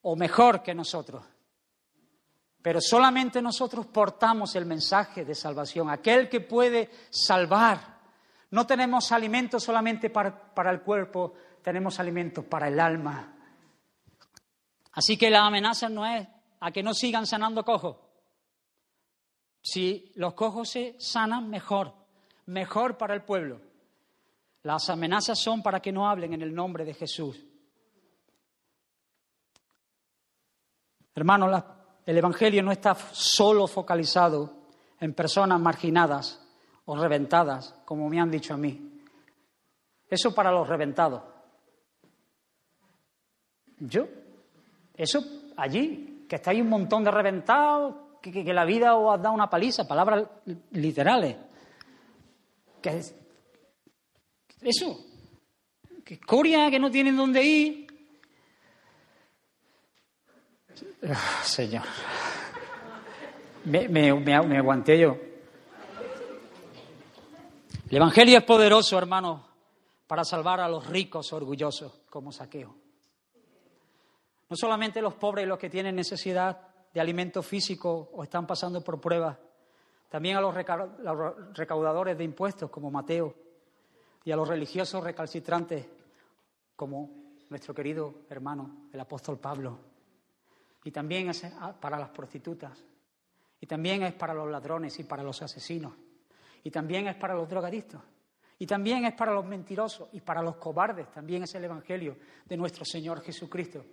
o 0.00 0.16
mejor 0.16 0.62
que 0.62 0.74
nosotros. 0.74 1.24
Pero 2.62 2.80
solamente 2.80 3.40
nosotros 3.40 3.86
portamos 3.86 4.54
el 4.56 4.66
mensaje 4.66 5.24
de 5.24 5.34
salvación, 5.34 5.88
aquel 5.90 6.28
que 6.28 6.40
puede 6.40 6.90
salvar 7.10 8.00
no 8.50 8.66
tenemos 8.66 9.12
alimento 9.12 9.60
solamente 9.60 10.10
para, 10.10 10.70
el 10.70 10.80
cuerpo, 10.82 11.34
tenemos 11.62 12.00
alimento 12.00 12.42
para 12.42 12.68
el 12.68 12.80
alma. 12.80 13.36
Así 14.92 15.16
que 15.16 15.30
la 15.30 15.46
amenaza 15.46 15.88
no 15.88 16.04
es 16.04 16.26
a 16.58 16.70
que 16.72 16.82
no 16.82 16.92
sigan 16.92 17.26
sanando 17.26 17.64
cojos. 17.64 17.96
Si 19.62 20.10
los 20.16 20.34
cojos 20.34 20.68
se 20.68 20.96
sanan, 20.98 21.48
mejor, 21.48 21.94
mejor 22.46 22.98
para 22.98 23.14
el 23.14 23.22
pueblo. 23.22 23.60
Las 24.64 24.90
amenazas 24.90 25.38
son 25.38 25.62
para 25.62 25.80
que 25.80 25.92
no 25.92 26.08
hablen 26.08 26.34
en 26.34 26.42
el 26.42 26.52
nombre 26.52 26.84
de 26.84 26.94
Jesús. 26.94 27.46
Hermanos, 31.14 31.64
el 32.06 32.18
Evangelio 32.18 32.62
no 32.62 32.72
está 32.72 32.94
solo 32.94 33.66
focalizado 33.66 34.52
en 35.00 35.14
personas 35.14 35.60
marginadas, 35.60 36.40
o 36.84 36.96
reventadas, 36.96 37.74
como 37.84 38.08
me 38.08 38.20
han 38.20 38.30
dicho 38.30 38.54
a 38.54 38.56
mí. 38.56 39.00
Eso 40.08 40.34
para 40.34 40.50
los 40.50 40.68
reventados. 40.68 41.22
Yo, 43.78 44.08
eso 44.94 45.24
allí, 45.56 46.26
que 46.28 46.36
estáis 46.36 46.60
un 46.60 46.68
montón 46.68 47.04
de 47.04 47.12
reventados, 47.12 47.94
que, 48.20 48.42
la 48.52 48.64
vida 48.64 48.96
os 48.96 49.14
ha 49.14 49.18
dado 49.18 49.34
una 49.34 49.48
paliza, 49.48 49.86
palabras 49.86 50.28
literales. 50.72 51.36
Que 52.82 52.98
es, 52.98 53.14
eso, 54.60 54.98
que 56.04 56.14
escoria, 56.14 56.70
que 56.70 56.80
no 56.80 56.90
tienen 56.90 57.16
dónde 57.16 57.44
ir. 57.44 57.86
Ah, 61.02 61.42
señor, 61.42 61.82
me, 63.64 64.10
aguanté 64.58 64.98
yo. 64.98 65.16
El 67.88 67.96
Evangelio 67.96 68.38
es 68.38 68.44
poderoso, 68.44 68.98
hermano, 68.98 69.46
para 70.06 70.24
salvar 70.24 70.60
a 70.60 70.68
los 70.68 70.86
ricos 70.86 71.32
orgullosos 71.32 72.02
como 72.10 72.32
saqueo. 72.32 72.74
No 74.48 74.56
solamente 74.56 75.00
los 75.00 75.14
pobres 75.14 75.44
y 75.44 75.48
los 75.48 75.58
que 75.58 75.70
tienen 75.70 75.96
necesidad 75.96 76.60
de 76.92 77.00
alimento 77.00 77.42
físico 77.42 78.10
o 78.12 78.22
están 78.22 78.46
pasando 78.46 78.82
por 78.82 79.00
pruebas, 79.00 79.38
también 80.10 80.36
a 80.36 80.40
los 80.40 80.54
recaudadores 81.54 82.18
de 82.18 82.24
impuestos 82.24 82.68
como 82.68 82.90
Mateo 82.90 83.34
y 84.24 84.32
a 84.32 84.36
los 84.36 84.48
religiosos 84.48 85.02
recalcitrantes 85.02 85.86
como 86.76 87.10
nuestro 87.48 87.74
querido 87.74 88.22
hermano, 88.28 88.88
el 88.92 89.00
apóstol 89.00 89.38
Pablo. 89.38 89.89
Y 90.84 90.90
también 90.90 91.28
es 91.28 91.44
para 91.80 91.98
las 91.98 92.10
prostitutas. 92.10 92.82
Y 93.60 93.66
también 93.66 94.02
es 94.02 94.14
para 94.14 94.32
los 94.32 94.50
ladrones 94.50 94.98
y 94.98 95.04
para 95.04 95.22
los 95.22 95.42
asesinos. 95.42 95.92
Y 96.64 96.70
también 96.70 97.08
es 97.08 97.16
para 97.16 97.34
los 97.34 97.48
drogadictos. 97.48 98.00
Y 98.58 98.66
también 98.66 99.04
es 99.04 99.14
para 99.14 99.32
los 99.32 99.44
mentirosos 99.44 100.08
y 100.12 100.20
para 100.20 100.42
los 100.42 100.56
cobardes. 100.56 101.10
También 101.10 101.42
es 101.42 101.54
el 101.54 101.64
Evangelio 101.64 102.16
de 102.46 102.56
nuestro 102.56 102.84
Señor 102.84 103.22
Jesucristo. 103.22 103.84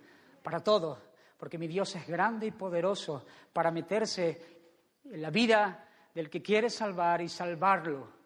Para 0.42 0.60
todos. 0.60 0.98
Porque 1.36 1.58
mi 1.58 1.68
Dios 1.68 1.94
es 1.96 2.06
grande 2.06 2.46
y 2.46 2.50
poderoso 2.50 3.24
para 3.52 3.70
meterse 3.70 4.58
en 5.04 5.22
la 5.22 5.30
vida 5.30 5.88
del 6.14 6.28
que 6.28 6.42
quiere 6.42 6.70
salvar 6.70 7.20
y 7.20 7.28
salvarlo. 7.28 8.18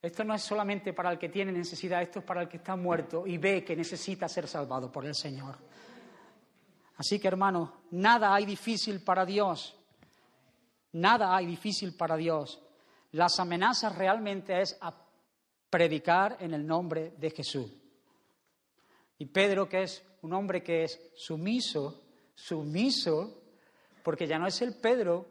Esto 0.00 0.22
no 0.22 0.34
es 0.34 0.42
solamente 0.42 0.92
para 0.92 1.10
el 1.10 1.18
que 1.18 1.28
tiene 1.28 1.50
necesidad, 1.50 2.00
esto 2.02 2.20
es 2.20 2.24
para 2.24 2.42
el 2.42 2.48
que 2.48 2.58
está 2.58 2.76
muerto 2.76 3.26
y 3.26 3.38
ve 3.38 3.64
que 3.64 3.74
necesita 3.74 4.28
ser 4.28 4.46
salvado 4.46 4.92
por 4.92 5.04
el 5.04 5.14
Señor. 5.14 5.56
Así 6.96 7.18
que 7.18 7.28
hermanos, 7.28 7.70
nada 7.90 8.34
hay 8.34 8.46
difícil 8.46 9.02
para 9.02 9.24
Dios. 9.24 9.76
Nada 10.92 11.36
hay 11.36 11.46
difícil 11.46 11.94
para 11.94 12.16
Dios. 12.16 12.62
Las 13.12 13.38
amenazas 13.38 13.96
realmente 13.96 14.60
es 14.60 14.78
predicar 15.68 16.38
en 16.40 16.54
el 16.54 16.66
nombre 16.66 17.14
de 17.18 17.30
Jesús. 17.30 17.70
Y 19.18 19.26
Pedro, 19.26 19.68
que 19.68 19.82
es 19.82 20.02
un 20.22 20.32
hombre 20.32 20.62
que 20.62 20.84
es 20.84 21.00
sumiso, 21.14 22.02
sumiso, 22.34 23.42
porque 24.02 24.26
ya 24.26 24.38
no 24.38 24.46
es 24.46 24.60
el 24.62 24.74
Pedro, 24.74 25.26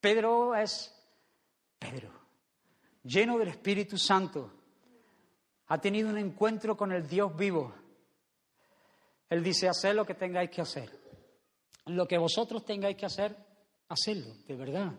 Pedro 0.00 0.54
es 0.54 0.94
Pedro, 1.78 2.10
lleno 3.02 3.38
del 3.38 3.48
Espíritu 3.48 3.98
Santo, 3.98 4.52
ha 5.68 5.80
tenido 5.80 6.08
un 6.08 6.18
encuentro 6.18 6.76
con 6.76 6.92
el 6.92 7.06
Dios 7.06 7.36
vivo. 7.36 7.74
Él 9.30 9.42
dice, 9.42 9.68
haced 9.68 9.94
lo 9.94 10.06
que 10.06 10.14
tengáis 10.14 10.50
que 10.50 10.62
hacer. 10.62 10.90
Lo 11.86 12.06
que 12.06 12.18
vosotros 12.18 12.64
tengáis 12.64 12.96
que 12.96 13.06
hacer, 13.06 13.36
hacedlo, 13.88 14.34
de 14.46 14.54
verdad. 14.54 14.92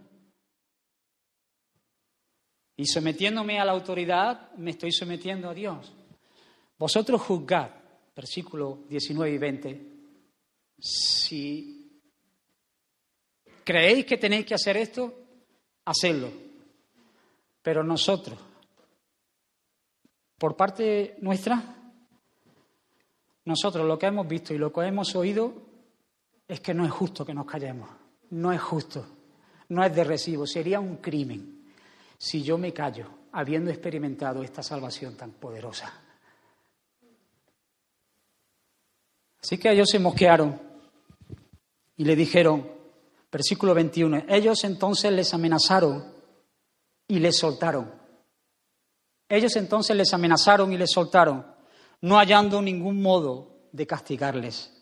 Y 2.75 2.85
sometiéndome 2.85 3.59
a 3.59 3.65
la 3.65 3.71
autoridad, 3.71 4.51
me 4.55 4.71
estoy 4.71 4.91
sometiendo 4.91 5.49
a 5.49 5.53
Dios. 5.53 5.93
Vosotros 6.77 7.21
juzgad, 7.21 7.71
versículo 8.15 8.83
19 8.87 9.33
y 9.33 9.37
20, 9.37 9.89
si 10.79 12.01
creéis 13.63 14.05
que 14.05 14.17
tenéis 14.17 14.45
que 14.45 14.53
hacer 14.53 14.77
esto, 14.77 15.13
hacedlo. 15.85 16.31
Pero 17.61 17.83
nosotros, 17.83 18.39
por 20.37 20.55
parte 20.55 21.17
nuestra, 21.19 21.78
nosotros 23.49 23.85
lo 23.85 23.99
que 23.99 24.05
hemos 24.05 24.27
visto 24.27 24.53
y 24.53 24.57
lo 24.57 24.71
que 24.71 24.81
hemos 24.81 25.15
oído 25.15 25.53
es 26.47 26.61
que 26.61 26.73
no 26.73 26.85
es 26.85 26.91
justo 26.91 27.25
que 27.25 27.33
nos 27.33 27.45
callemos. 27.45 27.89
No 28.29 28.51
es 28.53 28.61
justo. 28.61 29.05
No 29.69 29.83
es 29.83 29.93
de 29.93 30.03
recibo. 30.03 30.47
Sería 30.47 30.79
un 30.79 30.97
crimen 30.97 31.65
si 32.17 32.41
yo 32.41 32.57
me 32.57 32.73
callo 32.73 33.19
habiendo 33.31 33.69
experimentado 33.69 34.43
esta 34.43 34.63
salvación 34.63 35.15
tan 35.15 35.31
poderosa? 35.31 35.91
Así 39.41 39.57
que 39.57 39.71
ellos 39.71 39.87
se 39.89 39.99
mosquearon 39.99 40.59
y 41.95 42.03
le 42.03 42.15
dijeron, 42.15 42.69
versículo 43.31 43.73
21, 43.73 44.23
ellos 44.27 44.63
entonces 44.63 45.11
les 45.11 45.33
amenazaron 45.33 46.13
y 47.07 47.19
les 47.19 47.37
soltaron. 47.37 47.91
Ellos 49.29 49.55
entonces 49.55 49.95
les 49.95 50.13
amenazaron 50.13 50.73
y 50.73 50.77
les 50.77 50.91
soltaron, 50.91 51.45
no 52.01 52.17
hallando 52.17 52.61
ningún 52.61 53.01
modo 53.01 53.47
de 53.71 53.85
castigarles. 53.85 54.73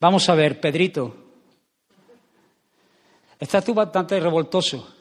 Vamos 0.00 0.28
a 0.28 0.34
ver, 0.34 0.60
Pedrito, 0.60 1.14
estás 3.38 3.64
tú 3.64 3.74
bastante 3.74 4.20
revoltoso. 4.20 4.94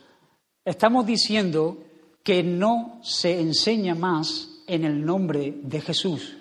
Estamos 0.66 1.06
diciendo 1.06 1.84
que 2.24 2.42
no 2.42 3.00
se 3.04 3.40
enseña 3.40 3.94
más 3.94 4.64
en 4.66 4.84
el 4.84 5.06
nombre 5.06 5.54
de 5.62 5.82
Jesús. 5.82 6.36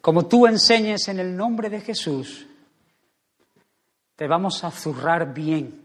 Como 0.00 0.26
tú 0.26 0.46
enseñes 0.46 1.08
en 1.08 1.20
el 1.20 1.34
nombre 1.34 1.70
de 1.70 1.80
Jesús, 1.80 2.46
te 4.16 4.26
vamos 4.26 4.62
a 4.64 4.70
zurrar 4.70 5.32
bien 5.32 5.83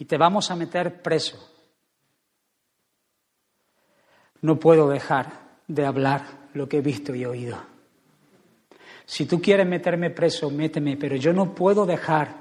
y 0.00 0.06
te 0.06 0.16
vamos 0.16 0.50
a 0.50 0.56
meter 0.56 1.02
preso. 1.02 1.38
No 4.40 4.58
puedo 4.58 4.88
dejar 4.88 5.58
de 5.68 5.84
hablar 5.84 6.48
lo 6.54 6.66
que 6.66 6.78
he 6.78 6.80
visto 6.80 7.14
y 7.14 7.26
oído. 7.26 7.58
Si 9.04 9.26
tú 9.26 9.42
quieres 9.42 9.66
meterme 9.66 10.08
preso, 10.08 10.48
méteme, 10.48 10.96
pero 10.96 11.16
yo 11.16 11.34
no 11.34 11.54
puedo 11.54 11.84
dejar 11.84 12.34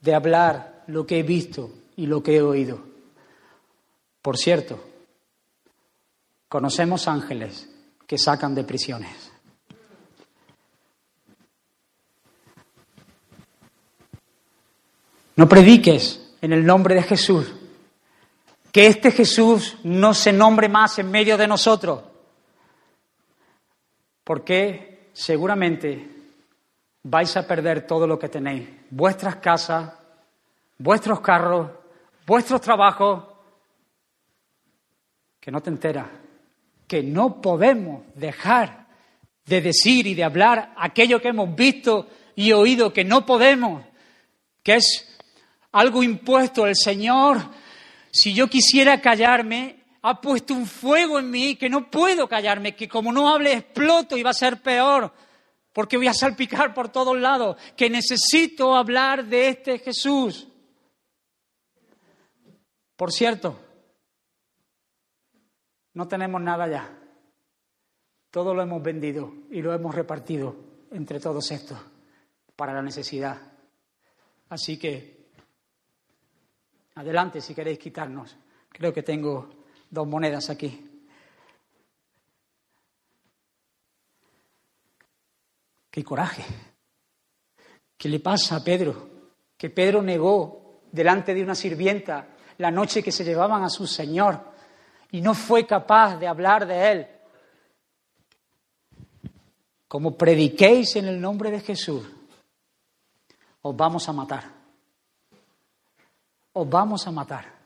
de 0.00 0.14
hablar 0.14 0.84
lo 0.86 1.06
que 1.06 1.18
he 1.18 1.22
visto 1.22 1.70
y 1.94 2.06
lo 2.06 2.22
que 2.22 2.36
he 2.36 2.42
oído. 2.42 2.82
Por 4.22 4.38
cierto, 4.38 4.82
conocemos 6.48 7.06
ángeles 7.06 7.68
que 8.06 8.16
sacan 8.16 8.54
de 8.54 8.64
prisiones. 8.64 9.30
No 15.36 15.46
prediques 15.46 16.21
en 16.42 16.52
el 16.52 16.66
nombre 16.66 16.94
de 16.94 17.02
Jesús. 17.02 17.50
Que 18.70 18.86
este 18.86 19.10
Jesús 19.10 19.78
no 19.84 20.12
se 20.12 20.32
nombre 20.32 20.68
más 20.68 20.98
en 20.98 21.10
medio 21.10 21.38
de 21.38 21.46
nosotros. 21.46 22.02
Porque 24.24 25.08
seguramente 25.12 26.08
vais 27.04 27.36
a 27.36 27.46
perder 27.46 27.86
todo 27.86 28.06
lo 28.06 28.18
que 28.18 28.28
tenéis. 28.28 28.68
Vuestras 28.90 29.36
casas, 29.36 29.92
vuestros 30.78 31.20
carros, 31.20 31.70
vuestros 32.26 32.60
trabajos. 32.60 33.24
Que 35.40 35.50
no 35.50 35.60
te 35.60 35.70
enteras. 35.70 36.08
Que 36.86 37.02
no 37.02 37.40
podemos 37.40 38.02
dejar 38.14 38.86
de 39.46 39.60
decir 39.60 40.06
y 40.06 40.14
de 40.14 40.24
hablar 40.24 40.72
aquello 40.76 41.20
que 41.20 41.28
hemos 41.28 41.54
visto 41.54 42.08
y 42.34 42.52
oído, 42.52 42.92
que 42.92 43.04
no 43.04 43.26
podemos, 43.26 43.84
que 44.62 44.76
es 44.76 45.11
algo 45.72 46.02
impuesto. 46.02 46.66
El 46.66 46.76
Señor, 46.76 47.38
si 48.10 48.34
yo 48.34 48.48
quisiera 48.48 49.00
callarme, 49.00 49.82
ha 50.02 50.20
puesto 50.20 50.54
un 50.54 50.66
fuego 50.66 51.18
en 51.18 51.30
mí 51.30 51.56
que 51.56 51.68
no 51.68 51.90
puedo 51.90 52.28
callarme, 52.28 52.76
que 52.76 52.88
como 52.88 53.12
no 53.12 53.28
hable 53.28 53.52
exploto 53.52 54.16
y 54.16 54.22
va 54.22 54.30
a 54.30 54.34
ser 54.34 54.60
peor, 54.60 55.12
porque 55.72 55.96
voy 55.96 56.08
a 56.08 56.14
salpicar 56.14 56.74
por 56.74 56.90
todos 56.90 57.18
lados, 57.18 57.56
que 57.76 57.88
necesito 57.88 58.76
hablar 58.76 59.24
de 59.24 59.48
este 59.48 59.78
Jesús. 59.78 60.48
Por 62.96 63.12
cierto, 63.12 63.58
no 65.94 66.08
tenemos 66.08 66.40
nada 66.40 66.68
ya. 66.68 66.98
Todo 68.30 68.54
lo 68.54 68.62
hemos 68.62 68.82
vendido 68.82 69.32
y 69.50 69.60
lo 69.60 69.74
hemos 69.74 69.94
repartido 69.94 70.56
entre 70.90 71.20
todos 71.20 71.50
estos 71.50 71.78
para 72.56 72.72
la 72.72 72.82
necesidad. 72.82 73.38
Así 74.48 74.78
que 74.78 75.11
Adelante 76.94 77.40
si 77.40 77.54
queréis 77.54 77.78
quitarnos. 77.78 78.36
Creo 78.68 78.92
que 78.92 79.02
tengo 79.02 79.48
dos 79.88 80.06
monedas 80.06 80.50
aquí. 80.50 80.88
¡Qué 85.90 86.04
coraje! 86.04 86.44
¿Qué 87.96 88.08
le 88.08 88.20
pasa 88.20 88.56
a 88.56 88.64
Pedro? 88.64 89.10
Que 89.56 89.70
Pedro 89.70 90.02
negó 90.02 90.80
delante 90.90 91.34
de 91.34 91.42
una 91.42 91.54
sirvienta 91.54 92.28
la 92.58 92.70
noche 92.70 93.02
que 93.02 93.12
se 93.12 93.24
llevaban 93.24 93.62
a 93.62 93.70
su 93.70 93.86
Señor 93.86 94.52
y 95.10 95.20
no 95.20 95.34
fue 95.34 95.66
capaz 95.66 96.16
de 96.16 96.26
hablar 96.26 96.66
de 96.66 96.92
él. 96.92 97.06
Como 99.88 100.16
prediquéis 100.16 100.96
en 100.96 101.06
el 101.06 101.20
nombre 101.20 101.50
de 101.50 101.60
Jesús, 101.60 102.04
os 103.60 103.76
vamos 103.76 104.08
a 104.08 104.12
matar 104.12 104.61
os 106.52 106.68
vamos 106.68 107.06
a 107.06 107.10
matar. 107.10 107.62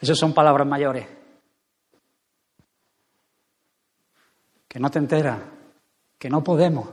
Esas 0.00 0.18
son 0.18 0.32
palabras 0.32 0.66
mayores. 0.66 1.06
Que 4.66 4.78
no 4.78 4.90
te 4.90 4.98
enteras, 4.98 5.40
que 6.18 6.30
no 6.30 6.42
podemos, 6.42 6.88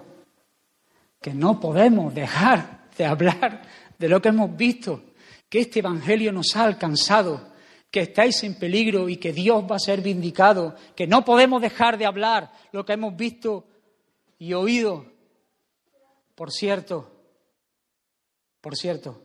que 1.22 1.34
no 1.34 1.60
podemos 1.60 2.14
dejar 2.14 2.90
de 2.98 3.06
hablar 3.06 3.62
de 3.98 4.10
lo 4.10 4.22
que 4.22 4.30
hemos 4.30 4.56
visto, 4.58 5.04
que 5.48 5.62
este 5.62 5.80
Evangelio 5.80 6.32
nos 6.32 6.56
ha 6.56 6.64
alcanzado, 6.64 7.54
que 7.92 8.02
estáis 8.02 8.44
en 8.44 8.58
peligro 8.58 9.08
y 9.08 9.18
que 9.18 9.32
Dios 9.32 9.64
va 9.70 9.78
a 9.78 9.80
ser 9.80 10.02
vindicado, 10.02 10.76
que 10.96 11.08
no 11.08 11.24
podemos 11.24 11.62
dejar 11.62 11.98
de 11.98 12.06
hablar 12.06 12.52
lo 12.72 12.84
que 12.84 12.94
hemos 12.94 13.16
visto 13.16 13.66
y 14.40 14.54
oído. 14.54 15.06
Por 16.36 16.52
cierto, 16.52 17.17
por 18.68 18.76
cierto, 18.76 19.24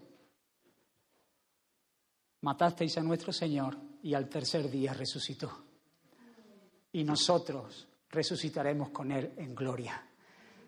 matasteis 2.43 2.97
a 2.99 3.03
nuestro 3.03 3.33
Señor 3.33 3.77
y 4.01 4.15
al 4.15 4.29
tercer 4.29 4.71
día 4.71 4.95
resucitó. 4.95 5.65
Y 6.93 7.03
nosotros 7.03 7.89
resucitaremos 8.09 8.91
con 8.91 9.11
Él 9.11 9.33
en 9.39 9.53
gloria. 9.53 10.01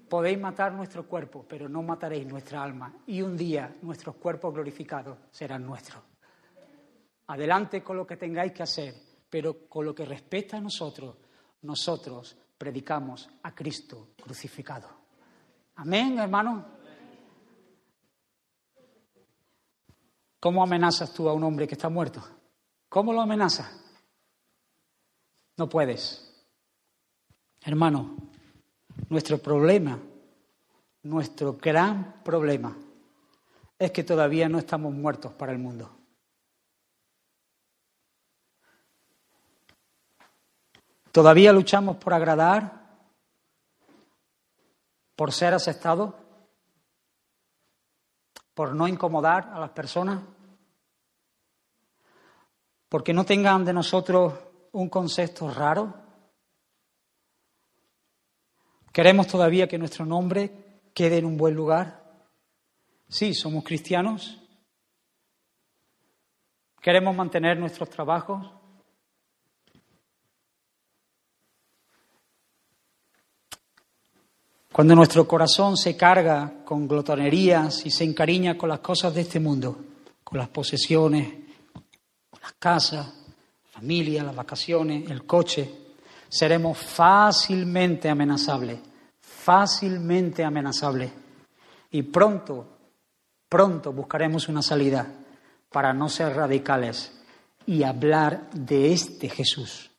Podéis 0.08 0.40
matar 0.40 0.72
nuestro 0.72 1.06
cuerpo, 1.06 1.46
pero 1.48 1.68
no 1.68 1.84
mataréis 1.84 2.26
nuestra 2.26 2.64
alma. 2.64 2.92
Y 3.06 3.22
un 3.22 3.36
día 3.36 3.76
nuestros 3.82 4.16
cuerpos 4.16 4.52
glorificados 4.52 5.18
serán 5.30 5.64
nuestros. 5.64 6.02
Adelante 7.28 7.80
con 7.80 7.96
lo 7.96 8.04
que 8.04 8.16
tengáis 8.16 8.50
que 8.50 8.64
hacer, 8.64 8.92
pero 9.30 9.68
con 9.68 9.84
lo 9.84 9.94
que 9.94 10.04
respecta 10.04 10.56
a 10.56 10.60
nosotros, 10.60 11.14
nosotros 11.62 12.36
predicamos 12.58 13.30
a 13.40 13.54
Cristo 13.54 14.08
crucificado. 14.20 14.88
Amén, 15.76 16.18
hermano. 16.18 16.73
¿Cómo 20.44 20.62
amenazas 20.62 21.14
tú 21.14 21.26
a 21.26 21.32
un 21.32 21.42
hombre 21.42 21.66
que 21.66 21.72
está 21.72 21.88
muerto? 21.88 22.22
¿Cómo 22.90 23.14
lo 23.14 23.22
amenazas? 23.22 23.66
No 25.56 25.70
puedes. 25.70 26.46
Hermano, 27.62 28.14
nuestro 29.08 29.38
problema, 29.38 29.98
nuestro 31.02 31.54
gran 31.54 32.22
problema, 32.22 32.76
es 33.78 33.90
que 33.90 34.04
todavía 34.04 34.46
no 34.50 34.58
estamos 34.58 34.92
muertos 34.92 35.32
para 35.32 35.50
el 35.50 35.56
mundo. 35.58 35.90
Todavía 41.10 41.54
luchamos 41.54 41.96
por 41.96 42.12
agradar, 42.12 42.98
por 45.16 45.32
ser 45.32 45.54
aceptados, 45.54 46.12
por 48.54 48.74
no 48.74 48.88
incomodar 48.88 49.50
a 49.52 49.60
las 49.60 49.70
personas 49.70 50.20
porque 52.94 53.12
no 53.12 53.24
tengan 53.24 53.64
de 53.64 53.72
nosotros 53.72 54.34
un 54.70 54.88
concepto 54.88 55.50
raro. 55.50 55.92
Queremos 58.92 59.26
todavía 59.26 59.66
que 59.66 59.78
nuestro 59.78 60.06
nombre 60.06 60.82
quede 60.94 61.18
en 61.18 61.24
un 61.24 61.36
buen 61.36 61.56
lugar. 61.56 62.22
Sí, 63.08 63.34
somos 63.34 63.64
cristianos. 63.64 64.40
Queremos 66.80 67.16
mantener 67.16 67.58
nuestros 67.58 67.90
trabajos. 67.90 68.48
Cuando 74.74 74.96
nuestro 74.96 75.24
corazón 75.28 75.76
se 75.76 75.96
carga 75.96 76.64
con 76.64 76.88
glotonerías 76.88 77.86
y 77.86 77.92
se 77.92 78.02
encariña 78.02 78.58
con 78.58 78.68
las 78.68 78.80
cosas 78.80 79.14
de 79.14 79.20
este 79.20 79.38
mundo, 79.38 79.78
con 80.24 80.36
las 80.36 80.48
posesiones, 80.48 81.32
la 82.42 82.52
casa, 82.58 82.96
la 82.96 83.70
familia, 83.70 84.24
las 84.24 84.34
vacaciones, 84.34 85.08
el 85.08 85.26
coche, 85.26 85.70
seremos 86.28 86.76
fácilmente 86.76 88.08
amenazables, 88.08 88.80
fácilmente 89.20 90.42
amenazables. 90.42 91.12
Y 91.92 92.02
pronto, 92.02 92.66
pronto 93.48 93.92
buscaremos 93.92 94.48
una 94.48 94.60
salida 94.60 95.06
para 95.70 95.92
no 95.92 96.08
ser 96.08 96.34
radicales 96.34 97.12
y 97.64 97.84
hablar 97.84 98.50
de 98.50 98.92
este 98.92 99.28
Jesús. 99.28 99.93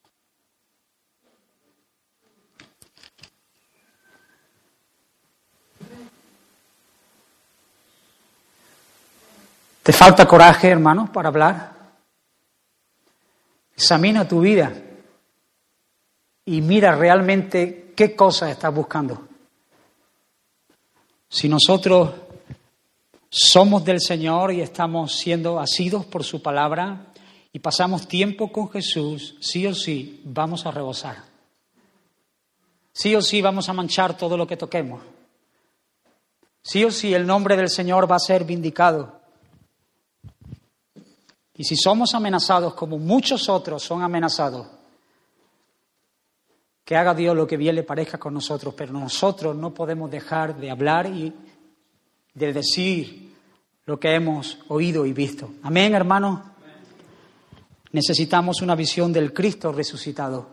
¿Te 9.85 9.93
falta 9.93 10.27
coraje, 10.27 10.67
hermano, 10.67 11.11
para 11.13 11.29
hablar? 11.29 11.71
Examina 13.75 14.27
tu 14.27 14.39
vida 14.39 14.73
y 16.43 16.59
mira 16.59 16.95
realmente 16.95 17.93
qué 17.95 18.15
cosas 18.15 18.49
estás 18.49 18.73
buscando. 18.73 19.27
Si 21.29 21.47
nosotros 21.47 22.15
somos 23.29 23.85
del 23.85 24.01
Señor 24.01 24.53
y 24.53 24.61
estamos 24.61 25.13
siendo 25.13 25.59
asidos 25.59 26.03
por 26.07 26.23
su 26.23 26.41
palabra 26.41 27.05
y 27.53 27.59
pasamos 27.59 28.07
tiempo 28.07 28.51
con 28.51 28.71
Jesús, 28.71 29.37
sí 29.39 29.67
o 29.67 29.75
sí 29.75 30.19
vamos 30.25 30.65
a 30.65 30.71
rebosar. 30.71 31.17
Sí 32.91 33.15
o 33.15 33.21
sí 33.21 33.39
vamos 33.39 33.69
a 33.69 33.73
manchar 33.73 34.17
todo 34.17 34.35
lo 34.35 34.47
que 34.47 34.57
toquemos. 34.57 35.03
Sí 36.63 36.83
o 36.83 36.89
sí 36.89 37.13
el 37.13 37.27
nombre 37.27 37.55
del 37.55 37.69
Señor 37.69 38.11
va 38.11 38.15
a 38.15 38.19
ser 38.19 38.45
vindicado. 38.45 39.14
Y 41.57 41.63
si 41.63 41.77
somos 41.77 42.13
amenazados 42.13 42.73
como 42.73 42.97
muchos 42.97 43.47
otros 43.47 43.81
son 43.81 44.03
amenazados, 44.03 44.67
que 46.83 46.95
haga 46.95 47.13
Dios 47.13 47.35
lo 47.35 47.47
que 47.47 47.57
bien 47.57 47.75
le 47.75 47.83
parezca 47.83 48.17
con 48.17 48.33
nosotros, 48.33 48.73
pero 48.75 48.93
nosotros 48.93 49.55
no 49.55 49.73
podemos 49.73 50.11
dejar 50.11 50.57
de 50.57 50.69
hablar 50.69 51.07
y 51.07 51.33
de 52.33 52.53
decir 52.53 53.33
lo 53.85 53.99
que 53.99 54.13
hemos 54.13 54.59
oído 54.67 55.05
y 55.05 55.13
visto. 55.13 55.53
Amén, 55.63 55.95
hermanos. 55.95 56.41
Necesitamos 57.91 58.61
una 58.61 58.75
visión 58.75 59.13
del 59.13 59.33
Cristo 59.33 59.71
resucitado. 59.71 60.49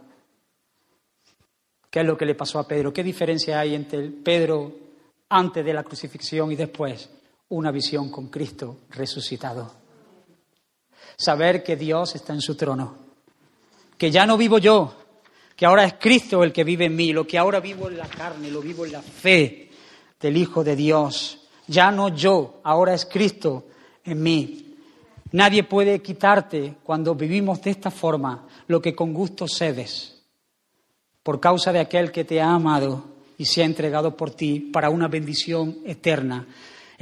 ¿Qué 1.91 2.01
es 2.01 2.07
lo 2.07 2.17
que 2.17 2.25
le 2.25 2.37
pasó 2.37 2.61
a 2.61 2.67
Pedro? 2.67 2.93
¿Qué 2.93 3.03
diferencia 3.03 3.59
hay 3.59 3.75
entre 3.75 4.09
Pedro 4.09 4.73
antes 5.29 5.65
de 5.65 5.75
la 5.75 5.83
crucifixión 5.83 6.53
y 6.53 6.57
después? 6.57 7.11
Una 7.49 7.73
visión 7.73 8.11
con 8.11 8.29
Cristo 8.29 8.79
resucitado 8.91 9.82
saber 11.23 11.63
que 11.63 11.77
Dios 11.77 12.15
está 12.15 12.33
en 12.33 12.41
su 12.41 12.55
trono, 12.57 12.95
que 13.97 14.11
ya 14.11 14.27
no 14.27 14.37
vivo 14.37 14.59
yo, 14.59 14.95
que 15.55 15.67
ahora 15.67 15.85
es 15.85 15.95
Cristo 15.95 16.43
el 16.43 16.53
que 16.53 16.65
vive 16.65 16.87
en 16.87 16.97
mí, 16.97 17.13
lo 17.13 17.27
que 17.27 17.39
ahora 17.39 17.61
vivo 17.61 17.89
en 17.89 17.99
la 17.99 18.09
carne, 18.09 18.51
lo 18.51 18.61
vivo 18.61 18.85
en 18.85 18.93
la 18.93 19.03
fe 19.03 19.71
del 20.21 20.37
Hijo 20.37 20.65
de 20.65 20.75
Dios. 20.75 21.39
Ya 21.69 21.91
no 21.91 22.09
yo, 22.09 22.61
ahora 22.65 22.95
es 22.95 23.07
Cristo 23.07 23.67
en 24.05 24.23
mí. 24.23 24.75
Nadie 25.33 25.63
puede 25.63 26.03
quitarte 26.03 26.77
cuando 26.83 27.15
vivimos 27.15 27.63
de 27.63 27.71
esta 27.71 27.91
forma 27.91 28.47
lo 28.67 28.83
que 28.83 28.95
con 28.95 29.15
gusto 29.15 29.47
cedes, 29.47 30.23
por 31.23 31.41
causa 31.41 31.73
de 31.73 31.81
aquel 31.81 32.11
que 32.11 32.25
te 32.25 32.41
ha 32.41 32.51
amado 32.51 33.05
y 33.39 33.47
se 33.47 33.63
ha 33.63 33.65
entregado 33.65 34.17
por 34.17 34.31
ti 34.33 34.61
para 34.61 34.91
una 34.91 35.09
bendición 35.09 35.79
eterna. 35.87 36.47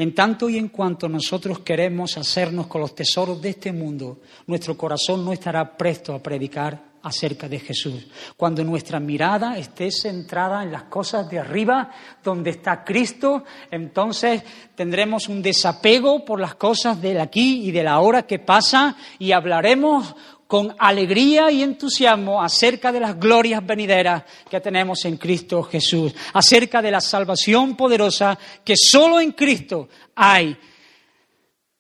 En 0.01 0.15
tanto 0.15 0.49
y 0.49 0.57
en 0.57 0.69
cuanto 0.69 1.11
nosotros 1.11 1.59
queremos 1.59 2.17
hacernos 2.17 2.69
con 2.69 2.81
los 2.81 2.95
tesoros 2.95 3.43
de 3.43 3.51
este 3.51 3.71
mundo, 3.71 4.21
nuestro 4.47 4.75
corazón 4.75 5.23
no 5.23 5.31
estará 5.31 5.77
presto 5.77 6.15
a 6.15 6.23
predicar 6.23 6.83
acerca 7.03 7.51
de 7.51 7.59
Jesús. 7.59 8.07
Cuando 8.35 8.65
nuestra 8.65 8.99
mirada 8.99 9.59
esté 9.59 9.91
centrada 9.91 10.63
en 10.63 10.73
las 10.73 10.85
cosas 10.85 11.29
de 11.29 11.41
arriba, 11.41 11.91
donde 12.25 12.49
está 12.49 12.83
Cristo, 12.83 13.45
entonces 13.71 14.43
tendremos 14.75 15.29
un 15.29 15.43
desapego 15.43 16.25
por 16.25 16.41
las 16.41 16.55
cosas 16.55 16.99
del 17.03 17.21
aquí 17.21 17.69
y 17.69 17.71
de 17.71 17.83
la 17.83 18.01
hora 18.01 18.23
que 18.23 18.39
pasa 18.39 18.97
y 19.19 19.33
hablaremos 19.33 20.15
con 20.51 20.75
alegría 20.81 21.49
y 21.53 21.63
entusiasmo 21.63 22.43
acerca 22.43 22.91
de 22.91 22.99
las 22.99 23.17
glorias 23.17 23.65
venideras 23.65 24.25
que 24.51 24.61
tenemos 24.61 25.05
en 25.05 25.17
Cristo 25.17 25.63
Jesús, 25.63 26.13
acerca 26.33 26.83
de 26.83 26.91
la 26.91 27.01
salvación 27.01 27.77
poderosa 27.77 28.37
que 28.65 28.75
solo 28.77 29.21
en 29.21 29.31
Cristo 29.31 29.89
hay. 30.17 30.59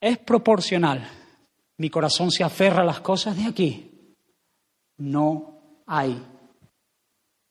Es 0.00 0.18
proporcional. 0.18 1.04
Mi 1.78 1.90
corazón 1.90 2.30
se 2.30 2.44
aferra 2.44 2.82
a 2.82 2.84
las 2.84 3.00
cosas 3.00 3.36
de 3.36 3.44
aquí. 3.44 4.14
No 4.98 5.82
hay 5.88 6.24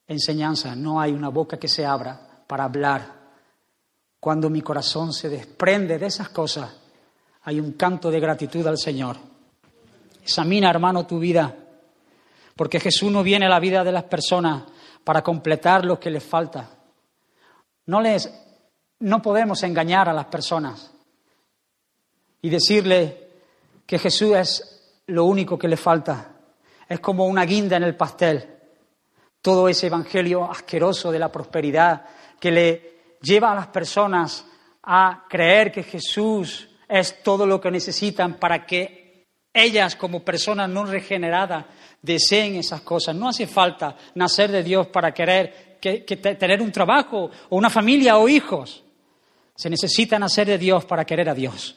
enseñanza, 0.08 0.74
no 0.74 1.02
hay 1.02 1.12
una 1.12 1.28
boca 1.28 1.60
que 1.60 1.68
se 1.68 1.86
abra 1.86 2.46
para 2.48 2.64
hablar. 2.64 3.34
Cuando 4.22 4.50
mi 4.50 4.62
corazón 4.62 5.12
se 5.12 5.28
desprende 5.28 6.00
de 6.00 6.06
esas 6.06 6.30
cosas, 6.30 6.72
hay 7.42 7.60
un 7.60 7.74
canto 7.74 8.10
de 8.10 8.22
gratitud 8.22 8.66
al 8.66 8.78
Señor 8.78 9.29
Examina, 10.30 10.70
hermano, 10.70 11.08
tu 11.08 11.18
vida, 11.18 11.56
porque 12.56 12.80
Jesús 12.80 13.12
no 13.12 13.24
viene 13.24 13.48
a 13.48 13.50
la 13.50 13.60
vida 13.60 13.84
de 13.84 13.92
las 13.92 14.04
personas 14.04 14.62
para 15.04 15.24
completar 15.24 15.84
lo 15.84 16.00
que 16.00 16.12
les 16.12 16.24
falta. 16.24 16.70
No 17.88 18.00
les 18.00 18.32
no 19.00 19.24
podemos 19.24 19.64
engañar 19.64 20.08
a 20.08 20.14
las 20.14 20.26
personas 20.26 20.94
y 22.44 22.50
decirle 22.52 23.30
que 23.88 23.98
Jesús 23.98 24.36
es 24.36 25.02
lo 25.08 25.26
único 25.26 25.58
que 25.58 25.68
le 25.68 25.78
falta. 25.78 26.36
Es 26.88 27.00
como 27.00 27.26
una 27.26 27.44
guinda 27.44 27.78
en 27.78 27.84
el 27.84 27.98
pastel. 27.98 28.56
Todo 29.42 29.68
ese 29.68 29.88
evangelio 29.88 30.48
asqueroso 30.48 31.12
de 31.12 31.18
la 31.18 31.32
prosperidad 31.32 32.06
que 32.40 32.52
le 32.52 33.18
lleva 33.20 33.52
a 33.52 33.56
las 33.56 33.68
personas 33.70 34.46
a 34.84 35.26
creer 35.28 35.72
que 35.72 35.82
Jesús 35.82 36.70
es 36.88 37.24
todo 37.24 37.48
lo 37.48 37.60
que 37.60 37.72
necesitan 37.72 38.36
para 38.36 38.68
que 38.68 39.09
ellas 39.54 39.96
como 39.96 40.24
personas 40.24 40.70
no 40.70 40.86
regeneradas 40.86 41.66
deseen 42.02 42.56
esas 42.56 42.82
cosas. 42.82 43.16
No 43.16 43.30
hace 43.30 43.48
falta 43.48 43.96
nacer 44.16 44.52
de 44.52 44.64
Dios 44.64 44.88
para 44.88 45.14
querer 45.14 45.78
tener 45.80 46.62
un 46.62 46.72
trabajo 46.72 47.30
o 47.50 47.58
una 47.58 47.70
familia 47.70 48.18
o 48.18 48.28
hijos. 48.30 48.84
Se 49.56 49.70
necesita 49.70 50.20
nacer 50.20 50.48
de 50.48 50.58
Dios 50.58 50.86
para 50.86 51.06
querer 51.06 51.30
a 51.30 51.34
Dios. 51.34 51.76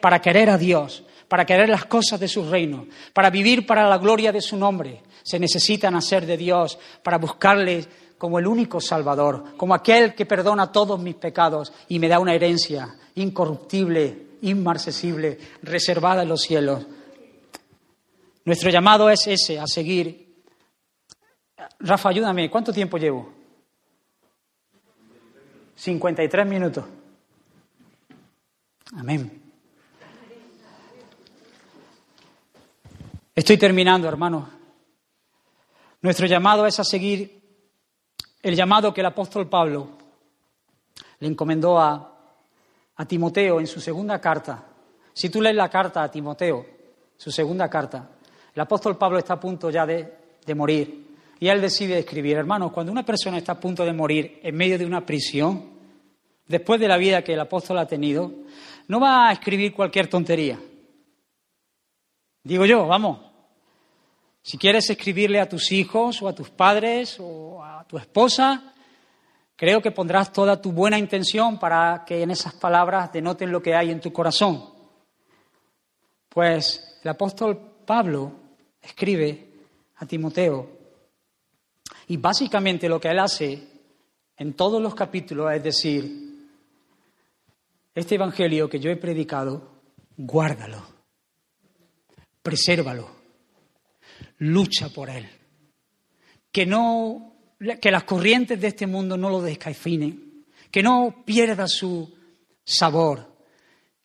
Para 0.00 0.20
querer 0.20 0.50
a 0.50 0.58
Dios, 0.58 1.02
para 1.28 1.46
querer 1.46 1.68
las 1.68 1.86
cosas 1.86 2.20
de 2.20 2.28
su 2.28 2.48
reino, 2.48 2.86
para 3.14 3.30
vivir 3.30 3.66
para 3.66 3.88
la 3.88 3.98
gloria 3.98 4.32
de 4.32 4.42
su 4.42 4.56
nombre. 4.56 5.02
Se 5.22 5.38
necesita 5.38 5.90
nacer 5.90 6.26
de 6.26 6.36
Dios 6.36 6.78
para 7.02 7.16
buscarle 7.16 7.86
como 8.18 8.38
el 8.38 8.46
único 8.46 8.80
Salvador, 8.80 9.56
como 9.56 9.74
aquel 9.74 10.14
que 10.14 10.26
perdona 10.26 10.70
todos 10.70 11.00
mis 11.00 11.14
pecados 11.14 11.72
y 11.88 11.98
me 11.98 12.08
da 12.08 12.18
una 12.18 12.34
herencia 12.34 12.94
incorruptible 13.14 14.33
inmarcesible, 14.48 15.38
reservada 15.62 16.22
en 16.22 16.28
los 16.28 16.42
cielos. 16.42 16.86
Nuestro 18.44 18.70
llamado 18.70 19.08
es 19.08 19.26
ese, 19.26 19.58
a 19.58 19.66
seguir. 19.66 20.42
Rafa, 21.80 22.10
ayúdame, 22.10 22.50
¿cuánto 22.50 22.72
tiempo 22.72 22.98
llevo? 22.98 23.32
53 25.76 26.46
minutos. 26.46 26.84
Amén. 28.96 29.42
Estoy 33.34 33.58
terminando, 33.58 34.06
hermano. 34.06 34.48
Nuestro 36.02 36.26
llamado 36.26 36.66
es 36.66 36.78
a 36.78 36.84
seguir 36.84 37.42
el 38.42 38.54
llamado 38.54 38.92
que 38.92 39.00
el 39.00 39.06
apóstol 39.06 39.48
Pablo 39.48 39.98
le 41.18 41.28
encomendó 41.28 41.80
a 41.80 42.13
a 42.96 43.04
Timoteo 43.06 43.60
en 43.60 43.66
su 43.66 43.80
segunda 43.80 44.20
carta. 44.20 44.64
Si 45.12 45.28
tú 45.28 45.40
lees 45.40 45.56
la 45.56 45.68
carta 45.68 46.02
a 46.02 46.10
Timoteo, 46.10 46.66
su 47.16 47.30
segunda 47.30 47.68
carta, 47.68 48.10
el 48.54 48.60
apóstol 48.60 48.96
Pablo 48.96 49.18
está 49.18 49.34
a 49.34 49.40
punto 49.40 49.70
ya 49.70 49.86
de, 49.86 50.54
morir 50.54 51.16
y 51.40 51.48
él 51.48 51.60
decide 51.60 51.98
escribir, 51.98 52.36
hermanos, 52.36 52.72
cuando 52.72 52.92
una 52.92 53.04
persona 53.04 53.38
está 53.38 53.52
a 53.52 53.60
punto 53.60 53.84
de 53.84 53.92
morir 53.92 54.40
en 54.42 54.54
medio 54.54 54.78
de 54.78 54.86
una 54.86 55.04
prisión, 55.04 55.70
después 56.46 56.80
de 56.80 56.88
la 56.88 56.96
vida 56.96 57.22
que 57.22 57.32
el 57.32 57.40
apóstol 57.40 57.78
ha 57.78 57.86
tenido, 57.86 58.30
no 58.88 59.00
va 59.00 59.28
a 59.28 59.32
escribir 59.32 59.74
cualquier 59.74 60.08
tontería. 60.08 60.60
Digo 62.44 62.66
yo, 62.66 62.86
vamos, 62.86 63.20
si 64.42 64.58
quieres 64.58 64.88
escribirle 64.90 65.40
a 65.40 65.48
tus 65.48 65.72
hijos 65.72 66.20
o 66.20 66.28
a 66.28 66.34
tus 66.34 66.50
padres 66.50 67.16
o 67.18 67.64
a 67.64 67.84
tu 67.88 67.96
esposa, 67.96 68.73
Creo 69.56 69.80
que 69.80 69.92
pondrás 69.92 70.32
toda 70.32 70.60
tu 70.60 70.72
buena 70.72 70.98
intención 70.98 71.58
para 71.58 72.04
que 72.04 72.22
en 72.22 72.30
esas 72.30 72.54
palabras 72.54 73.12
denoten 73.12 73.52
lo 73.52 73.62
que 73.62 73.74
hay 73.74 73.90
en 73.90 74.00
tu 74.00 74.12
corazón. 74.12 74.68
Pues 76.28 76.98
el 77.02 77.10
apóstol 77.10 77.76
Pablo 77.86 78.32
escribe 78.82 79.52
a 79.96 80.06
Timoteo 80.06 80.68
y 82.08 82.16
básicamente 82.16 82.88
lo 82.88 83.00
que 83.00 83.08
él 83.08 83.18
hace 83.20 83.68
en 84.36 84.54
todos 84.54 84.82
los 84.82 84.94
capítulos 84.94 85.52
es 85.52 85.62
decir, 85.62 86.24
este 87.94 88.16
Evangelio 88.16 88.68
que 88.68 88.80
yo 88.80 88.90
he 88.90 88.96
predicado, 88.96 89.70
guárdalo, 90.16 90.84
presérvalo, 92.42 93.08
lucha 94.38 94.88
por 94.88 95.10
él, 95.10 95.28
que 96.50 96.66
no 96.66 97.33
que 97.80 97.90
las 97.90 98.04
corrientes 98.04 98.60
de 98.60 98.68
este 98.68 98.86
mundo 98.86 99.16
no 99.16 99.30
lo 99.30 99.42
descaifinen, 99.42 100.46
que 100.70 100.82
no 100.82 101.22
pierda 101.24 101.66
su 101.66 102.12
sabor, 102.64 103.36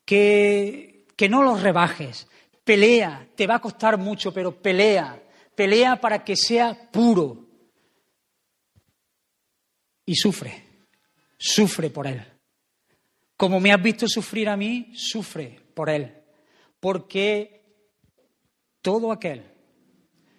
que, 0.04 1.06
que 1.16 1.28
no 1.28 1.42
lo 1.42 1.56
rebajes. 1.56 2.26
Pelea, 2.64 3.28
te 3.34 3.46
va 3.46 3.56
a 3.56 3.60
costar 3.60 3.98
mucho, 3.98 4.32
pero 4.32 4.60
pelea, 4.60 5.22
pelea 5.54 6.00
para 6.00 6.24
que 6.24 6.36
sea 6.36 6.90
puro. 6.90 7.46
Y 10.06 10.14
sufre, 10.14 10.64
sufre 11.38 11.90
por 11.90 12.06
él. 12.06 12.24
Como 13.40 13.58
me 13.58 13.72
has 13.72 13.82
visto 13.82 14.06
sufrir 14.06 14.50
a 14.50 14.56
mí, 14.58 14.92
sufre 14.94 15.58
por 15.72 15.88
Él. 15.88 16.14
Porque 16.78 17.62
todo 18.82 19.10
aquel, 19.10 19.50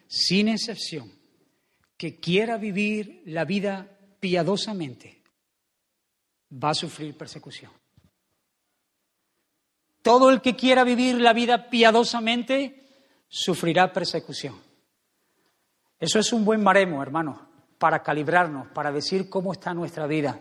sin 0.08 0.50
excepción, 0.50 1.12
que 2.02 2.20
quiera 2.20 2.58
vivir 2.58 3.22
la 3.28 3.46
vida 3.46 3.88
piadosamente, 4.20 5.22
va 6.52 6.72
a 6.72 6.74
sufrir 6.74 7.16
persecución. 7.16 7.72
Todo 10.02 10.32
el 10.32 10.42
que 10.42 10.56
quiera 10.56 10.84
vivir 10.84 11.22
la 11.22 11.32
vida 11.32 11.70
piadosamente 11.70 12.88
sufrirá 13.30 13.94
persecución. 13.94 14.60
Eso 16.00 16.18
es 16.18 16.34
un 16.34 16.44
buen 16.44 16.64
maremo, 16.64 17.04
hermano, 17.04 17.48
para 17.78 18.02
calibrarnos, 18.02 18.70
para 18.70 18.92
decir 18.92 19.30
cómo 19.30 19.54
está 19.54 19.72
nuestra 19.76 20.08
vida. 20.08 20.40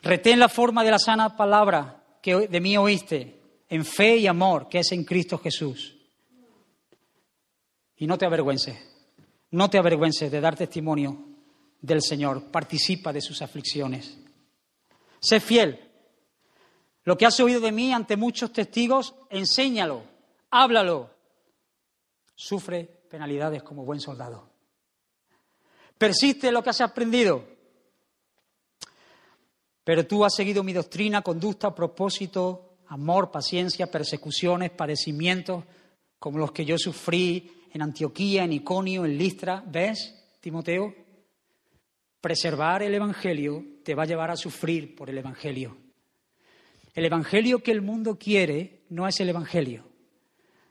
Retén 0.00 0.38
la 0.38 0.48
forma 0.48 0.82
de 0.82 0.92
la 0.92 0.98
sana 0.98 1.36
palabra 1.36 2.02
que 2.22 2.48
de 2.48 2.60
mí 2.62 2.78
oíste, 2.78 3.38
en 3.68 3.84
fe 3.84 4.16
y 4.16 4.26
amor, 4.28 4.66
que 4.66 4.78
es 4.78 4.92
en 4.92 5.04
Cristo 5.04 5.36
Jesús. 5.36 5.94
Y 7.98 8.06
no 8.06 8.16
te 8.16 8.24
avergüences, 8.24 8.93
no 9.54 9.70
te 9.70 9.78
avergüences 9.78 10.32
de 10.32 10.40
dar 10.40 10.56
testimonio 10.56 11.16
del 11.80 12.02
Señor, 12.02 12.50
participa 12.50 13.12
de 13.12 13.20
sus 13.20 13.40
aflicciones. 13.40 14.18
Sé 15.20 15.38
fiel. 15.38 15.92
Lo 17.04 17.16
que 17.16 17.24
has 17.24 17.38
oído 17.38 17.60
de 17.60 17.70
mí 17.70 17.92
ante 17.92 18.16
muchos 18.16 18.52
testigos, 18.52 19.14
enséñalo, 19.30 20.02
háblalo. 20.50 21.08
Sufre 22.34 22.82
penalidades 23.08 23.62
como 23.62 23.84
buen 23.84 24.00
soldado. 24.00 24.50
Persiste 25.98 26.48
en 26.48 26.54
lo 26.54 26.62
que 26.64 26.70
has 26.70 26.80
aprendido. 26.80 27.46
Pero 29.84 30.04
tú 30.04 30.24
has 30.24 30.34
seguido 30.34 30.64
mi 30.64 30.72
doctrina, 30.72 31.22
conducta, 31.22 31.72
propósito, 31.72 32.78
amor, 32.88 33.30
paciencia, 33.30 33.88
persecuciones, 33.88 34.72
padecimientos, 34.72 35.62
como 36.18 36.38
los 36.38 36.50
que 36.50 36.64
yo 36.64 36.76
sufrí 36.76 37.63
en 37.74 37.82
Antioquía, 37.82 38.44
en 38.44 38.52
Iconio, 38.52 39.04
en 39.04 39.18
Listra. 39.18 39.62
¿Ves, 39.66 40.14
Timoteo? 40.40 40.94
Preservar 42.20 42.82
el 42.84 42.94
Evangelio 42.94 43.64
te 43.82 43.94
va 43.94 44.04
a 44.04 44.06
llevar 44.06 44.30
a 44.30 44.36
sufrir 44.36 44.94
por 44.94 45.10
el 45.10 45.18
Evangelio. 45.18 45.76
El 46.94 47.04
Evangelio 47.04 47.58
que 47.58 47.72
el 47.72 47.82
mundo 47.82 48.16
quiere 48.16 48.84
no 48.90 49.08
es 49.08 49.18
el 49.18 49.28
Evangelio. 49.28 49.84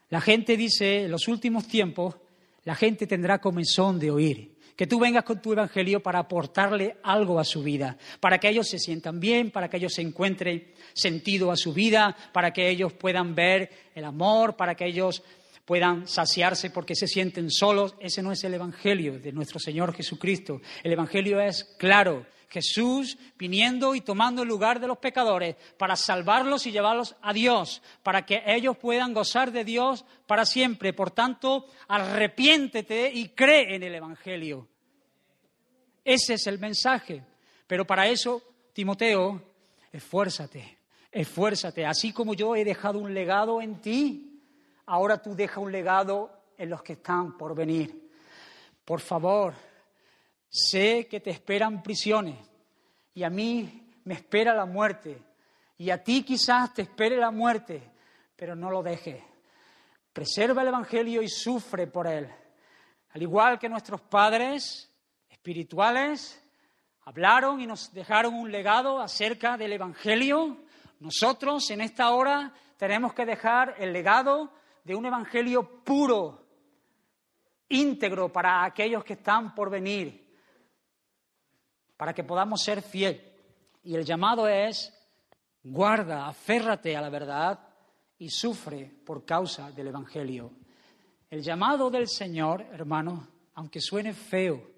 La 0.09 0.21
gente 0.21 0.55
dice, 0.55 1.03
en 1.03 1.11
los 1.11 1.27
últimos 1.27 1.67
tiempos, 1.67 2.15
la 2.63 2.73
gente 2.73 3.05
tendrá 3.05 3.39
comezón 3.39 3.99
de 3.99 4.09
oír. 4.09 4.53
Que 4.77 4.87
tú 4.87 4.97
vengas 4.97 5.25
con 5.25 5.41
tu 5.41 5.51
Evangelio 5.51 6.01
para 6.01 6.19
aportarle 6.19 6.97
algo 7.03 7.37
a 7.37 7.43
su 7.43 7.61
vida, 7.61 7.97
para 8.21 8.39
que 8.39 8.47
ellos 8.47 8.69
se 8.69 8.79
sientan 8.79 9.19
bien, 9.19 9.51
para 9.51 9.69
que 9.69 9.77
ellos 9.77 9.93
se 9.93 10.01
encuentren 10.01 10.71
sentido 10.93 11.51
a 11.51 11.57
su 11.57 11.73
vida, 11.73 12.15
para 12.31 12.53
que 12.53 12.69
ellos 12.69 12.93
puedan 12.93 13.35
ver 13.35 13.69
el 13.93 14.05
amor, 14.05 14.55
para 14.55 14.73
que 14.73 14.85
ellos 14.85 15.21
puedan 15.65 16.07
saciarse 16.07 16.69
porque 16.69 16.95
se 16.95 17.07
sienten 17.07 17.49
solos. 17.49 17.95
Ese 17.99 18.21
no 18.21 18.31
es 18.31 18.43
el 18.43 18.53
Evangelio 18.53 19.19
de 19.19 19.31
nuestro 19.31 19.59
Señor 19.59 19.93
Jesucristo. 19.93 20.61
El 20.83 20.93
Evangelio 20.93 21.39
es 21.39 21.63
claro. 21.77 22.25
Jesús 22.49 23.17
viniendo 23.35 23.95
y 23.95 24.01
tomando 24.01 24.43
el 24.43 24.47
lugar 24.47 24.79
de 24.79 24.85
los 24.85 24.99
pecadores 24.99 25.55
para 25.75 25.95
salvarlos 25.95 26.67
y 26.67 26.71
llevarlos 26.71 27.15
a 27.23 27.33
Dios, 27.33 27.81
para 28.03 28.27
que 28.27 28.43
ellos 28.45 28.77
puedan 28.77 29.11
gozar 29.11 29.51
de 29.51 29.63
Dios 29.63 30.05
para 30.27 30.45
siempre. 30.45 30.93
Por 30.93 31.09
tanto, 31.09 31.65
arrepiéntete 31.87 33.11
y 33.11 33.29
cree 33.29 33.75
en 33.75 33.81
el 33.81 33.95
Evangelio. 33.95 34.67
Ese 36.05 36.35
es 36.35 36.45
el 36.45 36.59
mensaje. 36.59 37.23
Pero 37.65 37.87
para 37.87 38.07
eso, 38.07 38.43
Timoteo, 38.71 39.41
esfuérzate, 39.91 40.77
esfuérzate. 41.11 41.87
Así 41.87 42.13
como 42.13 42.35
yo 42.35 42.55
he 42.55 42.63
dejado 42.63 42.99
un 42.99 43.15
legado 43.15 43.61
en 43.61 43.81
ti, 43.81 44.32
ahora 44.85 45.21
tú 45.21 45.35
deja 45.35 45.59
un 45.59 45.71
legado 45.71 46.31
en 46.57 46.69
los 46.69 46.81
que 46.83 46.93
están 46.93 47.37
por 47.37 47.55
venir. 47.55 48.11
Por 48.85 48.99
favor, 48.99 49.53
sé 50.49 51.07
que 51.07 51.19
te 51.19 51.29
esperan 51.29 51.81
prisiones 51.81 52.37
y 53.13 53.23
a 53.23 53.29
mí 53.29 53.91
me 54.03 54.15
espera 54.15 54.53
la 54.53 54.65
muerte 54.65 55.21
y 55.77 55.89
a 55.89 56.03
ti 56.03 56.23
quizás 56.23 56.73
te 56.73 56.83
espere 56.83 57.17
la 57.17 57.31
muerte, 57.31 57.91
pero 58.35 58.55
no 58.55 58.69
lo 58.69 58.83
dejes. 58.83 59.23
Preserva 60.11 60.61
el 60.61 60.67
Evangelio 60.67 61.21
y 61.21 61.27
sufre 61.27 61.87
por 61.87 62.07
él. 62.07 62.29
Al 63.11 63.21
igual 63.21 63.57
que 63.59 63.69
nuestros 63.69 64.01
padres 64.01 64.91
espirituales 65.29 66.43
hablaron 67.05 67.59
y 67.59 67.67
nos 67.67 67.91
dejaron 67.93 68.33
un 68.33 68.51
legado 68.51 68.99
acerca 69.01 69.57
del 69.57 69.73
Evangelio, 69.73 70.57
nosotros 70.99 71.69
en 71.71 71.81
esta 71.81 72.11
hora 72.11 72.53
tenemos 72.77 73.13
que 73.13 73.25
dejar 73.25 73.75
el 73.77 73.91
legado 73.91 74.51
de 74.83 74.95
un 74.95 75.05
evangelio 75.05 75.83
puro, 75.83 76.45
íntegro 77.69 78.31
para 78.31 78.65
aquellos 78.65 79.03
que 79.03 79.13
están 79.13 79.55
por 79.55 79.69
venir, 79.69 80.23
para 81.97 82.13
que 82.13 82.23
podamos 82.23 82.61
ser 82.61 82.81
fieles. 82.81 83.21
Y 83.83 83.95
el 83.95 84.05
llamado 84.05 84.47
es, 84.47 84.93
guarda, 85.63 86.27
aférrate 86.27 86.95
a 86.95 87.01
la 87.01 87.09
verdad 87.09 87.59
y 88.17 88.29
sufre 88.29 88.91
por 89.05 89.25
causa 89.25 89.71
del 89.71 89.87
evangelio. 89.87 90.51
El 91.29 91.41
llamado 91.41 91.89
del 91.89 92.07
Señor, 92.07 92.61
hermano, 92.71 93.27
aunque 93.55 93.81
suene 93.81 94.13
feo, 94.13 94.71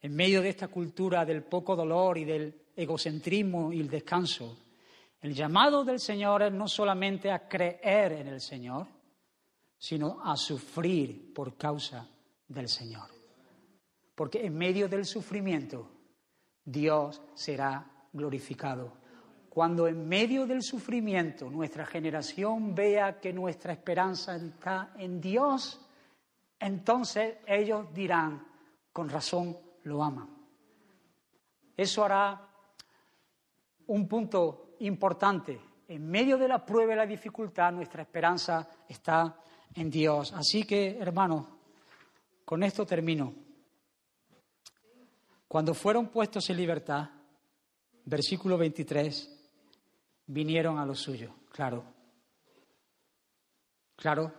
en 0.00 0.14
medio 0.14 0.42
de 0.42 0.50
esta 0.50 0.68
cultura 0.68 1.24
del 1.24 1.42
poco 1.44 1.74
dolor 1.74 2.18
y 2.18 2.24
del 2.24 2.62
egocentrismo 2.76 3.72
y 3.72 3.80
el 3.80 3.88
descanso, 3.88 4.63
el 5.24 5.32
llamado 5.32 5.86
del 5.86 6.00
Señor 6.00 6.42
es 6.42 6.52
no 6.52 6.68
solamente 6.68 7.32
a 7.32 7.48
creer 7.48 8.12
en 8.12 8.26
el 8.26 8.42
Señor, 8.42 8.86
sino 9.78 10.20
a 10.22 10.36
sufrir 10.36 11.32
por 11.32 11.56
causa 11.56 12.06
del 12.46 12.68
Señor. 12.68 13.08
Porque 14.14 14.44
en 14.44 14.54
medio 14.54 14.86
del 14.86 15.06
sufrimiento 15.06 15.90
Dios 16.62 17.22
será 17.32 17.90
glorificado. 18.12 18.98
Cuando 19.48 19.88
en 19.88 20.06
medio 20.06 20.46
del 20.46 20.62
sufrimiento 20.62 21.48
nuestra 21.48 21.86
generación 21.86 22.74
vea 22.74 23.18
que 23.18 23.32
nuestra 23.32 23.72
esperanza 23.72 24.36
está 24.36 24.92
en 24.98 25.22
Dios, 25.22 25.80
entonces 26.60 27.38
ellos 27.46 27.86
dirán, 27.94 28.46
con 28.92 29.08
razón 29.08 29.56
lo 29.84 30.04
aman. 30.04 30.28
Eso 31.74 32.04
hará 32.04 32.46
un 33.86 34.06
punto 34.06 34.63
importante. 34.84 35.60
En 35.88 36.08
medio 36.08 36.38
de 36.38 36.48
la 36.48 36.64
prueba 36.64 36.94
y 36.94 36.96
la 36.96 37.06
dificultad, 37.06 37.72
nuestra 37.72 38.02
esperanza 38.02 38.68
está 38.88 39.38
en 39.74 39.90
Dios. 39.90 40.32
Así 40.32 40.64
que, 40.64 40.98
hermanos, 40.98 41.46
con 42.44 42.62
esto 42.62 42.86
termino. 42.86 43.34
Cuando 45.48 45.74
fueron 45.74 46.08
puestos 46.08 46.48
en 46.50 46.56
libertad, 46.56 47.08
versículo 48.04 48.58
23, 48.58 49.46
vinieron 50.26 50.78
a 50.78 50.86
lo 50.86 50.94
suyo, 50.94 51.34
claro. 51.50 51.84
Claro. 53.96 54.32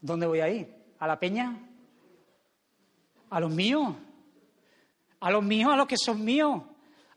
¿Dónde 0.00 0.26
voy 0.26 0.40
a 0.40 0.48
ir? 0.48 0.94
¿A 0.98 1.06
la 1.06 1.18
peña? 1.18 1.58
¿A 3.30 3.40
los 3.40 3.50
míos? 3.50 3.94
¿A 5.20 5.30
los 5.30 5.42
míos? 5.42 5.72
¿A 5.72 5.76
los 5.76 5.86
que 5.86 5.96
son 5.96 6.24
míos? 6.24 6.62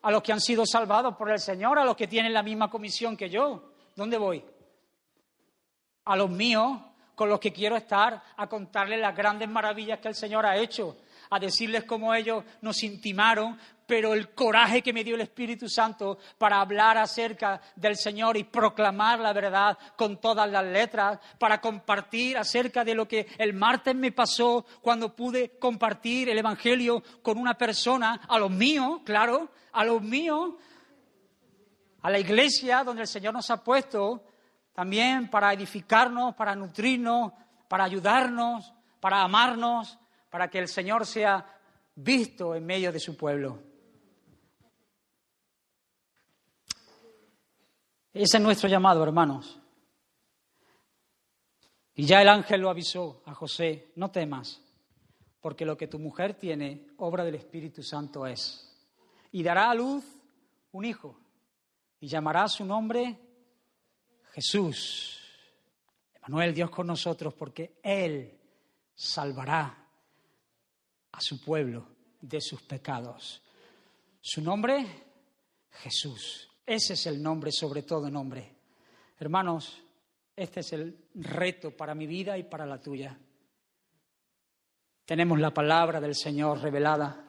A 0.04 0.12
los 0.12 0.22
que 0.22 0.34
han 0.34 0.42
sido 0.42 0.66
salvados 0.66 1.16
por 1.16 1.32
el 1.32 1.40
Señor, 1.40 1.80
a 1.80 1.86
los 1.86 1.96
que 1.96 2.08
tienen 2.08 2.34
la 2.34 2.44
misma 2.44 2.70
comisión 2.70 3.16
que 3.16 3.30
yo. 3.30 3.72
¿Dónde 3.96 4.18
voy? 4.18 4.44
A 6.06 6.16
los 6.18 6.30
míos, 6.30 6.78
con 7.16 7.30
los 7.30 7.40
que 7.40 7.54
quiero 7.54 7.78
estar, 7.78 8.22
a 8.36 8.48
contarles 8.48 9.00
las 9.00 9.16
grandes 9.16 9.48
maravillas 9.48 10.00
que 10.00 10.10
el 10.10 10.16
Señor 10.16 10.46
ha 10.46 10.58
hecho, 10.58 10.98
a 11.30 11.40
decirles 11.40 11.84
cómo 11.84 12.14
ellos 12.14 12.44
nos 12.62 12.84
intimaron, 12.84 13.58
pero 13.86 14.14
el 14.14 14.34
coraje 14.34 14.82
que 14.82 14.94
me 14.94 15.04
dio 15.04 15.16
el 15.16 15.22
Espíritu 15.22 15.68
Santo 15.68 16.18
para 16.38 16.62
hablar 16.62 16.98
acerca 16.98 17.62
del 17.76 17.96
Señor 17.96 18.38
y 18.38 18.44
proclamar 18.44 19.20
la 19.20 19.34
verdad 19.34 19.78
con 19.96 20.20
todas 20.20 20.50
las 20.50 20.66
letras, 20.66 21.20
para 21.38 21.60
compartir 21.60 22.38
acerca 22.38 22.84
de 22.84 22.96
lo 22.96 23.08
que 23.08 23.28
el 23.38 23.54
martes 23.54 23.96
me 23.96 24.12
pasó 24.12 24.66
cuando 24.82 25.16
pude 25.16 25.58
compartir 25.60 26.30
el 26.30 26.38
Evangelio 26.38 27.04
con 27.22 27.38
una 27.38 27.56
persona, 27.56 28.22
a 28.28 28.40
los 28.40 28.52
míos, 28.52 29.02
claro, 29.04 29.50
a 29.72 29.84
los 29.84 30.02
míos, 30.02 30.54
a 32.02 32.10
la 32.10 32.20
iglesia 32.20 32.84
donde 32.84 33.04
el 33.04 33.08
Señor 33.08 33.34
nos 33.34 33.50
ha 33.50 33.64
puesto, 33.64 34.24
también 34.74 35.30
para 35.30 35.54
edificarnos, 35.54 36.36
para 36.36 36.56
nutrirnos, 36.56 37.32
para 37.68 37.86
ayudarnos, 37.86 38.74
para 39.00 39.22
amarnos, 39.22 40.00
para 40.34 40.50
que 40.50 40.58
el 40.58 40.68
Señor 40.68 41.06
sea 41.06 41.46
visto 41.94 42.56
en 42.56 42.66
medio 42.66 42.92
de 42.92 43.00
su 43.00 43.16
pueblo. 43.16 43.60
Ese 48.12 48.38
es 48.38 48.44
nuestro 48.44 48.68
llamado, 48.68 49.04
hermanos. 49.04 49.62
Y 51.94 52.08
ya 52.08 52.20
el 52.20 52.30
ángel 52.30 52.62
lo 52.62 52.72
avisó 52.72 53.22
a 53.28 53.36
José, 53.36 53.92
no 53.96 54.10
temas, 54.10 54.60
porque 55.40 55.66
lo 55.66 55.78
que 55.78 55.86
tu 55.86 56.00
mujer 56.00 56.34
tiene, 56.34 56.88
obra 56.98 57.24
del 57.24 57.36
Espíritu 57.36 57.84
Santo 57.84 58.26
es 58.26 58.76
y 59.32 59.44
dará 59.44 59.70
a 59.70 59.76
luz 59.76 60.04
un 60.72 60.84
hijo 60.84 61.16
y 62.00 62.08
llamará 62.08 62.48
su 62.48 62.66
nombre 62.66 63.20
Jesús. 64.32 65.20
Emanuel, 66.16 66.56
Dios 66.56 66.72
con 66.72 66.88
nosotros, 66.88 67.36
porque 67.36 67.78
Él 67.84 68.36
salvará 68.96 69.83
a 71.14 71.22
su 71.22 71.40
pueblo 71.42 71.88
de 72.22 72.42
sus 72.42 72.62
pecados. 72.62 73.42
Su 74.22 74.42
nombre, 74.42 74.86
Jesús. 75.72 76.50
Ese 76.66 76.94
es 76.94 77.06
el 77.08 77.22
nombre 77.22 77.52
sobre 77.52 77.84
todo 77.84 78.10
nombre. 78.10 78.56
Hermanos, 79.20 79.82
este 80.36 80.62
es 80.62 80.74
el 80.74 80.98
reto 81.16 81.72
para 81.72 81.96
mi 81.96 82.08
vida 82.08 82.38
y 82.38 82.44
para 82.44 82.66
la 82.66 82.82
tuya. 82.82 83.18
Tenemos 85.06 85.40
la 85.40 85.54
palabra 85.54 86.00
del 86.00 86.16
Señor 86.16 86.62
revelada, 86.62 87.26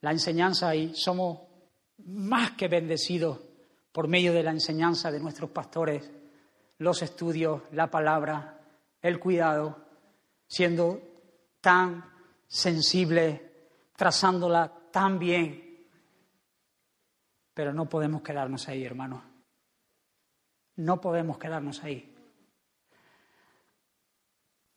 la 0.00 0.10
enseñanza 0.10 0.74
y 0.74 0.94
somos 0.94 1.40
más 2.06 2.52
que 2.52 2.68
bendecidos 2.68 3.38
por 3.92 4.08
medio 4.08 4.32
de 4.32 4.42
la 4.42 4.50
enseñanza 4.50 5.10
de 5.10 5.20
nuestros 5.20 5.50
pastores, 5.50 6.10
los 6.78 7.02
estudios, 7.02 7.62
la 7.72 7.90
palabra, 7.90 8.58
el 9.02 9.20
cuidado, 9.20 9.86
siendo 10.46 11.00
tan 11.60 12.10
sensible, 12.50 13.52
trazándola 13.96 14.70
tan 14.90 15.18
bien. 15.18 15.86
Pero 17.54 17.72
no 17.72 17.88
podemos 17.88 18.20
quedarnos 18.20 18.68
ahí, 18.68 18.84
hermanos. 18.84 19.22
No 20.76 21.00
podemos 21.00 21.38
quedarnos 21.38 21.82
ahí. 21.84 22.14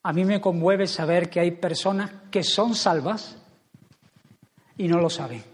A 0.03 0.13
mí 0.13 0.23
me 0.23 0.39
conmueve 0.39 0.85
saber 0.85 1.29
que 1.29 1.39
hay 1.39 1.51
personas 1.51 2.11
que 2.29 2.43
son 2.43 2.75
salvas 2.75 3.37
y 4.77 4.87
no 4.87 4.99
lo 4.99 5.09
saben 5.09 5.53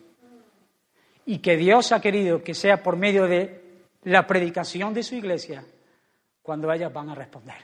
y 1.30 1.38
que 1.38 1.58
Dios 1.58 1.92
ha 1.92 2.02
querido 2.02 2.44
que 2.44 2.56
sea 2.56 2.82
por 2.82 2.98
medio 2.98 3.28
de 3.28 3.84
la 4.06 4.26
predicación 4.26 4.96
de 4.96 5.04
su 5.04 5.14
iglesia 5.14 5.64
cuando 6.42 6.74
ellas 6.74 6.92
van 6.92 7.10
a 7.10 7.14
responder. 7.14 7.58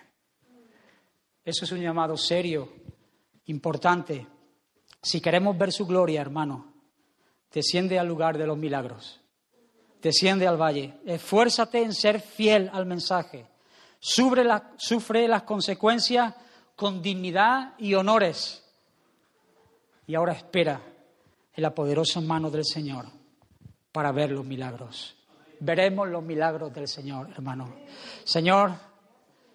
Eso 1.43 1.65
es 1.65 1.71
un 1.71 1.81
llamado 1.81 2.15
serio, 2.15 2.69
importante. 3.45 4.27
Si 5.05 5.21
queremos 5.21 5.55
ver 5.55 5.71
su 5.71 5.85
gloria, 5.85 6.19
hermano, 6.19 6.73
desciende 7.53 7.99
al 7.99 8.07
lugar 8.07 8.39
de 8.39 8.47
los 8.47 8.57
milagros, 8.57 9.21
desciende 10.01 10.47
al 10.47 10.59
valle, 10.59 10.95
esfuérzate 11.05 11.83
en 11.83 11.93
ser 11.93 12.19
fiel 12.19 12.71
al 12.73 12.87
mensaje, 12.87 13.45
sufre, 13.99 14.43
sufre 14.77 15.27
las 15.27 15.43
consecuencias 15.43 16.33
con 16.75 17.03
dignidad 17.03 17.75
y 17.77 17.93
honores. 17.93 18.63
Y 20.07 20.15
ahora 20.15 20.33
espera 20.33 20.81
en 21.53 21.61
la 21.61 21.75
poderosa 21.75 22.19
mano 22.19 22.49
del 22.49 22.65
Señor 22.65 23.05
para 23.91 24.11
ver 24.11 24.31
los 24.31 24.43
milagros. 24.43 25.15
Veremos 25.59 26.09
los 26.09 26.23
milagros 26.23 26.73
del 26.73 26.87
Señor, 26.87 27.29
hermano. 27.29 27.75
Señor, 28.23 28.71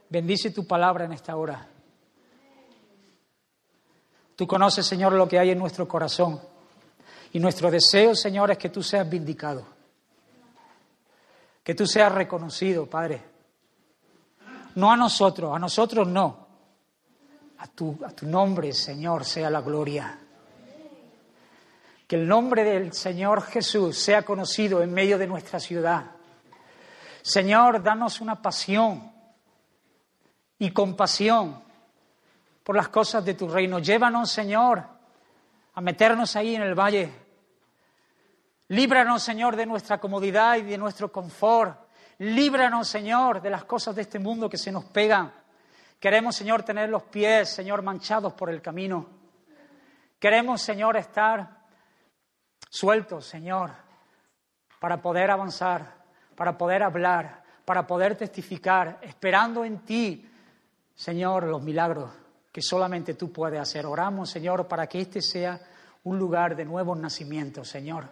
bendice 0.09 0.53
tu 0.53 0.65
palabra 0.65 1.07
en 1.07 1.13
esta 1.13 1.35
hora. 1.35 1.69
Tú 4.41 4.47
conoces, 4.47 4.87
Señor, 4.87 5.13
lo 5.13 5.29
que 5.29 5.39
hay 5.39 5.51
en 5.51 5.59
nuestro 5.59 5.87
corazón. 5.87 6.41
Y 7.35 7.39
nuestro 7.39 7.71
deseo, 7.71 8.15
Señor, 8.15 8.51
es 8.51 8.57
que 8.57 8.71
tú 8.71 8.83
seas 8.83 9.07
vindicado. 9.07 9.67
Que 11.63 11.75
tú 11.75 11.87
seas 11.87 12.11
reconocido, 12.11 12.87
Padre. 12.87 13.23
No 14.77 14.91
a 14.91 14.97
nosotros, 14.97 15.55
a 15.55 15.59
nosotros 15.59 16.09
no. 16.09 16.47
A 17.59 17.67
tu, 17.67 17.99
a 18.03 18.13
tu 18.13 18.25
nombre, 18.27 18.73
Señor, 18.73 19.27
sea 19.27 19.51
la 19.51 19.61
gloria. 19.61 20.19
Que 22.07 22.17
el 22.17 22.27
nombre 22.27 22.65
del 22.65 22.95
Señor 22.95 23.43
Jesús 23.43 23.99
sea 23.99 24.23
conocido 24.23 24.83
en 24.83 24.91
medio 24.91 25.19
de 25.19 25.27
nuestra 25.27 25.61
ciudad. 25.61 26.13
Señor, 27.21 27.83
danos 27.83 28.23
una 28.23 28.41
pasión 28.41 29.13
y 30.59 30.71
compasión 30.71 31.69
por 32.63 32.77
las 32.77 32.89
cosas 32.89 33.25
de 33.25 33.35
tu 33.35 33.49
reino. 33.49 33.79
Llévanos, 33.79 34.31
Señor, 34.31 34.83
a 35.75 35.81
meternos 35.81 36.37
ahí 36.37 36.55
en 36.55 36.63
el 36.63 36.75
valle. 36.75 37.11
Líbranos, 38.69 39.23
Señor, 39.23 39.57
de 39.57 39.67
nuestra 39.67 39.99
comodidad 39.99 40.57
y 40.57 40.63
de 40.63 40.79
nuestro 40.79 41.11
confort. 41.11 41.89
Líbranos, 42.19 42.87
Señor, 42.87 43.41
de 43.41 43.51
las 43.51 43.65
cosas 43.65 43.97
de 43.97 44.03
este 44.03 44.19
mundo 44.19 44.49
que 44.49 44.59
se 44.59 44.71
nos 44.71 44.85
pegan. 44.85 45.33
Queremos, 45.99 46.37
Señor, 46.37 46.63
tener 46.63 46.89
los 46.89 47.03
pies, 47.05 47.49
Señor, 47.49 47.83
manchados 47.83 48.33
por 48.35 48.51
el 48.51 48.63
camino. 48.63 49.07
Queremos, 50.19 50.61
Señor, 50.61 50.97
estar 50.97 51.61
sueltos, 52.69 53.27
Señor, 53.27 53.71
para 54.79 55.01
poder 55.01 55.31
avanzar, 55.31 55.95
para 56.37 56.57
poder 56.57 56.83
hablar, 56.83 57.43
para 57.65 57.87
poder 57.87 58.17
testificar, 58.17 58.99
esperando 59.03 59.65
en 59.65 59.81
ti, 59.81 60.31
Señor, 60.95 61.45
los 61.45 61.63
milagros 61.63 62.20
que 62.53 62.63
solamente 62.63 63.15
tú 63.15 63.33
puedes 63.33 63.61
hacer. 63.61 63.87
Oramos, 63.87 64.31
Señor, 64.31 64.67
para 64.67 64.87
que 64.87 65.01
este 65.01 65.23
sea 65.23 65.61
un 66.05 66.19
lugar 66.19 66.57
de 66.57 66.65
nuevos 66.65 66.99
nacimientos, 66.99 67.69
Señor. 67.69 68.09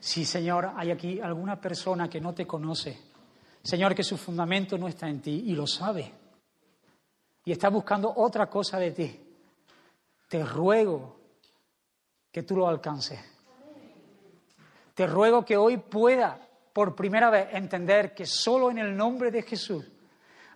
Si, 0.00 0.24
Señor, 0.24 0.72
hay 0.76 0.90
aquí 0.90 1.20
alguna 1.20 1.60
persona 1.60 2.08
que 2.08 2.20
no 2.20 2.34
te 2.34 2.46
conoce, 2.46 2.98
Señor, 3.62 3.94
que 3.94 4.04
su 4.04 4.18
fundamento 4.18 4.76
no 4.76 4.86
está 4.88 5.08
en 5.08 5.20
ti 5.20 5.44
y 5.46 5.54
lo 5.54 5.66
sabe, 5.66 6.12
y 7.44 7.52
está 7.52 7.70
buscando 7.70 8.12
otra 8.14 8.48
cosa 8.48 8.78
de 8.78 8.90
ti, 8.90 9.20
te 10.28 10.44
ruego 10.44 11.16
que 12.30 12.42
tú 12.42 12.56
lo 12.56 12.68
alcances. 12.68 13.20
Te 14.94 15.06
ruego 15.06 15.44
que 15.44 15.56
hoy 15.56 15.78
pueda 15.78 16.38
por 16.72 16.94
primera 16.94 17.30
vez 17.30 17.48
entender 17.52 18.14
que 18.14 18.26
solo 18.26 18.70
en 18.70 18.78
el 18.78 18.96
nombre 18.96 19.30
de 19.30 19.42
Jesús 19.42 19.84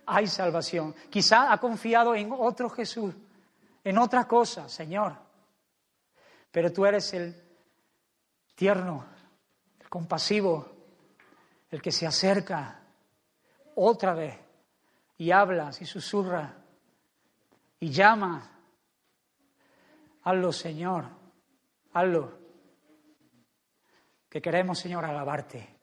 hay 0.09 0.27
salvación. 0.27 0.95
Quizá 1.11 1.53
ha 1.53 1.59
confiado 1.59 2.15
en 2.15 2.33
otro 2.33 2.71
Jesús, 2.71 3.15
en 3.85 3.99
otra 3.99 4.27
cosa, 4.27 4.69
Señor. 4.69 5.17
Pero 6.51 6.73
tú 6.73 6.87
eres 6.87 7.13
el 7.13 7.35
tierno, 8.55 9.05
el 9.79 9.89
compasivo, 9.89 10.67
el 11.71 11.83
que 11.83 11.93
se 11.93 12.07
acerca 12.07 12.81
otra 13.75 14.15
vez 14.15 14.39
y 15.19 15.31
hablas 15.31 15.81
y 15.83 15.87
susurra 15.87 16.55
y 17.79 17.91
llama. 17.91 18.51
Hazlo, 20.23 20.53
Señor, 20.53 21.05
hazlo 21.93 22.39
que 24.29 24.43
queremos, 24.43 24.79
Señor, 24.79 25.05
alabarte. 25.05 25.77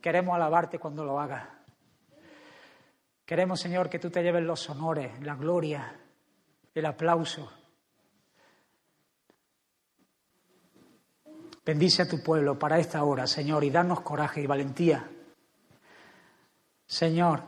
Queremos 0.00 0.34
alabarte 0.34 0.78
cuando 0.78 1.04
lo 1.04 1.18
hagas. 1.18 1.48
Queremos, 3.24 3.58
Señor, 3.58 3.88
que 3.88 3.98
tú 3.98 4.10
te 4.10 4.22
lleves 4.22 4.42
los 4.42 4.68
honores, 4.68 5.18
la 5.22 5.34
gloria, 5.34 5.98
el 6.74 6.86
aplauso. 6.86 7.50
Bendice 11.64 12.02
a 12.02 12.08
tu 12.08 12.22
pueblo 12.22 12.58
para 12.58 12.78
esta 12.78 13.02
hora, 13.02 13.26
Señor, 13.26 13.64
y 13.64 13.70
danos 13.70 14.02
coraje 14.02 14.42
y 14.42 14.46
valentía. 14.46 15.08
Señor, 16.86 17.42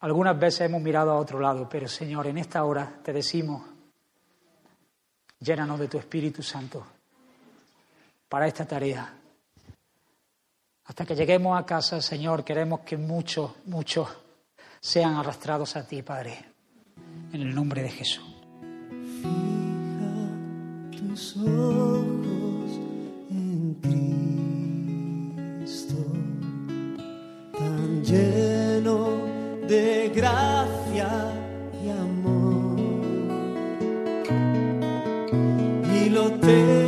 algunas 0.00 0.36
veces 0.36 0.62
hemos 0.62 0.82
mirado 0.82 1.12
a 1.12 1.18
otro 1.18 1.38
lado, 1.38 1.68
pero 1.68 1.86
Señor, 1.86 2.26
en 2.26 2.38
esta 2.38 2.64
hora 2.64 2.98
te 3.04 3.12
decimos, 3.12 3.62
llénanos 5.38 5.78
de 5.78 5.86
tu 5.86 5.98
Espíritu 5.98 6.42
Santo 6.42 6.84
para 8.28 8.48
esta 8.48 8.66
tarea. 8.66 9.14
Hasta 10.86 11.06
que 11.06 11.14
lleguemos 11.14 11.56
a 11.56 11.64
casa, 11.64 12.02
Señor, 12.02 12.42
queremos 12.42 12.80
que 12.80 12.96
muchos, 12.96 13.52
muchos 13.66 14.08
sean 14.82 15.14
arrastrados 15.14 15.76
a 15.76 15.86
ti, 15.86 16.02
Padre. 16.02 16.44
En 17.32 17.40
el 17.40 17.54
nombre 17.54 17.82
de 17.82 17.88
Jesús. 17.88 18.24
Fija 19.22 20.28
tus 20.90 21.36
ojos 21.36 22.80
en 23.30 23.78
Cristo, 25.60 25.94
tan 27.56 28.02
lleno 28.02 29.08
de 29.68 30.10
gracia 30.12 31.08
y 31.82 31.88
amor. 31.88 32.80
Y 35.94 36.10
lo 36.10 36.32
te 36.40 36.81